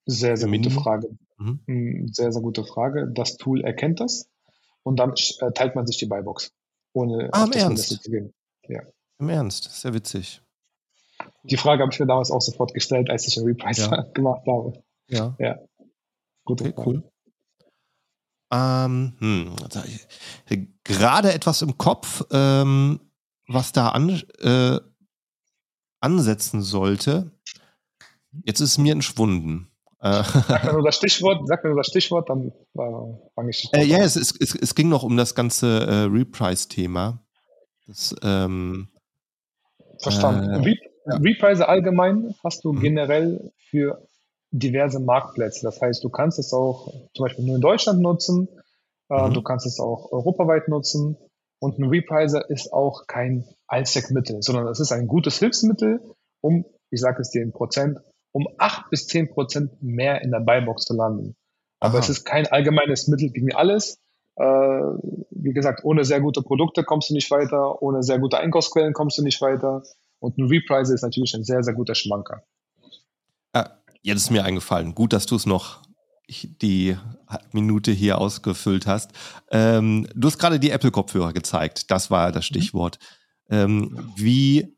sehr, 0.07 0.37
sehr 0.37 0.49
gute 0.49 0.71
Frage. 0.71 1.11
Mhm. 1.37 1.61
Mm, 1.67 2.07
sehr, 2.13 2.33
sehr 2.33 2.41
gute 2.41 2.65
Frage. 2.65 3.11
Das 3.13 3.37
Tool 3.37 3.63
erkennt 3.63 4.01
das 4.01 4.29
und 4.85 4.99
dann 4.99 5.13
äh, 5.41 5.53
teilt 5.53 5.75
man 5.75 5.87
sich 5.87 5.99
die 5.99 6.07
Buybox, 6.07 6.51
ohne 6.95 7.29
ah, 7.33 7.45
im 7.45 7.53
Ernst? 7.53 8.03
gehen. 8.05 8.33
Im 9.19 9.29
Ernst, 9.29 9.65
sehr 9.65 9.93
witzig. 9.93 10.41
Die 11.45 11.57
Frage 11.57 11.83
habe 11.83 11.93
ich 11.93 12.01
mir 12.01 12.07
damals 12.07 12.31
auch 12.31 12.41
sofort 12.41 12.75
gestellt, 12.75 13.11
als 13.11 13.27
ich 13.27 13.37
einen 13.37 13.47
Repricer 13.47 13.91
ja. 13.91 14.03
gemacht 14.15 14.43
habe. 14.47 14.83
Ja. 15.09 15.35
Ja. 15.39 15.59
Gute 16.45 16.65
okay, 16.65 16.73
Frage. 16.75 16.89
cool. 16.89 17.13
Ähm, 18.53 19.15
hm, 19.19 19.57
gerade 20.85 21.33
etwas 21.33 21.63
im 21.63 21.79
Kopf, 21.79 22.23
ähm, 22.31 23.01
was 23.49 23.73
da 23.73 23.89
an, 23.89 24.23
äh, 24.41 24.79
ansetzen 26.01 26.61
sollte. 26.61 27.31
Jetzt 28.45 28.61
ist 28.61 28.73
es 28.73 28.79
mir 28.79 28.93
entschwunden. 28.93 29.73
Äh, 30.01 30.23
sag 30.25 30.65
mir 30.65 30.73
nur 30.73 30.83
das 30.83 30.97
Stichwort, 30.99 31.47
sag 31.47 31.65
mir 31.65 31.71
nur 31.71 31.79
das 31.79 31.87
Stichwort, 31.87 32.29
dann 32.29 32.49
äh, 32.49 33.31
fange 33.35 33.51
ich. 33.51 33.69
Äh, 33.73 33.85
ja, 33.85 33.99
es, 33.99 34.17
es, 34.17 34.35
es, 34.39 34.75
ging 34.75 34.89
noch 34.89 35.03
um 35.03 35.17
das 35.17 35.35
ganze 35.35 35.87
äh, 35.87 36.03
Reprice-Thema. 36.05 37.25
Ähm, 38.23 38.89
Verstanden. 39.99 40.65
Äh, 40.65 40.77
ja. 41.07 41.17
Reprice 41.17 41.63
allgemein 41.63 42.35
hast 42.43 42.65
du 42.65 42.73
mhm. 42.73 42.81
generell 42.81 43.53
für 43.71 44.07
diverse 44.51 45.01
Marktplätze. 45.01 45.63
Das 45.63 45.81
heißt, 45.81 46.05
du 46.05 46.11
kannst 46.11 46.39
es 46.39 46.53
auch 46.53 46.93
zum 47.15 47.25
Beispiel 47.25 47.45
nur 47.45 47.57
in 47.57 47.63
Deutschland 47.63 48.01
nutzen, 48.01 48.49
äh, 49.09 49.29
mhm. 49.29 49.35
du 49.35 49.43
kannst 49.43 49.67
es 49.67 49.81
auch 49.81 50.13
europaweit 50.13 50.69
nutzen. 50.69 51.17
Und 51.59 51.79
ein 51.79 51.89
Repriser 51.89 52.51
ist 52.51 52.73
auch 52.73 53.07
kein 53.07 53.45
Allzweckmittel, 53.69 54.43
sondern 54.43 54.67
es 54.67 54.81
ist 54.81 54.91
ein 54.91 55.07
gutes 55.07 55.39
Hilfsmittel, 55.39 56.01
um, 56.41 56.65
ich 56.91 57.01
sage 57.01 57.23
es 57.23 57.31
dir 57.31 57.41
in 57.41 57.53
Prozent, 57.53 57.99
um 58.33 58.49
acht 58.59 58.91
bis 58.91 59.07
zehn 59.07 59.31
Prozent 59.31 59.81
mehr 59.81 60.23
in 60.23 60.33
der 60.33 60.41
Buybox 60.41 60.85
zu 60.85 60.95
landen. 60.95 61.37
Aber 61.79 61.95
Aha. 61.95 62.01
es 62.01 62.09
ist 62.09 62.25
kein 62.25 62.47
allgemeines 62.47 63.07
Mittel 63.07 63.31
gegen 63.31 63.55
alles. 63.55 63.99
Äh, 64.37 64.45
wie 64.45 65.53
gesagt, 65.53 65.85
ohne 65.85 66.05
sehr 66.05 66.21
gute 66.21 66.43
Produkte 66.43 66.85
kommst 66.85 67.11
du 67.11 67.15
nicht 67.15 67.31
weiter, 67.31 67.81
ohne 67.81 68.03
sehr 68.03 68.19
gute 68.19 68.39
Einkaufsquellen 68.39 68.93
kommst 68.93 69.19
du 69.19 69.23
nicht 69.23 69.41
weiter. 69.41 69.83
Und 70.23 70.39
ein 70.39 70.47
Repriser 70.47 70.95
ist 70.95 71.03
natürlich 71.03 71.35
ein 71.35 71.43
sehr, 71.43 71.65
sehr 71.65 71.75
guter 71.75 71.97
Schmanker. 71.97 72.45
Ja, 73.55 73.79
jetzt 74.03 74.21
ist 74.21 74.31
mir 74.31 74.45
eingefallen. 74.45 74.95
Gut, 74.95 75.13
dass 75.13 75.27
du 75.27 75.35
es 75.35 75.47
noch 75.47 75.83
die 76.29 76.97
Minute 77.51 77.91
hier 77.91 78.19
ausgefüllt 78.19 78.87
hast. 78.87 79.11
Ähm, 79.51 80.07
du 80.15 80.29
hast 80.29 80.39
gerade 80.39 80.61
die 80.61 80.71
Apple-Kopfhörer 80.71 81.33
gezeigt. 81.33 81.91
Das 81.91 82.11
war 82.11 82.31
das 82.31 82.45
mhm. 82.45 82.55
Stichwort. 82.55 82.99
Ähm, 83.51 84.13
wie 84.17 84.77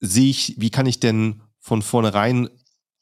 sehe 0.00 0.30
ich, 0.30 0.54
wie 0.58 0.70
kann 0.70 0.86
ich 0.86 1.00
denn 1.00 1.42
von 1.58 1.82
vornherein 1.82 2.48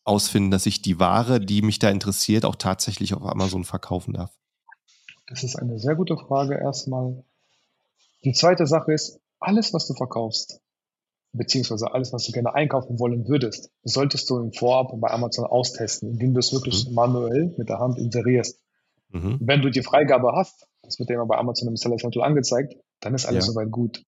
ausfinden, 0.04 0.50
dass 0.50 0.64
ich 0.64 0.80
die 0.80 0.98
Ware, 0.98 1.38
die 1.38 1.60
mich 1.60 1.78
da 1.78 1.90
interessiert, 1.90 2.46
auch 2.46 2.56
tatsächlich 2.56 3.12
auf 3.12 3.26
Amazon 3.26 3.64
verkaufen 3.64 4.14
darf? 4.14 4.32
Das 5.28 5.44
ist 5.44 5.56
eine 5.56 5.78
sehr 5.78 5.96
gute 5.96 6.16
Frage 6.16 6.54
erstmal. 6.54 7.22
Die 8.24 8.32
zweite 8.32 8.66
Sache 8.66 8.92
ist, 8.92 9.20
alles, 9.38 9.74
was 9.74 9.86
du 9.86 9.92
verkaufst, 9.92 10.62
beziehungsweise 11.34 11.92
alles, 11.92 12.12
was 12.12 12.24
du 12.24 12.32
gerne 12.32 12.54
einkaufen 12.54 12.98
wollen 12.98 13.28
würdest, 13.28 13.70
solltest 13.82 14.30
du 14.30 14.38
im 14.38 14.52
Vorab 14.52 14.92
bei 15.00 15.10
Amazon 15.10 15.44
austesten, 15.44 16.10
indem 16.10 16.32
du 16.32 16.40
es 16.40 16.52
wirklich 16.52 16.88
mhm. 16.88 16.94
manuell 16.94 17.54
mit 17.58 17.68
der 17.68 17.80
Hand 17.80 17.98
inserierst. 17.98 18.60
Mhm. 19.10 19.38
Wenn 19.40 19.60
du 19.60 19.70
die 19.70 19.82
Freigabe 19.82 20.32
hast, 20.32 20.66
das 20.82 20.98
wird 20.98 21.10
dir 21.10 21.14
immer 21.14 21.26
bei 21.26 21.36
Amazon 21.36 21.68
im 21.68 21.76
Seller 21.76 21.96
Central 21.96 22.24
angezeigt, 22.24 22.76
dann 23.00 23.14
ist 23.14 23.26
alles 23.26 23.46
ja. 23.46 23.52
soweit 23.52 23.70
gut. 23.70 24.02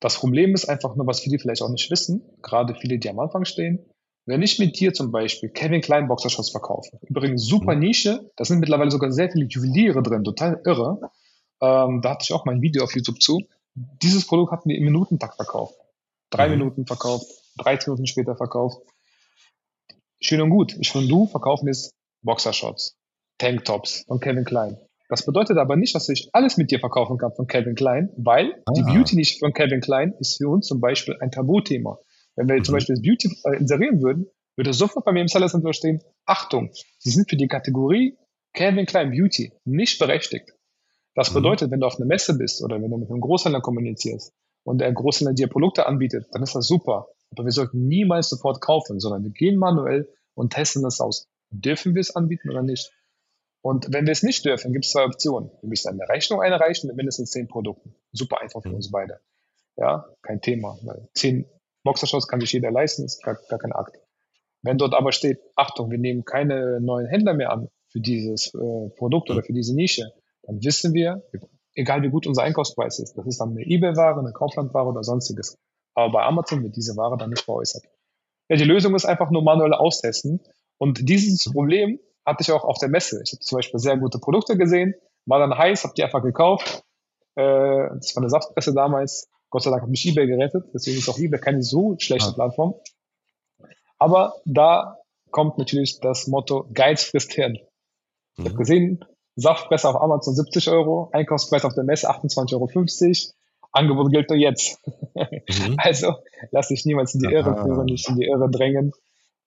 Das 0.00 0.16
Problem 0.16 0.54
ist 0.54 0.68
einfach 0.68 0.94
nur, 0.96 1.06
was 1.06 1.20
viele 1.20 1.38
vielleicht 1.38 1.62
auch 1.62 1.70
nicht 1.70 1.90
wissen, 1.90 2.22
gerade 2.42 2.74
viele, 2.74 2.98
die 2.98 3.08
am 3.08 3.18
Anfang 3.18 3.44
stehen. 3.44 3.86
Wenn 4.26 4.42
ich 4.42 4.58
mit 4.58 4.78
dir 4.78 4.92
zum 4.92 5.12
Beispiel 5.12 5.50
Kevin 5.50 5.80
Klein 5.80 6.08
Boxershorts 6.08 6.50
verkaufe, 6.50 6.98
übrigens 7.02 7.46
super 7.46 7.74
mhm. 7.74 7.80
Nische, 7.80 8.30
da 8.36 8.44
sind 8.44 8.58
mittlerweile 8.58 8.90
sogar 8.90 9.12
sehr 9.12 9.30
viele 9.30 9.46
Juweliere 9.46 10.02
drin, 10.02 10.24
total 10.24 10.60
irre. 10.64 11.10
Ähm, 11.60 12.00
da 12.02 12.10
hatte 12.10 12.24
ich 12.24 12.32
auch 12.32 12.44
mein 12.44 12.60
Video 12.60 12.82
auf 12.82 12.94
YouTube 12.94 13.22
zu. 13.22 13.42
Dieses 14.02 14.26
Produkt 14.26 14.52
hatten 14.52 14.68
wir 14.68 14.76
im 14.76 14.84
Minutentakt 14.84 15.36
verkauft 15.36 15.78
drei 16.30 16.48
mhm. 16.48 16.58
Minuten 16.58 16.86
verkauft, 16.86 17.26
13 17.58 17.92
Minuten 17.92 18.06
später 18.06 18.36
verkauft. 18.36 18.78
Schön 20.20 20.40
und 20.40 20.50
gut. 20.50 20.74
Ich 20.78 20.94
und 20.94 21.08
du 21.08 21.26
verkaufen 21.26 21.68
jetzt 21.68 21.94
Boxershorts, 22.22 22.96
Tanktops 23.38 24.04
von 24.06 24.20
Kevin 24.20 24.44
Klein. 24.44 24.78
Das 25.08 25.24
bedeutet 25.24 25.56
aber 25.58 25.76
nicht, 25.76 25.94
dass 25.94 26.08
ich 26.08 26.30
alles 26.32 26.56
mit 26.56 26.70
dir 26.70 26.80
verkaufen 26.80 27.16
kann 27.18 27.32
von 27.32 27.46
Kevin 27.46 27.74
Klein, 27.74 28.10
weil 28.16 28.62
ah. 28.66 28.72
die 28.72 28.82
Beauty 28.82 29.14
nicht 29.14 29.38
von 29.38 29.52
Kevin 29.52 29.80
Klein 29.80 30.14
ist 30.18 30.38
für 30.38 30.48
uns 30.48 30.66
zum 30.66 30.80
Beispiel 30.80 31.16
ein 31.20 31.30
Tabuthema. 31.30 31.98
Wenn 32.34 32.48
wir 32.48 32.56
mhm. 32.56 32.64
zum 32.64 32.74
Beispiel 32.74 32.96
das 32.96 33.02
Beauty 33.02 33.36
äh, 33.44 33.56
inserieren 33.56 34.02
würden, 34.02 34.26
würde 34.56 34.72
sofort 34.72 35.04
bei 35.04 35.12
mir 35.12 35.20
im 35.20 35.28
Seller 35.28 35.48
Center 35.48 35.72
stehen, 35.72 36.02
Achtung, 36.24 36.70
Sie 36.98 37.10
sind 37.10 37.28
für 37.28 37.36
die 37.36 37.46
Kategorie 37.46 38.16
Kevin 38.52 38.86
Klein 38.86 39.10
Beauty 39.10 39.52
nicht 39.64 39.98
berechtigt. 39.98 40.52
Das 41.14 41.30
mhm. 41.30 41.34
bedeutet, 41.34 41.70
wenn 41.70 41.80
du 41.80 41.86
auf 41.86 41.96
einer 41.96 42.06
Messe 42.06 42.36
bist 42.36 42.62
oder 42.62 42.80
wenn 42.82 42.90
du 42.90 42.96
mit 42.96 43.10
einem 43.10 43.20
Großhändler 43.20 43.60
kommunizierst, 43.60 44.32
und 44.66 44.78
der 44.78 44.92
Großhändler 44.92 45.32
dir 45.32 45.46
Produkte 45.46 45.86
anbietet, 45.86 46.26
dann 46.32 46.42
ist 46.42 46.54
das 46.54 46.66
super. 46.66 47.06
Aber 47.30 47.44
wir 47.44 47.52
sollten 47.52 47.86
niemals 47.86 48.28
sofort 48.28 48.60
kaufen, 48.60 48.98
sondern 48.98 49.22
wir 49.22 49.30
gehen 49.30 49.56
manuell 49.56 50.08
und 50.34 50.52
testen 50.52 50.82
das 50.82 51.00
aus. 51.00 51.28
Dürfen 51.50 51.94
wir 51.94 52.00
es 52.00 52.14
anbieten 52.14 52.50
oder 52.50 52.62
nicht? 52.62 52.90
Und 53.62 53.92
wenn 53.92 54.06
wir 54.06 54.12
es 54.12 54.24
nicht 54.24 54.44
dürfen, 54.44 54.72
gibt 54.72 54.84
es 54.84 54.90
zwei 54.90 55.04
Optionen. 55.04 55.50
Wir 55.60 55.68
müssen 55.68 55.88
eine 55.88 56.08
Rechnung 56.08 56.40
einreichen 56.40 56.88
mit 56.88 56.96
mindestens 56.96 57.30
zehn 57.30 57.46
Produkten. 57.46 57.94
Super 58.12 58.40
einfach 58.40 58.62
für 58.62 58.70
mhm. 58.70 58.76
uns 58.76 58.90
beide. 58.90 59.20
Ja, 59.76 60.06
kein 60.22 60.40
Thema. 60.40 60.76
Weil 60.82 61.08
zehn 61.14 61.46
Boxershorts 61.84 62.26
kann 62.26 62.40
sich 62.40 62.52
jeder 62.52 62.72
leisten, 62.72 63.04
ist 63.04 63.22
gar, 63.22 63.38
gar 63.48 63.60
kein 63.60 63.72
Akt. 63.72 63.96
Wenn 64.62 64.78
dort 64.78 64.94
aber 64.94 65.12
steht, 65.12 65.38
Achtung, 65.54 65.92
wir 65.92 65.98
nehmen 65.98 66.24
keine 66.24 66.80
neuen 66.80 67.06
Händler 67.06 67.34
mehr 67.34 67.52
an 67.52 67.68
für 67.88 68.00
dieses 68.00 68.52
äh, 68.54 68.88
Produkt 68.96 69.30
oder 69.30 69.44
für 69.44 69.52
diese 69.52 69.76
Nische, 69.76 70.10
dann 70.42 70.62
wissen 70.62 70.92
wir, 70.92 71.22
wir 71.30 71.40
egal 71.76 72.02
wie 72.02 72.08
gut 72.08 72.26
unser 72.26 72.42
Einkaufspreis 72.42 72.98
ist. 72.98 73.16
Das 73.16 73.26
ist 73.26 73.40
dann 73.40 73.50
eine 73.50 73.62
eBay-Ware, 73.62 74.18
eine 74.18 74.32
Kauflandware 74.32 74.88
oder 74.88 75.04
sonstiges. 75.04 75.56
Aber 75.94 76.12
bei 76.12 76.22
Amazon 76.24 76.62
wird 76.62 76.76
diese 76.76 76.96
Ware 76.96 77.16
dann 77.16 77.30
nicht 77.30 77.44
veräußert. 77.44 77.84
Ja, 78.48 78.56
die 78.56 78.64
Lösung 78.64 78.94
ist 78.94 79.04
einfach 79.04 79.30
nur 79.30 79.42
manuell 79.42 79.72
austesten. 79.72 80.40
Und 80.78 81.08
dieses 81.08 81.50
Problem 81.52 82.00
hatte 82.24 82.42
ich 82.42 82.52
auch 82.52 82.64
auf 82.64 82.78
der 82.78 82.88
Messe. 82.88 83.20
Ich 83.24 83.32
habe 83.32 83.40
zum 83.40 83.56
Beispiel 83.56 83.78
sehr 83.78 83.96
gute 83.96 84.18
Produkte 84.18 84.56
gesehen, 84.56 84.94
war 85.26 85.38
dann 85.38 85.56
heiß, 85.56 85.84
habe 85.84 85.94
die 85.96 86.04
einfach 86.04 86.22
gekauft. 86.22 86.84
Äh, 87.34 87.42
das 87.42 88.14
war 88.14 88.22
eine 88.22 88.30
Saftpresse 88.30 88.74
damals. 88.74 89.28
Gott 89.50 89.62
sei 89.62 89.70
Dank 89.70 89.82
hat 89.82 89.90
mich 89.90 90.06
eBay 90.06 90.26
gerettet. 90.26 90.64
Deswegen 90.74 90.98
ist 90.98 91.08
auch 91.08 91.18
eBay 91.18 91.40
keine 91.40 91.62
so 91.62 91.96
schlechte 91.98 92.32
Plattform. 92.32 92.74
Aber 93.98 94.34
da 94.44 94.98
kommt 95.30 95.58
natürlich 95.58 96.00
das 96.00 96.26
Motto 96.26 96.68
Geiz 96.72 97.04
frisst 97.04 97.32
Hirn. 97.32 97.58
Ich 98.36 98.44
habe 98.44 98.54
mhm. 98.54 98.58
gesehen, 98.58 99.04
Saftpresse 99.36 99.88
auf 99.88 100.00
Amazon 100.00 100.34
70 100.34 100.70
Euro, 100.70 101.10
Einkaufspreis 101.12 101.64
auf 101.64 101.74
der 101.74 101.84
Messe 101.84 102.10
28,50 102.10 102.54
Euro. 102.54 103.34
Angebot 103.72 104.10
gilt 104.10 104.30
nur 104.30 104.38
jetzt. 104.38 104.80
Mhm. 105.14 105.76
Also 105.78 106.14
lass 106.50 106.68
dich 106.68 106.84
niemals 106.86 107.14
in 107.14 107.20
die 107.20 107.32
Irre 107.32 107.54
führen, 107.56 107.84
nicht 107.84 108.08
in 108.08 108.16
die 108.16 108.26
Irre 108.26 108.50
drängen. 108.50 108.92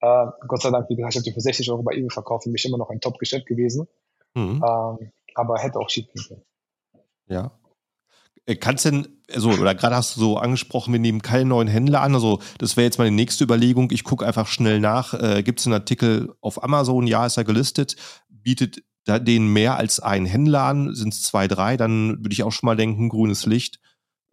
Äh, 0.01 0.27
Gott 0.47 0.61
sei 0.61 0.69
Dank, 0.69 0.89
wie 0.89 0.95
gesagt, 0.95 1.13
ich 1.13 1.19
habe 1.19 1.23
die 1.23 1.33
für 1.33 1.41
60 1.41 1.71
Euro 1.71 1.81
bei 1.83 1.93
eBay 1.93 2.09
verkauft, 2.09 2.43
für 2.43 2.49
mich 2.49 2.63
immer 2.65 2.77
noch 2.77 2.89
ein 2.89 3.01
Top-Geschäft 3.01 3.47
gewesen. 3.47 3.87
Mhm. 4.35 4.63
Ähm, 4.63 5.11
aber 5.35 5.57
hätte 5.57 5.79
auch 5.79 5.89
schief 5.89 6.05
gehen 6.13 6.23
können. 6.27 6.43
Ja. 7.27 7.51
Äh, 8.45 8.55
kannst 8.55 8.85
denn, 8.85 9.07
also, 9.33 9.49
oder 9.49 9.75
gerade 9.75 9.95
hast 9.95 10.15
du 10.15 10.21
so 10.21 10.37
angesprochen, 10.37 10.93
wir 10.93 10.99
nehmen 10.99 11.21
keinen 11.21 11.49
neuen 11.49 11.67
Händler 11.67 12.01
an. 12.01 12.13
Also, 12.13 12.39
das 12.59 12.77
wäre 12.77 12.85
jetzt 12.85 12.99
meine 12.99 13.15
nächste 13.15 13.43
Überlegung. 13.43 13.89
Ich 13.91 14.03
gucke 14.03 14.25
einfach 14.25 14.47
schnell 14.47 14.79
nach. 14.79 15.13
Äh, 15.13 15.43
Gibt 15.43 15.59
es 15.59 15.65
einen 15.65 15.73
Artikel 15.73 16.33
auf 16.41 16.63
Amazon? 16.63 17.07
Ja, 17.07 17.25
ist 17.25 17.37
er 17.37 17.43
gelistet. 17.43 17.95
Bietet 18.29 18.83
da 19.09 19.19
denen 19.19 19.51
mehr 19.51 19.77
als 19.77 19.99
ein 19.99 20.25
Händler 20.25 20.63
an? 20.63 20.93
Sind 20.93 21.13
es 21.13 21.23
zwei, 21.23 21.47
drei? 21.47 21.77
Dann 21.77 22.19
würde 22.19 22.33
ich 22.33 22.43
auch 22.43 22.51
schon 22.51 22.67
mal 22.67 22.75
denken, 22.75 23.09
grünes 23.09 23.45
Licht. 23.45 23.79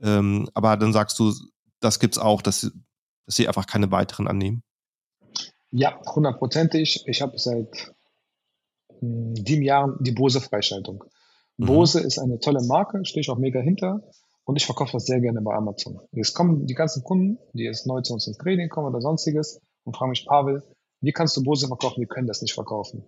Ähm, 0.01 0.49
aber 0.55 0.77
dann 0.77 0.93
sagst 0.93 1.19
du, 1.19 1.33
das 1.81 1.99
gibt 1.99 2.17
es 2.17 2.23
auch, 2.23 2.43
dass, 2.43 2.61
dass 3.25 3.35
sie 3.35 3.49
einfach 3.49 3.67
keine 3.67 3.91
weiteren 3.91 4.29
annehmen. 4.29 4.63
Ja, 5.71 6.01
hundertprozentig. 6.15 7.05
Ich 7.07 7.23
habe 7.23 7.39
seit 7.39 7.93
hm, 9.01 9.35
sieben 9.37 9.63
Jahren 9.63 9.97
die 10.01 10.13
Bose-Freischaltung. 10.13 11.05
Mhm. 11.57 11.67
Bose 11.67 12.01
ist 12.01 12.19
eine 12.19 12.39
tolle 12.39 12.63
Marke, 12.67 13.05
stehe 13.05 13.23
ich 13.23 13.31
auch 13.31 13.39
mega 13.39 13.61
hinter 13.61 14.03
und 14.45 14.57
ich 14.57 14.67
verkaufe 14.67 14.93
das 14.93 15.07
sehr 15.07 15.21
gerne 15.21 15.41
bei 15.41 15.55
Amazon. 15.55 16.01
Jetzt 16.13 16.35
kommen 16.35 16.67
die 16.67 16.75
ganzen 16.75 17.03
Kunden, 17.03 17.39
die 17.53 17.65
jetzt 17.65 17.87
neu 17.87 18.03
zu 18.03 18.13
uns 18.13 18.27
ins 18.27 18.39
Training 18.39 18.69
kommen 18.69 18.89
oder 18.89 19.01
sonstiges 19.01 19.61
und 19.85 19.97
fragen 19.97 20.11
mich, 20.11 20.27
Pavel, 20.27 20.63
wie 21.01 21.13
kannst 21.13 21.37
du 21.37 21.43
Bose 21.43 21.67
verkaufen? 21.67 22.01
Wir 22.01 22.09
können 22.09 22.27
das 22.27 22.43
nicht 22.43 22.55
verkaufen. 22.55 23.05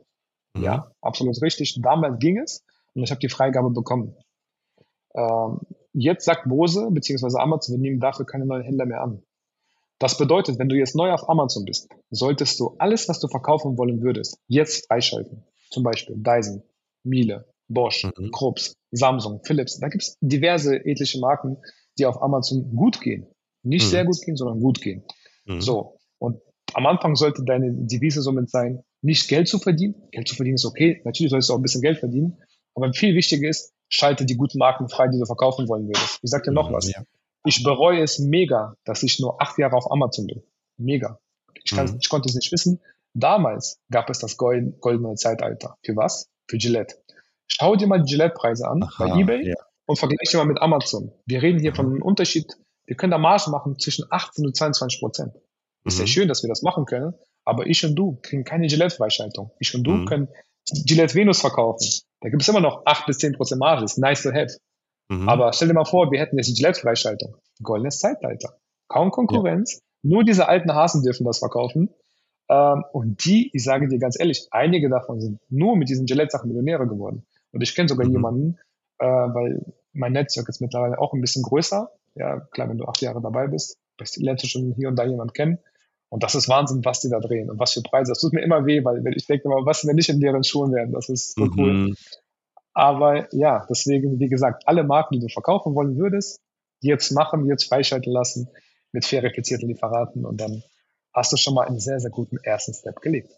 Mhm. 0.59 0.65
Ja, 0.65 0.91
absolut 1.01 1.41
richtig. 1.43 1.79
Damals 1.83 2.19
ging 2.19 2.39
es 2.39 2.65
und 2.95 3.03
ich 3.03 3.11
habe 3.11 3.21
die 3.21 3.29
Freigabe 3.29 3.71
bekommen. 3.71 4.15
Ähm, 5.15 5.61
jetzt 5.93 6.25
sagt 6.25 6.49
Bose 6.49 6.89
bzw. 6.91 7.39
Amazon, 7.41 7.77
wir 7.77 7.81
nehmen 7.81 8.01
dafür 8.01 8.27
keine 8.27 8.47
neuen 8.47 8.63
Händler 8.63 8.87
mehr 8.87 9.03
an. 9.03 9.23
Das 9.99 10.17
bedeutet, 10.17 10.59
wenn 10.59 10.69
du 10.69 10.77
jetzt 10.77 10.95
neu 10.95 11.13
auf 11.13 11.29
Amazon 11.29 11.65
bist, 11.65 11.89
solltest 12.11 12.61
du 12.61 12.77
alles, 12.79 13.09
was 13.09 13.19
du 13.19 13.27
verkaufen 13.27 13.77
wollen 13.77 14.01
würdest, 14.01 14.39
jetzt 14.47 14.87
freischalten. 14.87 15.45
Zum 15.71 15.83
Beispiel 15.83 16.17
Dyson, 16.17 16.63
Miele, 17.03 17.47
Bosch, 17.69 18.05
mhm. 18.05 18.31
Krups, 18.31 18.77
Samsung, 18.93 19.41
Philips. 19.45 19.81
Da 19.81 19.89
gibt 19.89 20.05
es 20.05 20.17
diverse 20.21 20.77
ethische 20.77 21.19
Marken, 21.19 21.59
die 21.99 22.07
auf 22.07 22.23
Amazon 22.23 22.71
gut 22.75 23.01
gehen. 23.01 23.27
Nicht 23.63 23.87
mhm. 23.87 23.91
sehr 23.91 24.05
gut 24.05 24.21
gehen, 24.25 24.37
sondern 24.37 24.61
gut 24.61 24.81
gehen. 24.81 25.05
Mhm. 25.47 25.61
So. 25.61 25.99
Und 26.19 26.41
am 26.75 26.87
Anfang 26.87 27.17
sollte 27.17 27.43
deine 27.45 27.73
Devise 27.73 28.23
somit 28.23 28.51
sein, 28.51 28.85
nicht 29.03 29.29
Geld 29.29 29.49
zu 29.49 29.59
verdienen. 29.59 29.95
Geld 30.11 30.29
zu 30.29 30.35
verdienen 30.35 30.57
ist 30.57 30.65
okay. 30.65 31.01
Natürlich 31.05 31.31
solltest 31.31 31.51
du 31.51 31.55
auch 31.55 31.59
ein 31.59 31.63
bisschen 31.63 31.83
Geld 31.83 31.99
verdienen. 31.99 32.39
Aber 32.75 32.93
viel 32.93 33.15
wichtiger 33.15 33.49
ist, 33.49 33.73
schalte 33.89 34.25
die 34.25 34.37
guten 34.37 34.59
Marken 34.59 34.89
frei, 34.89 35.09
die 35.09 35.19
du 35.19 35.27
verkaufen 35.27 35.69
wollen 35.69 35.87
würdest. 35.87 36.19
Ich 36.23 36.31
sag 36.31 36.45
dir 36.45 36.53
noch 36.53 36.71
mhm, 36.71 36.75
was. 36.75 36.91
Ja. 36.91 37.03
Ich 37.45 37.63
bereue 37.63 38.03
es 38.03 38.19
mega, 38.19 38.75
dass 38.85 39.03
ich 39.03 39.19
nur 39.21 39.41
acht 39.41 39.59
Jahre 39.59 39.77
auf 39.77 39.91
Amazon 39.91 40.27
bin. 40.27 40.43
Mega. 40.77 41.19
Ich, 41.65 41.73
kann, 41.73 41.91
mhm. 41.91 41.99
ich 42.01 42.09
konnte 42.09 42.29
es 42.29 42.35
nicht 42.35 42.53
wissen. 42.53 42.81
Damals 43.15 43.81
gab 43.91 44.11
es 44.11 44.19
das 44.19 44.37
goldene 44.37 45.15
Zeitalter. 45.15 45.77
Für 45.83 45.97
was? 45.97 46.29
Für 46.47 46.59
Gillette. 46.59 46.97
Schau 47.47 47.77
dir 47.77 47.87
mal 47.87 48.03
die 48.03 48.11
Gillette-Preise 48.11 48.69
an 48.69 48.83
Aha, 48.83 48.93
bei 48.99 49.21
eBay 49.21 49.49
ja. 49.49 49.55
und 49.87 49.99
vergleiche 49.99 50.37
mal 50.37 50.47
mit 50.47 50.61
Amazon. 50.61 51.13
Wir 51.27 51.43
reden 51.43 51.59
hier 51.59 51.75
von 51.75 51.87
einem 51.87 52.03
Unterschied. 52.03 52.53
Wir 52.87 52.97
können 52.97 53.11
da 53.11 53.19
Margen 53.19 53.51
machen 53.51 53.79
zwischen 53.79 54.05
18 54.11 54.47
und 54.47 54.57
22 54.57 55.01
Prozent. 55.01 55.33
Ist 55.85 55.97
mhm. 55.97 56.01
ja 56.01 56.07
schön, 56.07 56.29
dass 56.29 56.43
wir 56.43 56.49
das 56.49 56.63
machen 56.63 56.85
können, 56.85 57.15
aber 57.49 57.67
ich 57.67 57.85
und 57.85 57.95
du 57.95 58.19
kriegen 58.21 58.45
keine 58.45 58.67
Gillette-Freischaltung. 58.67 59.51
Ich 59.59 59.75
und 59.75 59.83
du 59.83 59.93
mhm. 59.93 60.05
können 60.05 60.29
Gillette 60.67 61.15
Venus 61.15 61.41
verkaufen. 61.41 61.89
Da 62.21 62.29
gibt 62.29 62.43
es 62.43 62.49
immer 62.49 62.61
noch 62.61 62.83
8 62.85 63.07
bis 63.07 63.19
10 63.19 63.33
Prozent 63.33 63.59
Marge. 63.59 63.85
Ist 63.85 63.97
nice 63.97 64.23
to 64.23 64.33
have. 64.33 64.59
Mhm. 65.09 65.29
Aber 65.29 65.53
stell 65.55 65.69
dir 65.69 65.75
mal 65.75 65.87
vor, 65.87 66.13
wir 66.13 66.21
hätten 66.21 66.37
jetzt 66.37 66.49
die 66.49 66.55
Gillette-Freischaltung. 66.55 67.37
Goldenes 67.63 68.01
Zeitalter. 68.01 68.59
Kaum 68.89 69.11
Konkurrenz. 69.11 69.75
Ja. 69.75 69.81
Nur 70.03 70.25
diese 70.25 70.47
alten 70.47 70.75
Hasen 70.75 71.03
dürfen 71.03 71.25
das 71.25 71.39
verkaufen. 71.39 71.89
Ähm, 72.51 72.85
und 72.93 73.25
die, 73.25 73.51
ich 73.55 73.65
sage 73.65 73.89
dir 73.89 73.99
ganz 73.99 74.21
ehrlich, 74.21 74.47
einige 74.51 74.91
davon 74.91 75.21
sind 75.21 75.41
nur 75.49 75.77
mit 75.77 75.89
diesen 75.89 76.05
Gillette-Sachen 76.05 76.49
Millionäre 76.49 76.87
geworden. 76.87 77.27
Und 77.53 77.63
ich 77.63 77.75
kenne 77.75 77.89
sogar 77.89 78.07
mhm. 78.07 78.13
jemanden, 78.13 78.59
äh, 78.99 79.07
weil 79.07 79.65
mein 79.95 80.13
Netzwerk 80.13 80.51
ist 80.51 80.61
mittlerweile 80.61 80.99
auch 80.99 81.15
ein 81.15 81.23
bisschen 81.23 81.43
größer. 81.43 81.91
Ja, 82.15 82.41
klar, 82.41 82.69
wenn 82.69 82.77
du 82.77 82.85
acht 82.85 83.01
Jahre 83.01 83.23
dabei 83.23 83.47
bist, 83.47 83.79
lernst 84.17 84.45
du 84.45 84.49
schon 84.49 84.75
hier 84.77 84.89
und 84.89 84.97
da 84.97 85.05
jemanden 85.05 85.33
kennen. 85.33 85.59
Und 86.11 86.23
das 86.23 86.35
ist 86.35 86.49
Wahnsinn, 86.49 86.85
was 86.85 87.01
die 87.01 87.11
da 87.11 87.21
drehen 87.21 87.51
und 87.51 87.59
was 87.59 87.75
für 87.75 87.83
Preise. 87.83 88.13
Das 88.13 88.21
tut 88.21 88.33
mir 88.33 88.43
immer 88.43 88.65
weh, 88.65 88.83
weil 88.85 89.03
ich 89.17 89.27
denke 89.27 89.45
immer, 89.45 89.67
was, 89.67 89.87
wenn 89.87 89.99
ich 89.99 90.09
in 90.09 90.21
deren 90.21 90.43
Schuhen 90.43 90.73
wären? 90.73 90.93
Das 90.93 91.09
ist 91.09 91.35
so 91.35 91.45
mhm. 91.45 91.59
cool. 91.59 91.95
Aber 92.73 93.33
ja, 93.35 93.67
deswegen, 93.69 94.19
wie 94.19 94.29
gesagt, 94.29 94.67
alle 94.67 94.85
Marken, 94.85 95.15
die 95.15 95.21
du 95.21 95.29
verkaufen 95.29 95.75
wollen 95.75 95.99
würdest, 95.99 96.41
jetzt 96.81 97.11
machen, 97.11 97.47
jetzt 97.47 97.65
freischalten 97.65 98.13
lassen 98.13 98.49
mit 98.93 99.05
verifizierten 99.05 99.69
Lieferaten 99.69 100.25
und 100.25 100.41
dann 100.41 100.63
hast 101.13 101.33
du 101.33 101.37
schon 101.37 101.55
mal 101.55 101.67
einen 101.67 101.81
sehr, 101.81 102.01
sehr 102.01 102.11
guten 102.11 102.39
ersten 102.39 102.73
Step 102.73 103.01
gelegt. 103.01 103.33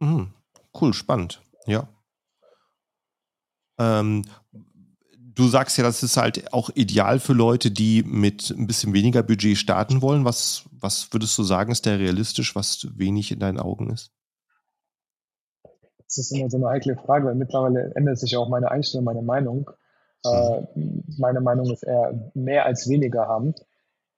Mhm. 0.00 0.32
Cool, 0.80 0.94
spannend. 0.94 1.42
Ja. 1.66 1.88
Ähm, 3.78 4.24
du 5.34 5.48
sagst 5.48 5.76
ja, 5.76 5.84
das 5.84 6.02
ist 6.02 6.16
halt 6.16 6.52
auch 6.52 6.70
ideal 6.74 7.18
für 7.18 7.32
Leute, 7.32 7.70
die 7.70 8.02
mit 8.02 8.50
ein 8.50 8.66
bisschen 8.66 8.92
weniger 8.94 9.22
Budget 9.22 9.56
starten 9.56 10.02
wollen. 10.02 10.24
Was, 10.24 10.64
was 10.72 11.12
würdest 11.12 11.36
du 11.38 11.42
sagen, 11.42 11.72
ist 11.72 11.86
der 11.86 11.98
realistisch, 11.98 12.54
was 12.54 12.86
wenig 12.96 13.32
in 13.32 13.40
deinen 13.40 13.58
Augen 13.58 13.90
ist? 13.90 14.12
Das 15.62 16.18
ist 16.18 16.32
immer 16.32 16.50
so 16.50 16.58
eine 16.58 16.68
heikle 16.68 16.96
Frage, 16.96 17.26
weil 17.26 17.34
mittlerweile 17.34 17.92
ändert 17.94 18.18
sich 18.18 18.36
auch 18.36 18.48
meine 18.48 18.70
Einstellung, 18.70 19.04
meine 19.04 19.22
Meinung. 19.22 19.70
Äh, 20.24 20.62
meine 21.18 21.40
Meinung 21.40 21.70
ist 21.70 21.82
eher 21.82 22.30
mehr 22.34 22.66
als 22.66 22.88
weniger 22.88 23.26
haben. 23.26 23.54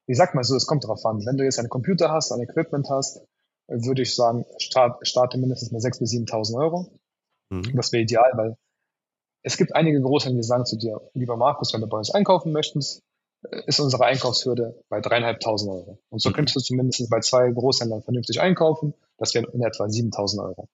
Ich 0.07 0.17
sag 0.17 0.35
mal 0.35 0.45
so, 0.45 0.55
es 0.55 0.67
kommt 0.67 0.85
darauf 0.85 1.05
an. 1.05 1.25
Wenn 1.25 1.37
du 1.37 1.45
jetzt 1.45 1.59
einen 1.59 1.69
Computer 1.69 2.13
hast, 2.13 2.33
ein 2.33 2.41
Equipment 2.41 2.89
hast, 2.91 3.23
würde 3.67 4.03
ich 4.03 4.15
sagen, 4.15 4.45
start, 4.59 5.07
starte 5.07 5.39
mindestens 5.39 5.73
mit 5.73 5.83
6.000 5.83 5.99
bis 5.99 6.13
7.000 6.13 6.57
Euro. 6.59 7.01
Mhm. 7.51 7.75
Das 7.75 7.93
wäre 7.93 8.03
ideal, 8.03 8.31
weil 8.35 8.57
es 9.47 9.57
gibt 9.57 9.77
einige 9.77 10.01
Großhändler, 10.01 10.41
die 10.41 10.47
sagen 10.47 10.67
zu 10.67 10.77
dir, 10.77 11.01
lieber 11.15 11.37
Markus, 11.37 11.73
wenn 11.73 11.81
du 11.81 11.87
bei 11.87 11.97
uns 11.97 12.11
einkaufen 12.11 12.51
möchtest, 12.51 13.05
äh, 13.49 13.63
ist 13.67 13.79
unsere 13.79 14.05
Einkaufshürde 14.05 14.83
bei 14.89 15.01
dreieinhalbtausend 15.01 15.71
Euro. 15.71 16.01
Und 16.09 16.21
so 16.21 16.31
mhm. 16.31 16.35
könntest 16.35 16.57
du 16.57 16.61
zumindest 16.61 17.09
bei 17.09 17.21
zwei 17.21 17.53
Großhändlern 17.53 18.03
vernünftig 18.03 18.41
einkaufen. 18.41 18.93
Das 19.19 19.35
wären 19.35 19.47
in 19.53 19.63
etwa 19.63 19.89
7000 19.89 20.43
Euro. 20.43 20.69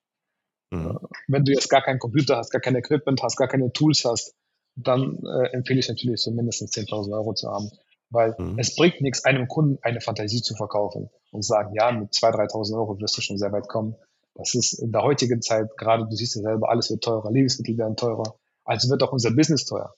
Mhm. 0.70 0.98
Wenn 1.28 1.44
du 1.44 1.52
jetzt 1.52 1.68
gar 1.68 1.82
keinen 1.82 1.98
Computer 1.98 2.38
hast, 2.38 2.50
gar 2.50 2.62
kein 2.62 2.74
Equipment 2.74 3.22
hast, 3.22 3.36
gar 3.36 3.46
keine 3.46 3.70
Tools 3.74 4.06
hast, 4.06 4.34
dann 4.74 5.22
äh, 5.22 5.48
empfehle 5.52 5.80
ich 5.80 5.90
natürlich 5.90 6.22
so 6.22 6.30
mindestens 6.30 6.72
10.000 6.72 7.12
Euro 7.12 7.34
zu 7.34 7.50
haben. 7.50 7.70
Weil 8.08 8.34
mhm. 8.38 8.58
es 8.58 8.74
bringt 8.74 9.02
nichts, 9.02 9.22
einem 9.26 9.48
Kunden 9.48 9.80
eine 9.82 10.00
Fantasie 10.00 10.40
zu 10.40 10.54
verkaufen 10.54 11.10
und 11.30 11.44
sagen, 11.44 11.74
ja, 11.74 11.92
mit 11.92 12.12
2.000, 12.12 12.50
3.000 12.50 12.74
Euro 12.78 12.98
wirst 12.98 13.18
du 13.18 13.20
schon 13.20 13.36
sehr 13.36 13.52
weit 13.52 13.68
kommen. 13.68 13.96
Das 14.34 14.54
ist 14.54 14.72
in 14.72 14.92
der 14.92 15.02
heutigen 15.02 15.42
Zeit, 15.42 15.76
gerade 15.76 16.06
du 16.06 16.16
siehst 16.16 16.36
ja 16.36 16.40
selber, 16.40 16.70
alles 16.70 16.88
wird 16.88 17.04
teurer, 17.04 17.30
Lebensmittel 17.30 17.76
werden 17.76 17.96
teurer. 17.96 18.38
Also 18.64 18.90
wird 18.90 19.02
auch 19.02 19.12
unser 19.12 19.30
Business 19.30 19.64
teuer. 19.64 19.94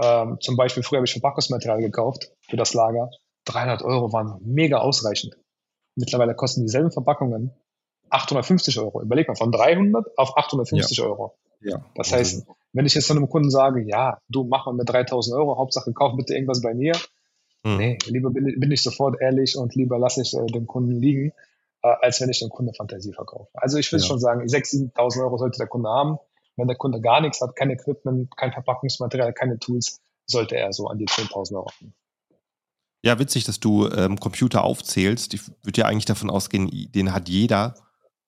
Ähm, 0.00 0.38
zum 0.40 0.56
Beispiel 0.56 0.82
früher 0.82 0.98
habe 0.98 1.06
ich 1.06 1.12
Verpackungsmaterial 1.12 1.80
gekauft 1.80 2.32
für 2.48 2.56
das 2.56 2.74
Lager. 2.74 3.10
300 3.46 3.82
Euro 3.82 4.12
waren 4.12 4.38
mega 4.42 4.78
ausreichend. 4.78 5.36
Mittlerweile 5.94 6.34
kosten 6.34 6.62
dieselben 6.62 6.90
Verpackungen 6.90 7.52
850 8.10 8.78
Euro. 8.78 9.02
Überleg 9.02 9.28
mal, 9.28 9.36
von 9.36 9.50
300 9.50 10.18
auf 10.18 10.36
850 10.36 10.98
ja. 10.98 11.04
Euro. 11.04 11.38
Ja. 11.60 11.84
Das 11.94 12.12
heißt, 12.12 12.46
wenn 12.72 12.86
ich 12.86 12.94
jetzt 12.94 13.06
von 13.06 13.16
einem 13.16 13.28
Kunden 13.28 13.50
sage, 13.50 13.82
ja, 13.82 14.18
du 14.28 14.44
mach 14.44 14.66
mal 14.66 14.74
mit 14.74 14.88
3000 14.88 15.36
Euro, 15.36 15.56
Hauptsache 15.56 15.92
kauf 15.92 16.14
bitte 16.16 16.34
irgendwas 16.34 16.60
bei 16.60 16.74
mir. 16.74 16.94
Mhm. 17.64 17.76
Nee, 17.78 17.98
lieber 18.06 18.30
bin, 18.30 18.60
bin, 18.60 18.70
ich 18.70 18.82
sofort 18.82 19.20
ehrlich 19.20 19.56
und 19.56 19.74
lieber 19.74 19.98
lasse 19.98 20.22
ich 20.22 20.34
äh, 20.34 20.46
den 20.46 20.66
Kunden 20.66 20.92
liegen, 20.92 21.32
äh, 21.82 21.94
als 22.00 22.20
wenn 22.20 22.28
ich 22.28 22.40
dem 22.40 22.50
Kunden 22.50 22.74
Fantasie 22.74 23.12
verkaufe. 23.12 23.48
Also 23.54 23.78
ich 23.78 23.90
würde 23.90 24.02
ja. 24.02 24.08
schon 24.08 24.20
sagen, 24.20 24.42
6.000, 24.42 24.92
7.000 24.94 25.22
Euro 25.22 25.38
sollte 25.38 25.58
der 25.58 25.66
Kunde 25.66 25.88
haben. 25.88 26.18
Wenn 26.56 26.68
der 26.68 26.76
Kunde 26.76 27.00
gar 27.00 27.20
nichts 27.20 27.40
hat, 27.40 27.54
kein 27.54 27.70
Equipment, 27.70 28.34
kein 28.36 28.52
Verpackungsmaterial, 28.52 29.32
keine 29.32 29.58
Tools, 29.58 30.00
sollte 30.26 30.56
er 30.56 30.72
so 30.72 30.88
an 30.88 30.98
die 30.98 31.06
10.000 31.06 31.54
Euro 31.54 31.70
kommen. 31.78 31.94
Ja, 33.02 33.18
witzig, 33.18 33.44
dass 33.44 33.60
du 33.60 33.88
ähm, 33.88 34.18
Computer 34.18 34.64
aufzählst. 34.64 35.34
Ich 35.34 35.42
würde 35.62 35.82
ja 35.82 35.86
eigentlich 35.86 36.06
davon 36.06 36.30
ausgehen, 36.30 36.68
den 36.92 37.12
hat 37.12 37.28
jeder. 37.28 37.74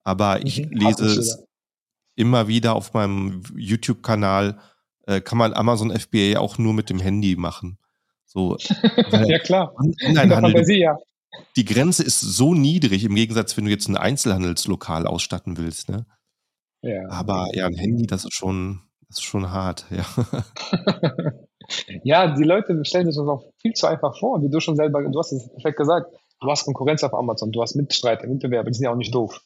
Aber 0.04 0.44
ich 0.44 0.64
mhm, 0.64 0.72
lese 0.72 1.06
es 1.06 1.44
immer 2.14 2.48
wieder 2.48 2.74
auf 2.74 2.94
meinem 2.94 3.42
YouTube-Kanal, 3.56 4.58
äh, 5.06 5.20
kann 5.20 5.38
man 5.38 5.52
Amazon 5.54 5.90
FBA 5.90 6.38
auch 6.38 6.58
nur 6.58 6.74
mit 6.74 6.90
dem 6.90 7.00
Handy 7.00 7.36
machen. 7.36 7.78
So, 8.24 8.56
ja, 9.10 9.38
klar. 9.38 9.74
Fantasie, 10.14 10.80
ja. 10.80 10.98
Die 11.56 11.64
Grenze 11.64 12.02
ist 12.02 12.20
so 12.20 12.54
niedrig 12.54 13.04
im 13.04 13.14
Gegensatz, 13.14 13.56
wenn 13.56 13.64
du 13.64 13.70
jetzt 13.70 13.88
ein 13.88 13.96
Einzelhandelslokal 13.96 15.06
ausstatten 15.06 15.56
willst. 15.56 15.88
Ne? 15.88 16.06
Ja. 16.82 17.08
Aber 17.10 17.48
ja, 17.54 17.66
ein 17.66 17.74
Handy, 17.74 18.06
das 18.06 18.24
ist 18.24 18.34
schon, 18.34 18.80
das 19.08 19.18
ist 19.18 19.24
schon 19.24 19.50
hart, 19.50 19.86
ja. 19.90 20.04
ja, 22.04 22.34
die 22.34 22.44
Leute 22.44 22.84
stellen 22.84 23.06
sich 23.06 23.16
das 23.16 23.26
auch 23.26 23.44
viel 23.60 23.72
zu 23.72 23.86
einfach 23.86 24.18
vor, 24.18 24.42
wie 24.42 24.50
du 24.50 24.60
schon 24.60 24.76
selber, 24.76 25.02
du 25.02 25.18
hast 25.18 25.32
es 25.32 25.48
perfekt 25.50 25.78
gesagt, 25.78 26.14
du 26.40 26.50
hast 26.50 26.64
Konkurrenz 26.64 27.02
auf 27.02 27.14
Amazon, 27.14 27.52
du 27.52 27.62
hast 27.62 27.74
Mitstreiter, 27.74 28.26
Mitbewerber, 28.26 28.70
die 28.70 28.74
sind 28.74 28.84
ja 28.84 28.92
auch 28.92 28.96
nicht 28.96 29.14
doof, 29.14 29.40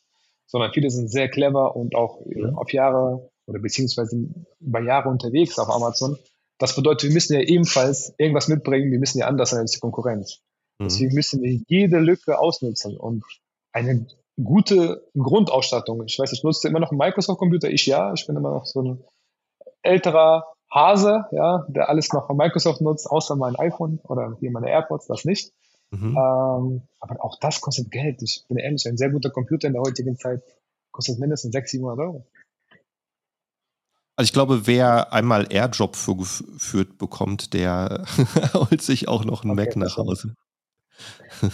sondern 0.47 0.73
viele 0.73 0.91
sind 0.91 1.11
sehr 1.11 1.29
clever 1.29 1.75
und 1.77 1.95
auch 1.95 2.25
mhm. 2.27 2.57
auf 2.57 2.73
Jahre 2.73 3.31
oder 3.47 3.59
beziehungsweise 3.59 4.29
über 4.61 4.81
Jahre 4.81 5.09
unterwegs 5.09 5.59
auf 5.59 5.71
Amazon. 5.71 6.19
Das 6.59 6.77
bedeutet, 6.77 7.09
wir 7.09 7.15
müssen 7.15 7.35
ja 7.35 7.41
ebenfalls 7.41 8.15
irgendwas 8.19 8.49
mitbringen, 8.49 8.93
wir 8.93 8.99
müssen 8.99 9.19
ja 9.19 9.27
anders 9.27 9.51
sein 9.51 9.61
als 9.61 9.73
die 9.73 9.81
Konkurrenz. 9.81 10.41
Mhm. 10.79 10.85
Deswegen 10.85 11.15
müssen 11.15 11.43
wir 11.43 11.61
jede 11.67 11.99
Lücke 11.99 12.39
ausnutzen 12.39 12.97
und 12.97 13.25
eine 13.73 14.07
gute 14.45 15.07
Grundausstattung. 15.17 16.05
Ich 16.05 16.19
weiß, 16.19 16.33
ich 16.33 16.43
nutze 16.43 16.69
immer 16.69 16.81
noch 16.81 16.91
einen 16.91 16.99
Microsoft-Computer. 16.99 17.71
Ich 17.71 17.87
ja, 17.87 18.13
ich 18.13 18.27
bin 18.27 18.37
immer 18.37 18.51
noch 18.51 18.67
so 18.67 18.83
ein 18.83 19.05
älterer 19.83 20.47
Hase, 20.71 21.27
ja, 21.33 21.67
der 21.69 21.89
alles 21.89 22.13
noch 22.13 22.27
von 22.27 22.37
Microsoft 22.37 22.81
nutzt, 22.81 23.11
außer 23.11 23.37
mein 23.37 23.57
iPhone 23.57 24.01
oder 24.05 24.37
hier 24.41 24.51
meine 24.51 24.71
AirPods, 24.71 25.07
das 25.07 25.25
nicht. 25.25 25.53
Mhm. 25.91 26.17
Ähm, 26.17 26.83
aber 27.01 27.23
auch 27.23 27.39
das 27.39 27.61
kostet 27.61 27.91
Geld. 27.91 28.23
Ich 28.23 28.45
bin 28.49 28.57
ehrlich, 28.57 28.87
ein 28.87 28.97
sehr 28.97 29.11
guter 29.11 29.31
Computer 29.31 29.67
in 29.67 29.75
der 29.75 29.83
heutigen 29.83 30.17
Zeit 30.17 30.43
kostet 30.91 31.19
mindestens 31.19 31.53
600, 31.53 31.69
700 31.69 31.99
Euro. 31.99 32.27
Also 34.17 34.29
ich 34.29 34.33
glaube, 34.33 34.67
wer 34.67 35.13
einmal 35.13 35.47
Airdrop 35.51 35.97
geführt 36.19 36.99
bekommt, 36.99 37.55
der 37.55 38.05
holt 38.55 38.83
sich 38.83 39.09
auch 39.09 39.25
noch 39.25 39.43
einen 39.43 39.53
okay, 39.53 39.67
Mac 39.67 39.77
nach 39.77 39.97
Hause. 39.97 40.35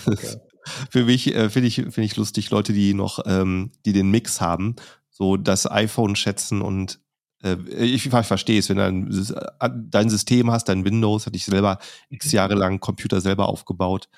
Okay. 0.06 0.36
Für 0.90 1.04
mich 1.04 1.34
äh, 1.34 1.50
finde 1.50 1.68
ich, 1.68 1.76
find 1.76 1.98
ich 1.98 2.16
lustig, 2.16 2.50
Leute, 2.50 2.72
die 2.72 2.94
noch, 2.94 3.20
ähm, 3.26 3.72
die 3.84 3.92
den 3.92 4.10
Mix 4.10 4.40
haben, 4.40 4.76
so 5.10 5.36
das 5.36 5.70
iPhone 5.70 6.16
schätzen 6.16 6.62
und 6.62 7.00
äh, 7.42 7.56
ich, 7.68 8.06
ich 8.06 8.10
verstehe 8.10 8.58
es, 8.58 8.68
wenn 8.68 8.76
du 8.76 8.84
ein, 8.84 9.28
äh, 9.60 9.70
dein 9.90 10.10
System 10.10 10.50
hast, 10.50 10.68
dein 10.68 10.84
Windows, 10.84 11.26
hatte 11.26 11.36
ich 11.36 11.44
selber 11.44 11.78
x 12.10 12.26
mhm. 12.26 12.36
Jahre 12.36 12.54
lang 12.54 12.80
Computer 12.80 13.20
selber 13.20 13.48
aufgebaut. 13.48 14.08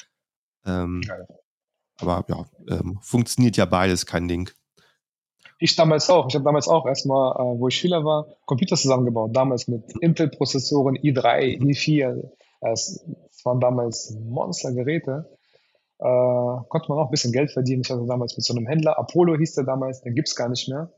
Ähm, 0.64 1.02
aber 2.00 2.24
ja, 2.28 2.46
ähm, 2.68 2.98
funktioniert 3.02 3.56
ja 3.56 3.66
beides, 3.66 4.06
kein 4.06 4.28
Ding. 4.28 4.50
Ich 5.58 5.76
damals 5.76 6.08
auch. 6.08 6.28
Ich 6.28 6.34
habe 6.34 6.44
damals 6.44 6.68
auch 6.68 6.86
erstmal, 6.86 7.32
äh, 7.32 7.58
wo 7.58 7.68
ich 7.68 7.76
Schüler 7.76 8.04
war, 8.04 8.26
Computer 8.46 8.76
zusammengebaut. 8.76 9.36
Damals 9.36 9.68
mit 9.68 9.84
Intel-Prozessoren 10.00 10.96
i3, 10.96 11.60
i4. 11.60 12.30
Es, 12.62 13.04
es 13.30 13.44
waren 13.44 13.60
damals 13.60 14.16
Monstergeräte. 14.18 15.38
Äh, 16.00 16.64
konnte 16.68 16.88
man 16.88 16.98
auch 16.98 17.08
ein 17.08 17.10
bisschen 17.10 17.32
Geld 17.32 17.50
verdienen. 17.50 17.82
Ich 17.84 17.90
hatte 17.90 18.06
damals 18.06 18.34
mit 18.34 18.44
so 18.44 18.54
einem 18.54 18.66
Händler, 18.66 18.98
Apollo 18.98 19.36
hieß 19.36 19.54
der 19.54 19.64
damals, 19.64 20.00
den 20.00 20.14
gibt 20.14 20.28
es 20.28 20.34
gar 20.34 20.48
nicht 20.48 20.66
mehr. 20.66 20.90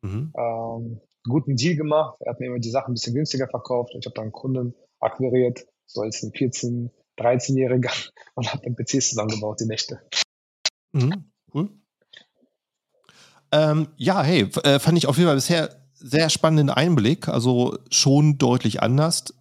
Mhm. 0.00 0.32
Ähm, 0.34 1.00
guten 1.28 1.56
Deal 1.56 1.76
gemacht. 1.76 2.16
Er 2.20 2.32
hat 2.32 2.40
mir 2.40 2.46
immer 2.46 2.58
die 2.58 2.70
Sachen 2.70 2.92
ein 2.92 2.94
bisschen 2.94 3.14
günstiger 3.14 3.48
verkauft. 3.48 3.94
Ich 3.98 4.06
habe 4.06 4.14
dann 4.14 4.32
Kunden 4.32 4.74
akquiriert, 5.00 5.66
so 5.84 6.00
als 6.00 6.22
ein 6.22 6.32
14, 6.32 6.90
13-Jähriger 7.18 7.92
und 8.34 8.50
habe 8.50 8.62
dann 8.64 8.76
PCs 8.76 9.10
zusammengebaut, 9.10 9.60
die 9.60 9.66
Nächte. 9.66 10.00
Mhm, 10.92 11.30
cool. 11.52 11.68
Ähm, 13.52 13.88
ja, 13.96 14.22
hey, 14.22 14.48
äh, 14.64 14.78
fand 14.78 14.96
ich 14.96 15.06
auf 15.06 15.18
jeden 15.18 15.28
Fall 15.28 15.36
bisher 15.36 15.68
sehr 15.92 16.30
spannenden 16.30 16.70
Einblick. 16.70 17.28
Also 17.28 17.76
schon 17.90 18.38
deutlich 18.38 18.82
anders 18.82 19.34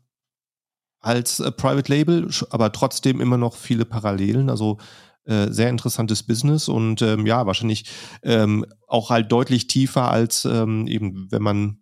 als 1.00 1.40
äh, 1.40 1.52
Private 1.52 1.90
Label, 1.90 2.30
aber 2.50 2.72
trotzdem 2.74 3.22
immer 3.22 3.38
noch 3.38 3.56
viele 3.56 3.86
Parallelen. 3.86 4.50
Also 4.50 4.78
äh, 5.26 5.52
sehr 5.52 5.70
interessantes 5.70 6.24
Business 6.24 6.68
und 6.68 7.02
ähm, 7.02 7.26
ja, 7.26 7.46
wahrscheinlich 7.46 7.86
ähm, 8.24 8.66
auch 8.88 9.10
halt 9.10 9.32
deutlich 9.32 9.68
tiefer 9.68 10.10
als 10.10 10.46
ähm, 10.46 10.88
eben, 10.88 11.32
wenn 11.32 11.42
man 11.42 11.80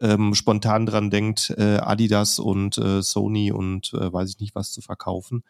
ähm, 0.00 0.34
spontan 0.34 0.86
dran 0.86 1.10
denkt, 1.10 1.50
äh, 1.56 1.76
Adidas 1.76 2.38
und 2.38 2.78
äh, 2.78 3.02
Sony 3.02 3.52
und 3.52 3.92
äh, 3.92 4.12
weiß 4.12 4.30
ich 4.30 4.40
nicht 4.40 4.54
was 4.54 4.72
zu 4.72 4.80
verkaufen. 4.80 5.44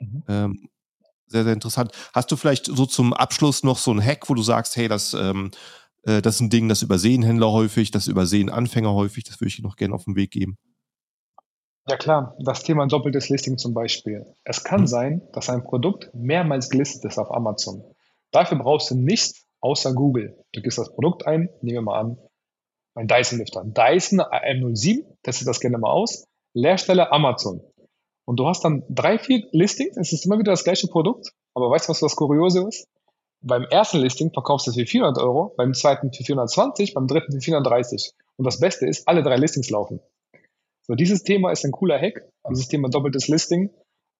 Mhm. 0.00 0.22
Ähm, 0.28 0.68
sehr, 1.28 1.44
sehr 1.44 1.52
interessant. 1.52 1.92
Hast 2.12 2.30
du 2.30 2.36
vielleicht 2.36 2.66
so 2.66 2.86
zum 2.86 3.12
Abschluss 3.12 3.62
noch 3.62 3.78
so 3.78 3.92
ein 3.92 4.04
Hack, 4.04 4.28
wo 4.28 4.34
du 4.34 4.42
sagst, 4.42 4.76
hey, 4.76 4.88
das, 4.88 5.14
ähm, 5.14 5.50
äh, 6.02 6.22
das 6.22 6.36
ist 6.36 6.40
ein 6.40 6.50
Ding, 6.50 6.68
das 6.68 6.82
übersehen 6.82 7.22
Händler 7.22 7.52
häufig, 7.52 7.90
das 7.90 8.06
übersehen 8.06 8.50
Anfänger 8.50 8.92
häufig, 8.92 9.24
das 9.24 9.40
würde 9.40 9.48
ich 9.48 9.58
noch 9.60 9.76
gerne 9.76 9.94
auf 9.94 10.04
den 10.04 10.16
Weg 10.16 10.30
geben. 10.30 10.56
Ja 11.88 11.96
klar, 11.96 12.34
das 12.40 12.64
Thema 12.64 12.86
doppeltes 12.86 13.28
Listing 13.28 13.58
zum 13.58 13.72
Beispiel. 13.72 14.26
Es 14.42 14.64
kann 14.64 14.82
mhm. 14.82 14.86
sein, 14.88 15.22
dass 15.32 15.48
ein 15.48 15.62
Produkt 15.62 16.10
mehrmals 16.12 16.68
gelistet 16.68 17.04
ist 17.04 17.18
auf 17.18 17.30
Amazon. 17.30 17.84
Dafür 18.32 18.58
brauchst 18.58 18.90
du 18.90 18.96
nichts 18.96 19.46
außer 19.60 19.94
Google. 19.94 20.36
Du 20.52 20.62
gibst 20.62 20.78
das 20.78 20.92
Produkt 20.92 21.26
ein, 21.26 21.48
nehmen 21.62 21.76
wir 21.76 21.82
mal 21.82 22.00
an, 22.00 22.18
mein 22.94 23.06
Dyson-Lüfter. 23.06 23.62
Dyson 23.64 24.20
AM07, 24.20 25.04
testet 25.22 25.46
das 25.46 25.60
gerne 25.60 25.78
mal 25.78 25.90
aus. 25.90 26.26
Leerstelle 26.54 27.12
Amazon. 27.12 27.60
Und 28.24 28.40
du 28.40 28.48
hast 28.48 28.64
dann 28.64 28.82
drei, 28.88 29.18
vier 29.18 29.46
Listings, 29.52 29.96
es 29.96 30.12
ist 30.12 30.26
immer 30.26 30.40
wieder 30.40 30.52
das 30.52 30.64
gleiche 30.64 30.88
Produkt, 30.88 31.30
aber 31.54 31.70
weißt 31.70 31.86
du, 31.86 31.90
was 31.90 32.00
das 32.00 32.16
Kuriose 32.16 32.66
ist? 32.66 32.88
Beim 33.42 33.62
ersten 33.62 33.98
Listing 33.98 34.32
verkaufst 34.32 34.66
du 34.66 34.72
es 34.72 34.76
für 34.76 34.86
400 34.86 35.22
Euro, 35.22 35.54
beim 35.56 35.72
zweiten 35.72 36.12
für 36.12 36.24
420, 36.24 36.94
beim 36.94 37.06
dritten 37.06 37.32
für 37.32 37.40
430. 37.40 38.12
Und 38.36 38.44
das 38.44 38.58
Beste 38.58 38.86
ist, 38.86 39.06
alle 39.06 39.22
drei 39.22 39.36
Listings 39.36 39.70
laufen. 39.70 40.00
So, 40.86 40.94
dieses 40.94 41.24
Thema 41.24 41.50
ist 41.50 41.64
ein 41.64 41.72
cooler 41.72 42.00
Hack, 42.00 42.28
dieses 42.48 42.68
Thema 42.68 42.88
doppeltes 42.88 43.26
Listing. 43.28 43.70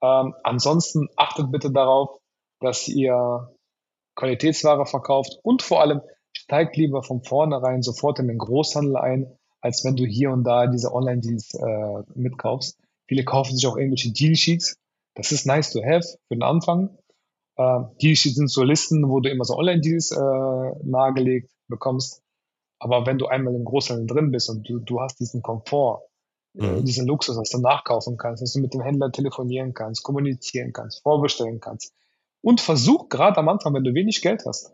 Ähm, 0.02 0.34
ansonsten 0.42 1.08
achtet 1.16 1.50
bitte 1.52 1.70
darauf, 1.70 2.18
dass 2.60 2.88
ihr 2.88 3.54
Qualitätsware 4.16 4.86
verkauft 4.86 5.38
und 5.42 5.62
vor 5.62 5.80
allem 5.80 6.00
steigt 6.36 6.76
lieber 6.76 7.02
von 7.02 7.22
vornherein 7.22 7.82
sofort 7.82 8.18
in 8.18 8.28
den 8.28 8.38
Großhandel 8.38 8.96
ein, 8.96 9.38
als 9.60 9.84
wenn 9.84 9.96
du 9.96 10.04
hier 10.04 10.30
und 10.30 10.44
da 10.44 10.66
diese 10.66 10.92
Online-Deals 10.92 11.54
äh, 11.54 12.02
mitkaufst. 12.14 12.78
Viele 13.08 13.24
kaufen 13.24 13.54
sich 13.56 13.66
auch 13.66 13.76
irgendwelche 13.76 14.12
Deal-Sheets. 14.12 14.76
Das 15.14 15.32
ist 15.32 15.46
nice 15.46 15.72
to 15.72 15.82
have 15.82 16.02
für 16.28 16.34
den 16.34 16.42
Anfang. 16.42 16.98
Äh, 17.56 17.80
Deal-Sheets 18.02 18.36
sind 18.36 18.50
so 18.50 18.64
Listen, 18.64 19.08
wo 19.08 19.20
du 19.20 19.30
immer 19.30 19.44
so 19.44 19.56
Online-Deals 19.56 20.10
äh, 20.10 20.84
nahegelegt 20.84 21.50
bekommst. 21.68 22.22
Aber 22.78 23.06
wenn 23.06 23.18
du 23.18 23.26
einmal 23.26 23.54
im 23.54 23.64
Großhandel 23.64 24.06
drin 24.06 24.30
bist 24.30 24.50
und 24.50 24.68
du, 24.68 24.80
du 24.80 25.00
hast 25.00 25.20
diesen 25.20 25.42
Komfort, 25.42 26.02
mhm. 26.56 26.84
diesen 26.84 27.06
Luxus, 27.06 27.36
dass 27.36 27.50
du 27.50 27.58
nachkaufen 27.58 28.16
kannst, 28.16 28.42
dass 28.42 28.52
du 28.52 28.60
mit 28.60 28.74
dem 28.74 28.80
Händler 28.80 29.10
telefonieren 29.12 29.74
kannst, 29.74 30.02
kommunizieren 30.02 30.72
kannst, 30.72 31.02
vorbestellen 31.02 31.60
kannst. 31.60 31.92
Und 32.42 32.60
versuch 32.60 33.08
gerade 33.08 33.38
am 33.38 33.48
Anfang, 33.48 33.74
wenn 33.74 33.84
du 33.84 33.94
wenig 33.94 34.22
Geld 34.22 34.44
hast, 34.46 34.72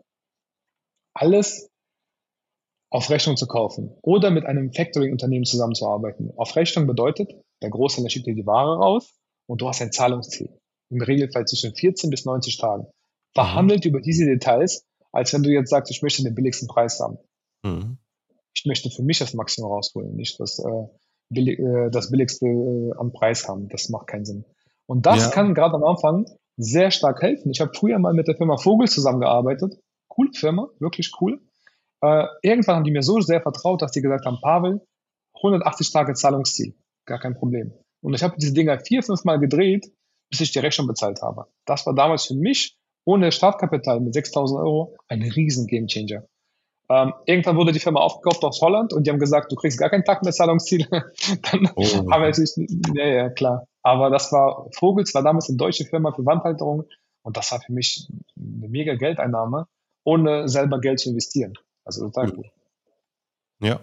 alles 1.13 1.69
auf 2.89 3.09
Rechnung 3.09 3.37
zu 3.37 3.47
kaufen 3.47 3.95
oder 4.01 4.29
mit 4.29 4.45
einem 4.45 4.71
Factoring-Unternehmen 4.71 5.45
zusammenzuarbeiten. 5.45 6.31
Auf 6.37 6.55
Rechnung 6.55 6.85
bedeutet, 6.85 7.33
der 7.61 7.71
Großhändler 7.71 8.09
schickt 8.09 8.27
dir 8.27 8.35
die 8.35 8.45
Ware 8.45 8.77
raus 8.77 9.15
und 9.47 9.61
du 9.61 9.67
hast 9.67 9.81
ein 9.81 9.91
Zahlungsziel. 9.91 10.49
Im 10.89 11.01
Regelfall 11.01 11.45
zwischen 11.45 11.73
14 11.73 12.11
bis 12.11 12.25
90 12.25 12.57
Tagen. 12.57 12.85
Verhandelt 13.33 13.83
mhm. 13.83 13.89
über 13.89 14.01
diese 14.01 14.25
Details, 14.25 14.85
als 15.11 15.33
wenn 15.33 15.41
du 15.41 15.49
jetzt 15.49 15.71
sagst, 15.71 15.91
ich 15.91 16.03
möchte 16.03 16.21
den 16.23 16.35
billigsten 16.35 16.67
Preis 16.67 16.99
haben. 16.99 17.17
Mhm. 17.63 17.97
Ich 18.53 18.65
möchte 18.65 18.91
für 18.91 19.01
mich 19.01 19.17
das 19.17 19.33
Maximum 19.33 19.71
rausholen, 19.71 20.15
nicht 20.15 20.39
das, 20.39 20.59
äh, 20.59 20.87
billig, 21.29 21.59
äh, 21.59 21.89
das 21.89 22.11
billigste 22.11 22.45
äh, 22.47 22.91
am 22.97 23.11
Preis 23.11 23.47
haben. 23.47 23.69
Das 23.69 23.89
macht 23.89 24.07
keinen 24.07 24.25
Sinn. 24.25 24.45
Und 24.85 25.05
das 25.05 25.25
ja. 25.25 25.31
kann 25.31 25.53
gerade 25.53 25.75
am 25.75 25.83
Anfang 25.83 26.25
sehr 26.57 26.91
stark 26.91 27.21
helfen. 27.21 27.51
Ich 27.51 27.61
habe 27.61 27.71
früher 27.73 27.99
mal 27.99 28.13
mit 28.13 28.27
der 28.27 28.35
Firma 28.35 28.57
Vogel 28.57 28.87
zusammengearbeitet. 28.87 29.79
Coole 30.07 30.31
Firma, 30.33 30.69
wirklich 30.79 31.11
cool. 31.21 31.41
Äh, 32.01 32.25
irgendwann 32.41 32.77
haben 32.77 32.83
die 32.83 32.91
mir 32.91 33.01
so 33.01 33.19
sehr 33.21 33.41
vertraut, 33.41 33.81
dass 33.81 33.91
die 33.91 34.01
gesagt 34.01 34.25
haben, 34.25 34.39
Pavel, 34.41 34.81
180 35.35 35.91
Tage 35.91 36.13
Zahlungsziel, 36.13 36.75
gar 37.05 37.19
kein 37.19 37.35
Problem. 37.35 37.73
Und 38.01 38.13
ich 38.13 38.23
habe 38.23 38.35
diese 38.37 38.53
Dinger 38.53 38.79
vier, 38.79 39.01
fünf 39.01 39.23
Mal 39.23 39.39
gedreht, 39.39 39.91
bis 40.29 40.41
ich 40.41 40.51
die 40.51 40.59
Rechnung 40.59 40.87
bezahlt 40.87 41.21
habe. 41.21 41.45
Das 41.65 41.85
war 41.85 41.95
damals 41.95 42.25
für 42.25 42.35
mich 42.35 42.77
ohne 43.05 43.31
Startkapital 43.31 43.99
mit 43.99 44.13
6000 44.13 44.59
Euro 44.59 44.95
ein 45.07 45.21
riesen 45.21 45.67
Gamechanger. 45.67 46.25
Ähm, 46.89 47.13
irgendwann 47.25 47.55
wurde 47.55 47.71
die 47.71 47.79
Firma 47.79 48.01
aufgekauft 48.01 48.43
aus 48.43 48.61
Holland 48.61 48.93
und 48.93 49.07
die 49.07 49.11
haben 49.11 49.19
gesagt, 49.19 49.51
du 49.51 49.55
kriegst 49.55 49.79
gar 49.79 49.89
keinen 49.89 50.03
Tag 50.03 50.21
mehr 50.23 50.33
Zahlungsziel. 50.33 50.87
Dann 50.91 51.69
oh. 51.75 51.85
haben 52.11 52.21
wir 52.21 52.29
natürlich, 52.29 52.53
ja, 52.93 53.05
ja, 53.05 53.29
klar. 53.29 53.67
Aber 53.81 54.09
das 54.09 54.31
war, 54.31 54.67
Vogels 54.73 55.13
war 55.13 55.23
damals 55.23 55.49
eine 55.49 55.57
deutsche 55.57 55.85
Firma 55.85 56.11
für 56.11 56.25
Wandhalterung 56.25 56.85
und 57.21 57.37
das 57.37 57.51
war 57.51 57.61
für 57.61 57.71
mich 57.71 58.07
eine 58.37 58.67
mega 58.67 58.95
Geldeinnahme, 58.95 59.67
ohne 60.03 60.47
selber 60.49 60.79
Geld 60.79 60.99
zu 60.99 61.09
investieren. 61.09 61.53
Also 61.85 62.05
total 62.09 62.33
cool. 62.37 62.51
Ja. 63.61 63.79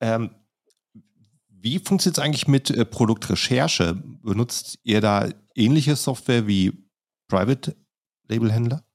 Ähm, 0.00 0.30
wie 1.48 1.78
funktioniert 1.80 2.18
es 2.18 2.24
eigentlich 2.24 2.46
mit 2.46 2.70
äh, 2.70 2.84
Produktrecherche? 2.84 3.94
Benutzt 4.22 4.78
ihr 4.84 5.00
da 5.00 5.28
ähnliche 5.56 5.96
Software 5.96 6.46
wie 6.46 6.72
Private 7.28 7.74
Label 8.28 8.52
Händler? 8.52 8.85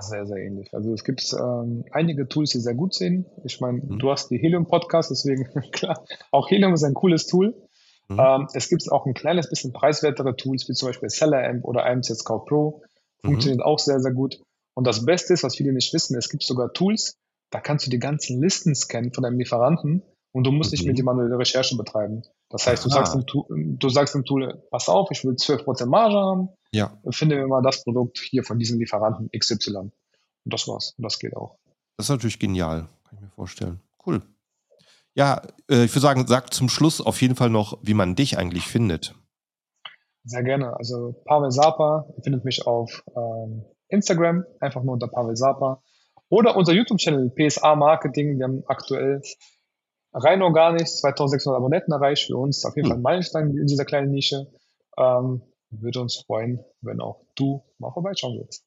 Ja, 0.00 0.02
sehr, 0.02 0.26
sehr 0.26 0.38
ähnlich. 0.38 0.72
Also 0.72 0.94
es 0.94 1.04
gibt 1.04 1.34
ähm, 1.38 1.84
einige 1.90 2.26
Tools, 2.26 2.50
die 2.50 2.60
sehr 2.60 2.74
gut 2.74 2.94
sind. 2.94 3.26
Ich 3.44 3.60
meine, 3.60 3.78
mhm. 3.78 3.98
du 3.98 4.10
hast 4.10 4.30
die 4.30 4.38
Helium 4.38 4.66
Podcast, 4.66 5.10
deswegen 5.10 5.44
klar, 5.72 6.04
auch 6.30 6.48
Helium 6.48 6.72
ist 6.72 6.84
ein 6.84 6.94
cooles 6.94 7.26
Tool. 7.26 7.54
Mhm. 8.08 8.18
Ähm, 8.18 8.48
es 8.54 8.70
gibt 8.70 8.90
auch 8.90 9.04
ein 9.04 9.12
kleines 9.12 9.50
bisschen 9.50 9.72
preiswertere 9.72 10.36
Tools, 10.36 10.66
wie 10.68 10.72
zum 10.72 10.88
Beispiel 10.88 11.10
Seller 11.10 11.46
Amp 11.46 11.64
oder 11.64 11.84
Scout 12.02 12.46
Pro. 12.46 12.82
Funktioniert 13.22 13.60
mhm. 13.60 13.66
auch 13.66 13.78
sehr, 13.78 14.00
sehr 14.00 14.12
gut. 14.12 14.40
Und 14.74 14.86
das 14.86 15.04
Beste 15.04 15.34
ist, 15.34 15.42
was 15.42 15.56
viele 15.56 15.74
nicht 15.74 15.92
wissen, 15.92 16.16
es 16.16 16.30
gibt 16.30 16.44
sogar 16.44 16.72
Tools, 16.72 17.18
da 17.50 17.60
kannst 17.60 17.86
du 17.86 17.90
die 17.90 17.98
ganzen 17.98 18.40
Listen 18.40 18.74
scannen 18.74 19.12
von 19.12 19.22
deinem 19.22 19.38
Lieferanten 19.38 20.02
und 20.32 20.46
du 20.46 20.52
musst 20.52 20.72
nicht 20.72 20.86
mehr 20.86 20.94
die 20.94 21.02
manuelle 21.02 21.38
Recherche 21.38 21.76
betreiben. 21.76 22.22
Das 22.50 22.66
heißt, 22.66 22.84
du 22.84 22.88
sagst, 22.88 23.14
dem 23.14 23.26
Tool, 23.26 23.44
du 23.48 23.88
sagst 23.88 24.14
dem 24.14 24.24
Tool, 24.24 24.62
pass 24.70 24.88
auf, 24.88 25.08
ich 25.12 25.24
will 25.24 25.34
12% 25.34 25.86
Marge 25.86 26.16
haben. 26.16 26.48
Ja. 26.72 26.98
Finde 27.10 27.36
mir 27.36 27.46
mal 27.46 27.62
das 27.62 27.84
Produkt 27.84 28.18
hier 28.18 28.42
von 28.42 28.58
diesem 28.58 28.80
Lieferanten 28.80 29.30
XY. 29.36 29.76
Und 29.76 29.92
das 30.44 30.66
war's. 30.66 30.94
Und 30.98 31.04
das 31.04 31.18
geht 31.20 31.36
auch. 31.36 31.58
Das 31.96 32.06
ist 32.06 32.10
natürlich 32.10 32.40
genial. 32.40 32.88
Kann 33.08 33.18
ich 33.18 33.20
mir 33.20 33.30
vorstellen. 33.30 33.80
Cool. 34.04 34.22
Ja, 35.14 35.42
äh, 35.70 35.84
ich 35.84 35.92
würde 35.92 36.00
sagen, 36.00 36.26
sag 36.26 36.52
zum 36.52 36.68
Schluss 36.68 37.00
auf 37.00 37.20
jeden 37.22 37.36
Fall 37.36 37.50
noch, 37.50 37.78
wie 37.82 37.94
man 37.94 38.16
dich 38.16 38.36
eigentlich 38.36 38.66
findet. 38.66 39.14
Sehr 40.24 40.42
gerne. 40.42 40.76
Also 40.76 41.14
Pavel 41.24 41.52
Sapa, 41.52 42.08
findet 42.22 42.44
mich 42.44 42.66
auf 42.66 43.04
ähm, 43.16 43.64
Instagram, 43.88 44.44
einfach 44.60 44.82
nur 44.82 44.94
unter 44.94 45.08
Pavel 45.08 45.36
Sapa. 45.36 45.82
Oder 46.28 46.56
unser 46.56 46.72
YouTube-Channel 46.72 47.30
PSA 47.30 47.74
Marketing. 47.76 48.38
Wir 48.38 48.44
haben 48.44 48.62
aktuell 48.66 49.22
rein 50.12 50.42
organisch 50.42 50.88
2600 50.88 51.56
Abonnenten 51.56 51.92
erreicht 51.92 52.26
für 52.26 52.36
uns. 52.36 52.64
Auf 52.64 52.76
jeden 52.76 52.88
Fall 52.88 52.98
ein 52.98 53.02
Meilenstein 53.02 53.56
in 53.56 53.66
dieser 53.66 53.84
kleinen 53.84 54.10
Nische. 54.10 54.46
Ähm, 54.98 55.42
würde 55.70 56.00
uns 56.00 56.16
freuen, 56.16 56.64
wenn 56.80 57.00
auch 57.00 57.20
du 57.36 57.62
mal 57.78 57.92
vorbeischauen 57.92 58.38
würdest. 58.38 58.64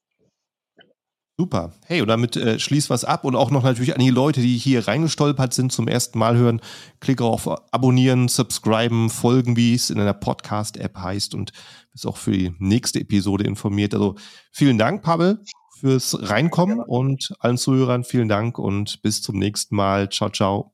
Super. 1.35 1.73
Hey, 1.87 1.99
und 2.01 2.09
damit 2.09 2.37
äh, 2.37 2.59
schließ 2.59 2.91
was 2.91 3.03
ab 3.03 3.25
und 3.25 3.35
auch 3.35 3.49
noch 3.49 3.63
natürlich 3.63 3.95
an 3.95 3.99
die 3.99 4.11
Leute, 4.11 4.39
die 4.39 4.55
hier 4.55 4.87
reingestolpert 4.87 5.51
sind, 5.51 5.71
zum 5.71 5.87
ersten 5.87 6.19
Mal 6.19 6.37
hören. 6.37 6.61
Klicke 6.99 7.23
auf 7.25 7.47
Abonnieren, 7.73 8.27
Subscriben, 8.27 9.09
Folgen, 9.09 9.57
wie 9.57 9.73
es 9.73 9.89
in 9.89 9.99
einer 9.99 10.13
Podcast-App 10.13 10.95
heißt 10.95 11.33
und 11.33 11.51
bist 11.91 12.05
auch 12.05 12.17
für 12.17 12.31
die 12.31 12.53
nächste 12.59 12.99
Episode 12.99 13.45
informiert. 13.45 13.95
Also 13.95 14.15
vielen 14.51 14.77
Dank, 14.77 15.01
Pavel, 15.01 15.43
fürs 15.79 16.15
Reinkommen 16.21 16.79
und 16.79 17.33
allen 17.39 17.57
Zuhörern 17.57 18.03
vielen 18.03 18.29
Dank 18.29 18.59
und 18.59 19.01
bis 19.01 19.23
zum 19.23 19.39
nächsten 19.39 19.75
Mal. 19.75 20.09
Ciao, 20.09 20.29
ciao. 20.29 20.73